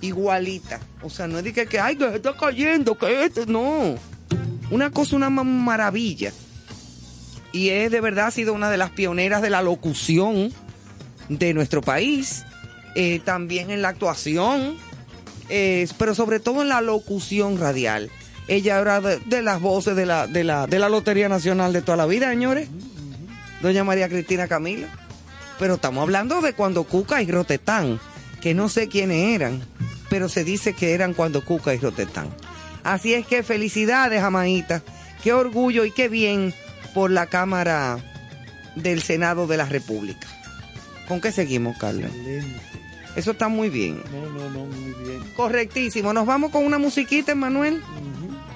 [0.00, 0.80] Igualita.
[1.02, 3.46] O sea, no es de que, que ay, que está cayendo, que esto.
[3.46, 3.96] No.
[4.70, 6.32] Una cosa, una ma- maravilla.
[7.52, 10.52] Y es de verdad, ha sido una de las pioneras de la locución
[11.28, 12.44] de nuestro país.
[12.98, 14.76] Eh, también en la actuación.
[15.48, 18.10] eh, pero sobre todo en la locución radial.
[18.48, 21.80] Ella era de, de las voces de la, de, la, de la Lotería Nacional de
[21.82, 22.68] toda la vida, señores.
[23.62, 24.86] Doña María Cristina Camilo.
[25.58, 28.00] Pero estamos hablando de cuando Cuca y Rotetán,
[28.40, 29.62] que no sé quiénes eran,
[30.08, 32.28] pero se dice que eran cuando Cuca y Rotetán.
[32.84, 34.82] Así es que felicidades, Amaíta.
[35.22, 36.54] Qué orgullo y qué bien
[36.94, 37.98] por la Cámara
[38.76, 40.26] del Senado de la República.
[41.08, 41.74] ¿Con qué seguimos?
[41.74, 42.77] Excelente.
[43.18, 44.00] Eso está muy bien.
[44.12, 45.20] No, no, no, muy bien.
[45.36, 46.12] Correctísimo.
[46.12, 47.82] Nos vamos con una musiquita, Manuel.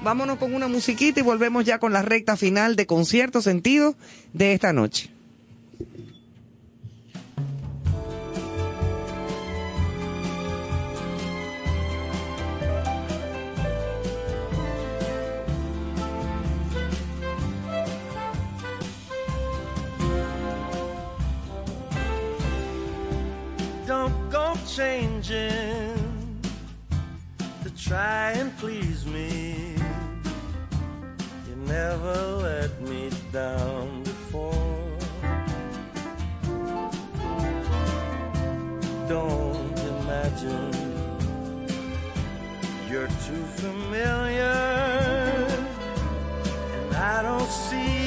[0.02, 3.96] Vámonos con una musiquita y volvemos ya con la recta final de concierto sentido
[4.32, 5.11] de esta noche.
[24.66, 26.40] changing
[27.62, 29.74] to try and please me.
[31.48, 34.98] You never let me down before.
[39.08, 40.72] Don't imagine
[42.90, 44.58] you're too familiar,
[46.86, 48.01] and I don't see.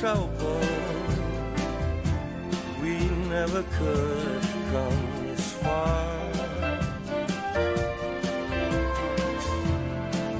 [0.00, 0.60] Trouble.
[2.82, 2.98] We
[3.30, 6.16] never could come this far.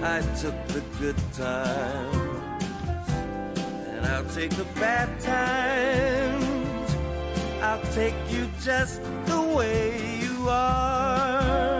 [0.02, 2.64] I took the good times,
[3.88, 6.96] and I'll take the bad times.
[7.62, 11.75] I'll take you just the way you are.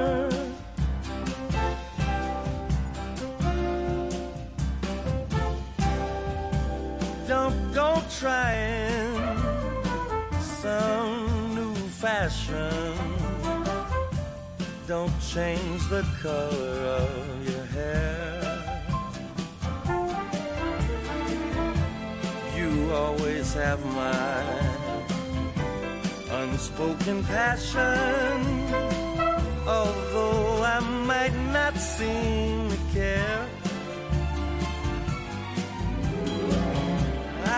[7.76, 9.38] Don't trying
[10.40, 12.94] some new fashion.
[14.86, 18.40] Don't change the color of your hair.
[22.56, 24.42] You always have my
[26.30, 28.40] unspoken passion.
[29.68, 33.55] Although I might not seem to care.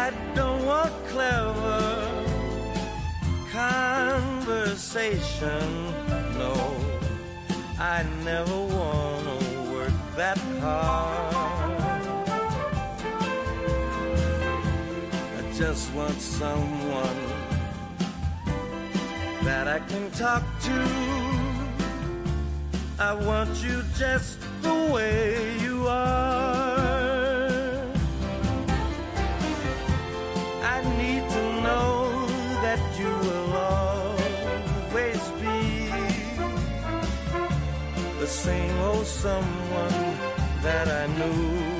[0.04, 1.84] I don't want clever
[3.50, 5.92] conversation.
[6.38, 6.54] No,
[7.80, 9.38] I never want to
[9.72, 11.34] work that hard.
[15.38, 17.20] I just want someone
[19.42, 20.78] that I can talk to.
[23.00, 26.67] I want you just the way you are.
[38.38, 40.16] Same old someone
[40.62, 41.77] that I knew.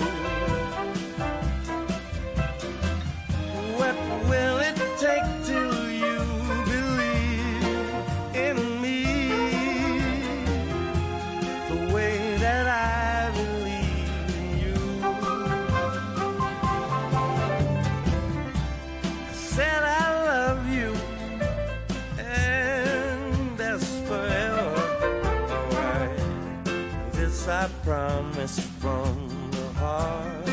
[27.84, 30.46] Promise from the heart.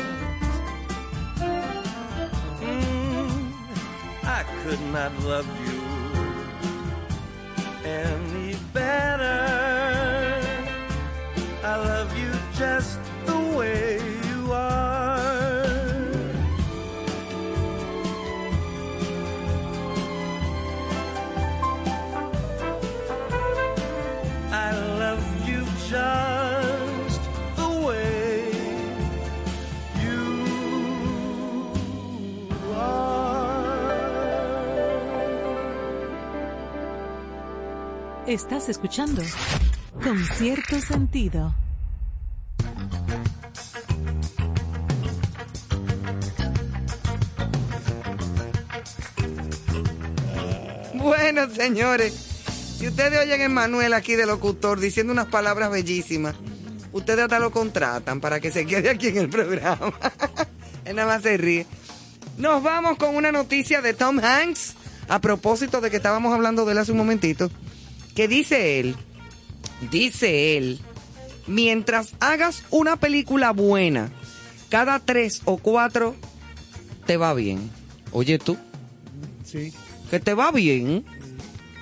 [2.60, 3.52] Mm,
[4.24, 5.75] I could not love you
[38.36, 39.22] Estás escuchando
[40.04, 41.54] con cierto sentido.
[50.92, 52.12] Bueno, señores,
[52.78, 56.34] si ustedes oyen a Emanuel aquí de locutor diciendo unas palabras bellísimas,
[56.92, 59.94] ustedes hasta lo contratan para que se quede aquí en el programa.
[60.84, 61.66] Él nada más se ríe.
[62.36, 64.74] Nos vamos con una noticia de Tom Hanks,
[65.08, 67.50] a propósito de que estábamos hablando de él hace un momentito,
[68.16, 68.96] que dice él,
[69.90, 70.80] dice él,
[71.46, 74.10] mientras hagas una película buena,
[74.70, 76.16] cada tres o cuatro
[77.06, 77.70] te va bien.
[78.12, 78.56] Oye tú,
[79.44, 79.72] Sí.
[80.10, 81.04] que te va bien.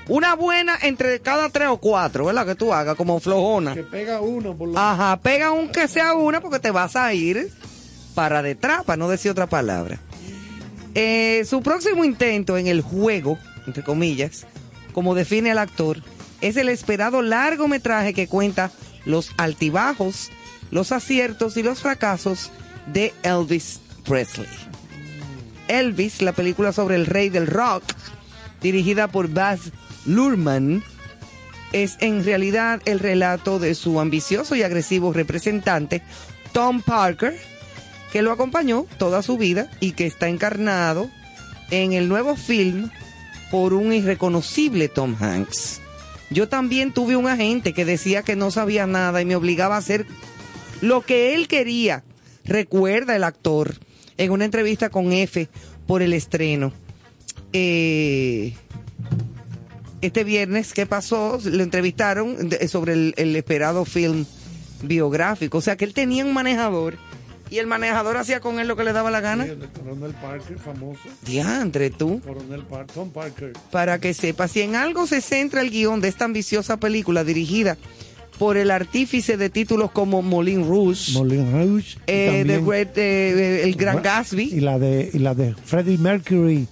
[0.06, 2.44] Una buena entre cada tres o cuatro, ¿verdad?
[2.44, 3.72] Que tú hagas como flojona.
[3.72, 7.50] Que pega uno por lo Ajá, pega aunque sea una porque te vas a ir
[8.14, 9.98] para detrás, para no decir otra palabra.
[10.94, 14.46] Eh, su próximo intento en el juego, entre comillas,
[14.92, 16.02] como define el actor,
[16.44, 18.70] es el esperado largometraje que cuenta
[19.06, 20.30] los altibajos,
[20.70, 22.50] los aciertos y los fracasos
[22.92, 24.46] de Elvis Presley.
[25.68, 27.82] Elvis, la película sobre el rey del rock,
[28.60, 29.72] dirigida por Baz
[30.04, 30.84] Luhrmann,
[31.72, 36.02] es en realidad el relato de su ambicioso y agresivo representante,
[36.52, 37.40] Tom Parker,
[38.12, 41.08] que lo acompañó toda su vida y que está encarnado
[41.70, 42.90] en el nuevo film
[43.50, 45.80] por un irreconocible Tom Hanks.
[46.34, 49.78] Yo también tuve un agente que decía que no sabía nada y me obligaba a
[49.78, 50.04] hacer
[50.80, 52.02] lo que él quería,
[52.44, 53.76] recuerda el actor
[54.16, 55.48] en una entrevista con F
[55.86, 56.72] por el estreno.
[57.52, 58.52] Eh,
[60.00, 61.38] este viernes, ¿qué pasó?
[61.44, 64.26] Lo entrevistaron sobre el, el esperado film
[64.82, 65.58] biográfico.
[65.58, 66.98] O sea que él tenía un manejador
[67.50, 69.44] Y el manejador hacía con él lo que le daba la gana.
[69.44, 71.00] Sí, el Coronel Parker, famoso.
[71.24, 72.20] Diantre, tú.
[72.24, 73.52] Coronel Parker, Tom Parker.
[73.70, 77.76] Para que sepas, si en algo se centra el guion de esta ambiciosa película dirigida
[78.38, 81.96] por el artífice de títulos como Moulin Rouge, Moulin Rouge.
[82.08, 86.66] eh, también- Great, eh, El Gran Gatsby, Y la de, y la de Freddie Mercury,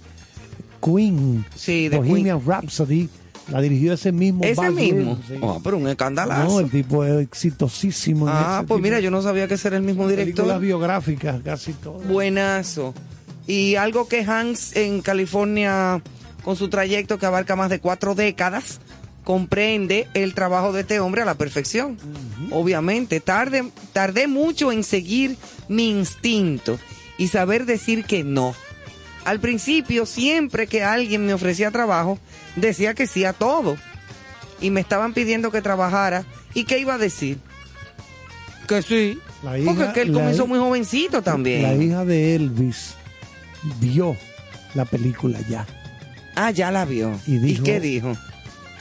[0.83, 3.07] Queen, Sí, de Bohemian Rhapsody,
[3.51, 4.43] la dirigió ese mismo.
[4.43, 5.19] ese mismo.
[5.27, 5.35] Sí.
[5.41, 6.43] Oh, pero un escandalazo.
[6.43, 8.27] No, el tipo es exitosísimo.
[8.27, 10.59] ah, pues tipo mira, yo no sabía que era el mismo director.
[10.59, 12.07] biográficas, casi todas.
[12.07, 12.93] Buenazo.
[13.45, 16.01] Y algo que Hans en California,
[16.43, 18.79] con su trayecto que abarca más de cuatro décadas,
[19.23, 21.97] comprende el trabajo de este hombre a la perfección.
[22.51, 25.37] Obviamente, tarde, tardé mucho en seguir
[25.67, 26.79] mi instinto
[27.17, 28.55] y saber decir que no.
[29.25, 32.19] Al principio, siempre que alguien me ofrecía trabajo,
[32.55, 33.77] decía que sí a todo.
[34.59, 36.25] Y me estaban pidiendo que trabajara.
[36.53, 37.37] ¿Y qué iba a decir?
[38.67, 39.19] Que sí.
[39.43, 41.63] La hija- Porque es que él comenzó muy jovencito también.
[41.63, 42.95] La hija de Elvis
[43.79, 44.15] vio
[44.73, 45.65] la película ya.
[46.35, 47.19] Ah, ya la vio.
[47.27, 48.15] Y dijo- qué dijo?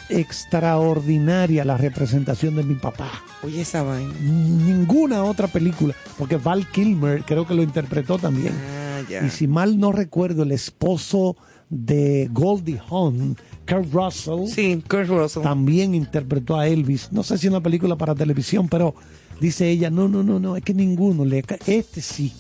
[0.09, 3.11] Extraordinaria la representación de mi papá.
[3.43, 4.13] Oye, esa vaina.
[4.21, 8.53] Ninguna otra película, porque Val Kilmer creo que lo interpretó también.
[8.55, 8.92] Ah,
[9.27, 11.37] Y si mal no recuerdo, el esposo
[11.69, 13.37] de Goldie Hawn,
[13.67, 15.43] Kurt Russell, Sí, Kurt Russell.
[15.43, 17.09] también interpretó a Elvis.
[17.13, 18.95] No sé si una película para televisión, pero
[19.41, 21.25] dice ella, no, no, no, no, es que ninguno.
[21.25, 22.33] Le, este sí,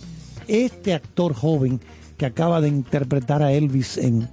[0.49, 1.81] este actor joven
[2.17, 4.29] que acaba de interpretar a Elvis en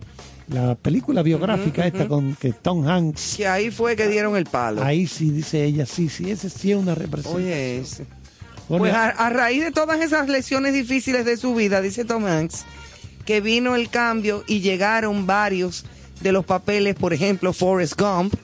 [0.50, 3.36] la película biográfica esta con que Tom Hanks.
[3.38, 4.84] Que ahí fue que dieron el palo.
[4.84, 7.44] Ahí sí dice ella, sí, sí, ese sí es una representación.
[7.44, 8.06] Oye, ese.
[8.78, 12.66] Pues a, raíz de todas esas lesiones difíciles de su vida, dice Tom Hanks,
[13.26, 15.86] que vino el cambio y llegaron varios
[16.22, 18.36] de los papeles, por ejemplo, Forrest Gump,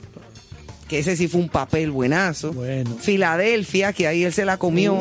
[0.87, 2.53] que ese sí fue un papel buenazo.
[2.53, 2.97] Bueno.
[2.99, 4.97] Filadelfia, que ahí él se la comió.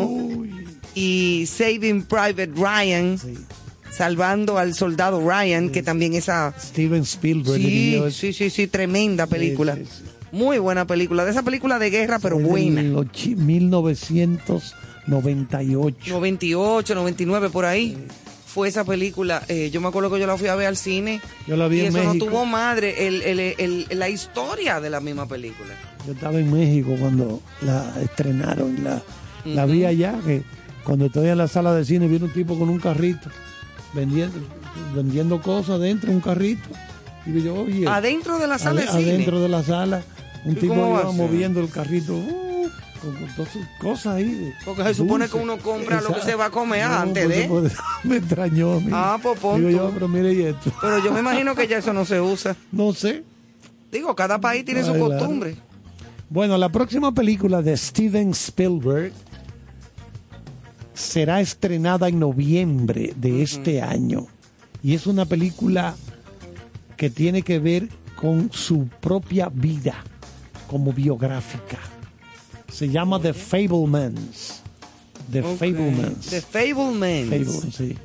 [0.94, 3.18] Y Saving Private Ryan.
[3.90, 6.52] Salvando al soldado Ryan, que también esa...
[6.58, 8.12] Steven Spielberg.
[8.12, 9.78] Sí, sí, sí, tremenda película.
[10.32, 11.24] Muy buena película.
[11.24, 12.80] De esa película de guerra, pero buena.
[12.80, 14.74] En 1900
[15.06, 16.10] 98.
[16.10, 18.06] 98, 99, por ahí.
[18.46, 19.42] Fue esa película.
[19.48, 21.20] Eh, yo me acuerdo que yo la fui a ver al cine.
[21.48, 25.00] Yo la vi y eso no tuvo madre, el, el, el, la historia de la
[25.00, 25.70] misma película.
[26.06, 28.84] Yo estaba en México cuando la estrenaron.
[28.84, 29.02] La,
[29.44, 30.42] la vi allá, que
[30.84, 33.28] cuando estoy en la sala de cine, viene un tipo con un carrito
[33.92, 34.38] vendiendo,
[34.94, 36.68] vendiendo cosas dentro de un carrito.
[37.26, 37.88] Y yo, oye.
[37.88, 39.12] Adentro de la sala de cine.
[39.14, 40.02] Adentro de la sala.
[40.44, 42.14] Un tipo iba moviendo el carrito.
[42.14, 42.68] Uh,
[43.04, 44.52] sus cosas ahí.
[44.64, 45.44] Porque se supone que dulce.
[45.44, 46.26] uno compra lo que Exacto.
[46.26, 47.44] se va a comer No, antes de.
[47.48, 47.72] pues,
[48.04, 48.90] me extrañó a mí.
[48.92, 50.72] Ah, pues Digo yo, pero mire y esto.
[50.80, 52.56] Pero yo me imagino que ya eso no se usa.
[52.72, 53.22] No sé.
[53.92, 55.10] Digo, cada país tiene su Ay, claro.
[55.18, 55.56] costumbre.
[56.30, 59.12] Bueno, la próxima película de Steven Spielberg
[60.94, 64.26] será estrenada en noviembre de este año.
[64.82, 65.94] Y es una película
[66.96, 69.94] que tiene que ver con su propia vida
[70.68, 71.78] como biográfica.
[72.74, 74.60] Se llama The Fablemans.
[75.30, 75.58] The Ok.
[75.58, 76.26] Fablemans.
[76.28, 77.28] The Fablemans.
[77.30, 77.96] Fablemans, sí.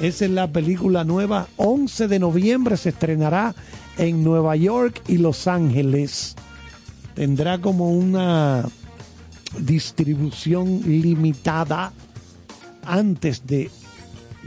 [0.00, 1.48] Esa es la película nueva.
[1.56, 3.54] 11 de noviembre se estrenará
[3.98, 6.36] en Nueva York y Los Ángeles.
[7.14, 8.64] Tendrá como una
[9.58, 11.92] distribución limitada
[12.84, 13.70] antes de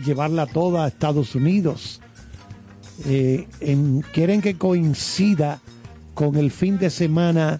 [0.06, 2.00] llevarla toda a Estados Unidos.
[3.06, 5.60] Eh, en- quieren que coincida
[6.14, 7.60] con el fin de semana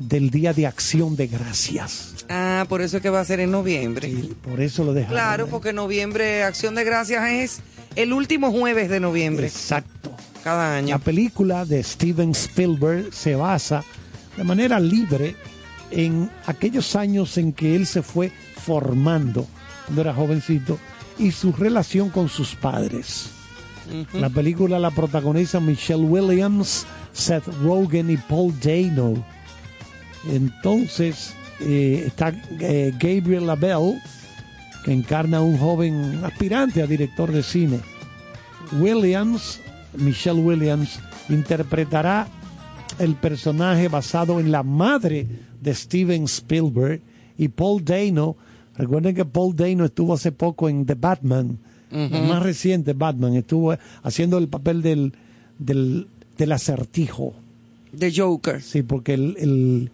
[0.00, 2.24] del Día de Acción de Gracias.
[2.28, 4.12] Ah, por eso es que va a ser en noviembre.
[4.42, 5.16] Por eso lo dejaron.
[5.16, 7.60] Claro, porque noviembre, Acción de Gracias es
[7.96, 9.46] el último jueves de noviembre.
[9.46, 10.14] Exacto.
[10.42, 10.90] Cada año.
[10.90, 13.82] La película de Steven Spielberg se basa
[14.36, 15.36] de manera libre
[15.90, 19.46] en aquellos años en que él se fue formando
[19.86, 20.78] cuando era jovencito
[21.18, 23.30] y su relación con sus padres.
[24.14, 29.24] La película la protagonizan Michelle Williams, Seth Rogen y Paul Dano.
[30.28, 34.00] Entonces eh, está eh, Gabriel Labelle,
[34.84, 37.80] que encarna a un joven aspirante a director de cine.
[38.78, 39.60] Williams,
[39.96, 40.98] Michelle Williams,
[41.28, 42.28] interpretará
[42.98, 45.26] el personaje basado en la madre
[45.60, 47.00] de Steven Spielberg
[47.38, 48.36] y Paul Dano.
[48.76, 51.58] Recuerden que Paul Dano estuvo hace poco en The Batman,
[51.90, 55.12] el más reciente Batman, estuvo haciendo el papel del,
[55.58, 57.34] del, del acertijo.
[57.96, 58.60] The Joker.
[58.60, 59.90] Sí, porque el, el,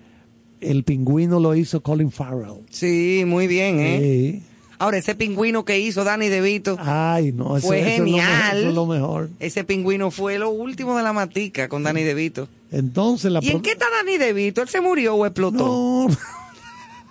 [0.60, 2.60] el pingüino lo hizo Colin Farrell.
[2.70, 3.98] Sí, muy bien, ¿eh?
[4.00, 4.42] Sí.
[4.78, 8.58] Ahora, ese pingüino que hizo Danny DeVito Ay, no, fue eso es lo mejor, genial.
[8.58, 9.28] eso es lo mejor.
[9.38, 12.48] Ese pingüino fue lo último de la matica con Danny DeVito.
[12.72, 14.62] Entonces la ¿Y en qué está Danny DeVito?
[14.62, 15.58] ¿Él se murió o explotó?
[15.58, 16.06] No,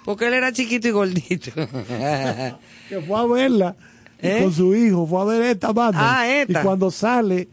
[0.03, 1.51] Porque él era chiquito y gordito.
[2.89, 3.75] que fue a verla
[4.19, 4.39] ¿Eh?
[4.41, 5.99] con su hijo, fue a ver esta banda.
[6.01, 6.61] Ah, esta.
[6.61, 7.47] Y cuando sale,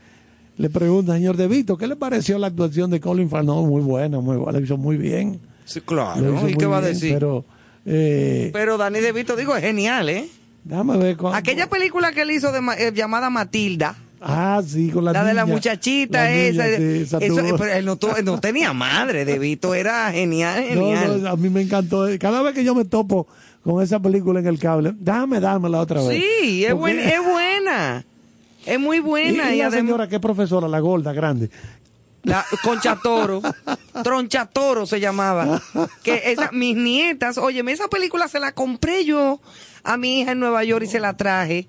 [0.56, 3.46] le pregunta, señor De Vito, ¿qué le pareció la actuación de Colin Farrell?
[3.48, 5.40] No, muy buena, muy buena, lo hizo muy bien.
[5.66, 6.48] Sí, claro.
[6.48, 7.12] ¿Y qué va a decir?
[7.14, 7.44] Pero,
[7.84, 10.28] eh, Pero Dani DeVito, digo, es genial, ¿eh?
[10.64, 15.04] déjame ver Aquella película que él hizo de, ma- eh, llamada Matilda, Ah, sí, con
[15.04, 16.64] la la de la muchachita La niña, esa.
[16.64, 21.22] sí, eso, esa eh, pero él no, no tenía madre, DeVito era genial, genial.
[21.22, 22.06] no, a mí me encantó.
[22.18, 23.26] Cada vez que yo me topo
[23.62, 26.18] con esa película en el cable, déjame dármela otra vez.
[26.22, 28.04] Sí, es, Porque- buen- es buena.
[28.64, 29.50] Es muy Y, buena.
[29.52, 31.50] y Y, la además, señora que es profesora, la gorda, grande.
[32.26, 33.40] La Conchatoro,
[34.02, 35.62] Tronchatoro se llamaba.
[36.02, 39.40] Que esa, mis nietas, oye, esa película se la compré yo
[39.84, 41.68] a mi hija en Nueva York y se la traje.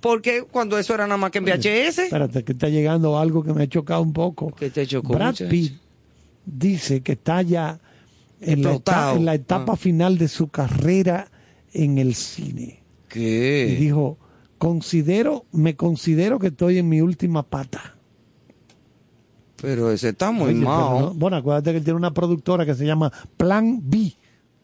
[0.00, 1.98] Porque cuando eso era nada más que en VHS.
[1.98, 4.54] Espérate, que está llegando algo que me ha chocado un poco.
[4.54, 5.34] ¿Qué te chocó, Brad?
[5.48, 5.74] Pitt
[6.44, 7.78] dice que está ya
[8.40, 9.76] en la, etapa, en la etapa Ah.
[9.76, 11.30] final de su carrera
[11.72, 12.82] en el cine.
[12.82, 13.76] Y ¿Qué?
[13.78, 14.18] dijo,
[14.58, 17.95] considero, me considero que estoy en mi última pata.
[19.60, 21.00] Pero ese está muy Oye, mal.
[21.00, 24.12] no- bueno, acuérdate que él tiene una productora que se llama Plan B,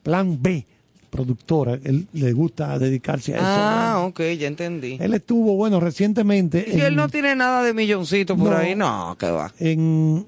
[0.03, 0.67] Plan B,
[1.11, 1.79] productora.
[1.83, 3.45] Él le gusta dedicarse a eso.
[3.47, 4.07] Ah, ¿no?
[4.07, 4.99] ok, ya entendí.
[5.01, 8.57] Él estuvo, bueno, recientemente Y si él no tiene nada de milloncito por No.
[8.57, 9.53] ahí, no, que va.
[9.59, 10.27] en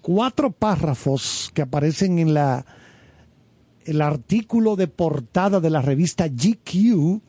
[0.00, 2.64] cuatro párrafos que aparecen en la
[3.86, 7.20] el artículo de portada de la revista GQ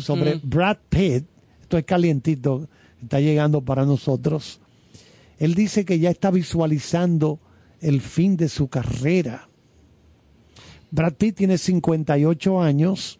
[0.00, 1.24] sobre Brad Pitt.
[1.62, 2.66] Esto es calientito,
[3.00, 4.60] está llegando para nosotros.
[5.40, 7.40] Él dice que ya está visualizando
[7.80, 9.48] el fin de su carrera.
[10.92, 13.18] Brad Pitt tiene 58 años.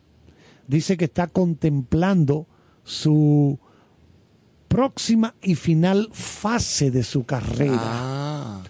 [0.68, 2.46] Dice que está contemplando
[2.84, 3.58] su
[4.68, 7.78] próxima y final fase de su carrera.
[7.80, 8.62] Ah,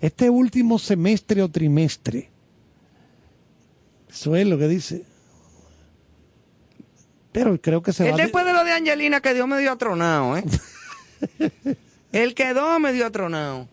[0.00, 2.30] Este último semestre o trimestre.
[4.10, 5.04] Eso es lo que dice.
[7.32, 8.16] Pero creo que se él va.
[8.16, 10.44] de- después de lo de Angelina quedó medio atronado, ¿eh?
[12.22, 13.68] él quedó medio atronado.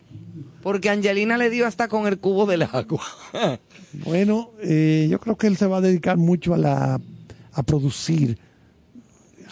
[0.62, 3.04] Porque Angelina le dio hasta con el cubo del agua.
[4.06, 7.02] Bueno, eh, yo creo que él se va a dedicar mucho a la
[7.52, 8.38] a producir.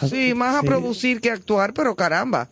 [0.08, 2.48] sí, más a producir que a actuar, pero caramba.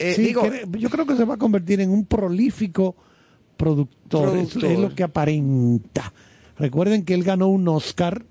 [0.00, 0.42] Eh, Sí, digo,
[0.76, 2.96] yo creo que se va a convertir en un prolífico
[3.56, 4.36] productor.
[4.36, 4.64] Es- Productor.
[4.72, 6.12] Es, lo que aparenta.
[6.58, 8.24] Recuerden que él ganó un Oscar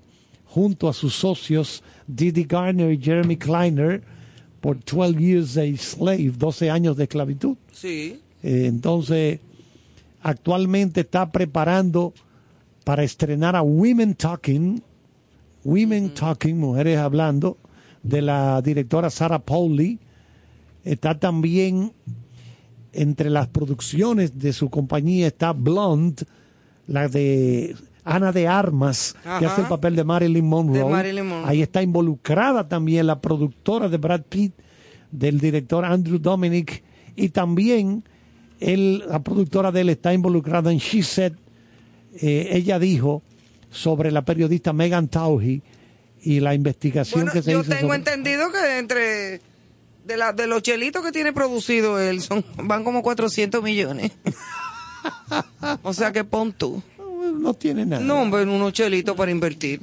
[0.44, 4.02] junto a sus socios Didi Garner y Jeremy Kleiner
[4.66, 7.56] por 12 Years a Slave, 12 años de esclavitud.
[7.70, 8.20] sí.
[8.42, 9.38] Eh, entonces,
[10.22, 12.12] actualmente está preparando
[12.82, 14.82] para estrenar a Women Talking,
[15.62, 17.58] Women Talking, Mujeres Hablando,
[18.02, 20.00] de la directora Sarah Pauli.
[20.82, 21.92] Está también
[22.92, 26.24] entre las producciones de su compañía está Blonde,
[26.88, 27.76] la de
[28.06, 30.78] Ana de Armas, que hace el papel de Marilyn Monroe.
[30.78, 31.50] De Marilyn Monroe.
[31.50, 34.54] Ahí está involucrada también la productora de Brad Pitt,
[35.10, 36.82] del director Andrew Dominic,
[37.16, 38.04] y también
[38.60, 41.32] él, la productora de él está involucrada en She Said.
[42.20, 43.22] Eh, ella dijo
[43.70, 45.62] sobre la periodista Megan Tauji
[46.22, 49.40] y la investigación Bueno, que se yo hizo tengo sobre- entendido que entre
[50.06, 54.12] de, la, de los chelitos que tiene producido él son, van como 400 millones.
[55.82, 56.82] o sea que pon tú.
[57.36, 58.02] No tiene nada.
[58.02, 59.80] No, hombre, unos chelitos para invertir.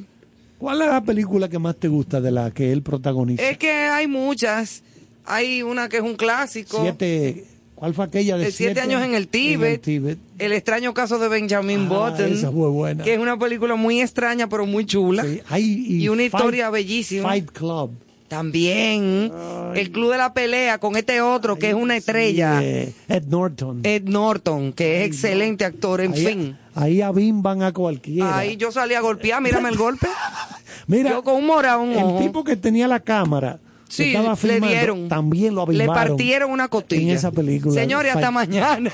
[0.57, 3.43] ¿Cuál es la película que más te gusta de la que él protagoniza?
[3.49, 4.81] Es que hay muchas.
[5.25, 6.81] Hay una que es un clásico.
[6.81, 9.81] Siete, ¿Cuál fue aquella de siete años en el Tíbet.
[9.81, 10.17] Tíbet.
[10.39, 12.31] El extraño caso de Benjamin Ah, Button.
[12.33, 13.03] esa fue buena.
[13.03, 15.23] Que es una película muy extraña, pero muy chula.
[15.23, 17.23] Sí, hay- y, una Fight- historia bellísima.
[17.27, 17.91] Fight Club.
[18.33, 19.31] También.
[19.75, 22.59] El Club de la Pelea con este otro que es una estrella.
[22.63, 23.81] Eh, Ed Norton.
[23.83, 26.57] Ed Norton, que es excelente actor, en ahí, fin.
[26.73, 28.35] Ahí abimban a cualquiera.
[28.37, 30.07] Ahí yo salí a golpear, mírame el golpe.
[30.87, 32.19] Mira, yo con un morado un el ojo.
[32.21, 35.07] tipo que tenía la cámara, Sí, estaba le filmando, dieron.
[35.07, 37.11] también lo Le partieron una costilla.
[37.11, 37.75] En esa película.
[37.75, 38.91] Señores, hasta mañana.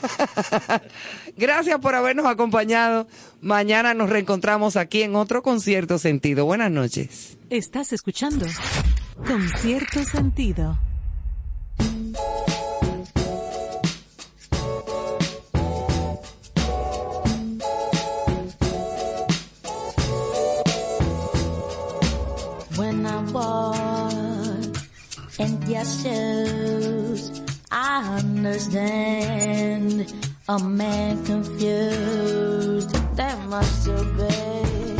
[1.38, 3.07] Gracias por habernos acompañado.
[3.40, 6.44] Mañana nos reencontramos aquí en otro concierto sentido.
[6.44, 7.38] Buenas noches.
[7.49, 8.45] Estás escuchando
[9.26, 10.78] con cierto sentido.
[22.76, 24.78] When I walk
[25.38, 27.41] in your shoes,
[27.72, 30.14] I understand
[30.48, 32.91] a man confused.
[33.16, 34.98] That must have been,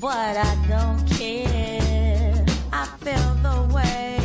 [0.00, 1.57] but I don't care.
[3.08, 4.18] feel the way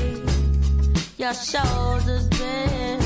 [1.18, 3.04] your shoulders bend.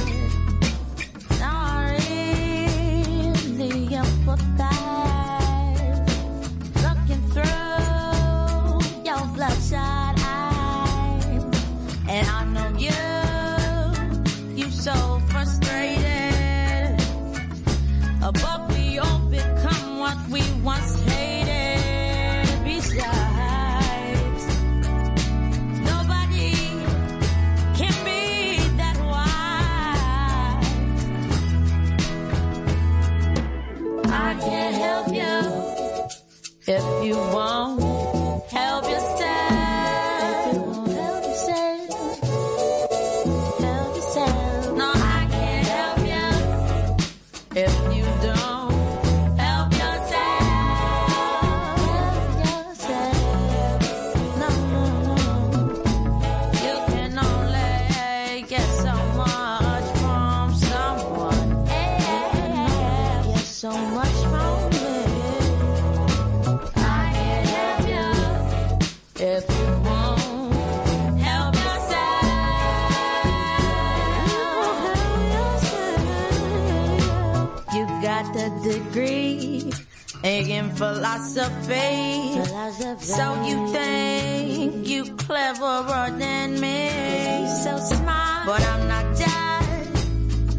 [1.39, 5.37] Not really empathize.
[6.85, 8.77] Looking through
[9.07, 11.43] your bloodshot eyes,
[12.13, 13.01] and I know you,
[14.59, 14.95] you so
[15.29, 16.95] frustrated.
[18.23, 18.56] Above
[36.67, 37.86] if you want
[81.07, 82.43] philosophy.
[82.43, 83.05] philosophy.
[83.05, 87.47] So you think you cleverer than me.
[87.63, 88.45] So smart.
[88.45, 89.97] But I'm not that.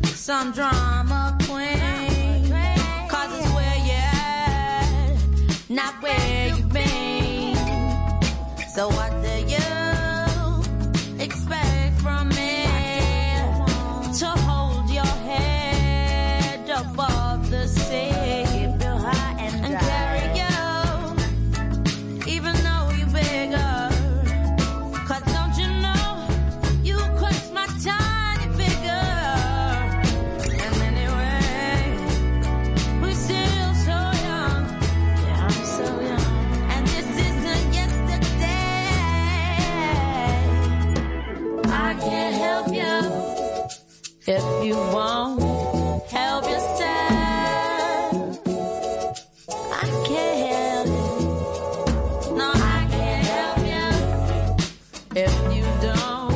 [0.06, 2.52] Some drama queen.
[3.08, 5.16] Cause it's where you at,
[5.68, 7.54] not where you've been.
[8.74, 9.07] So I
[55.94, 56.27] don't.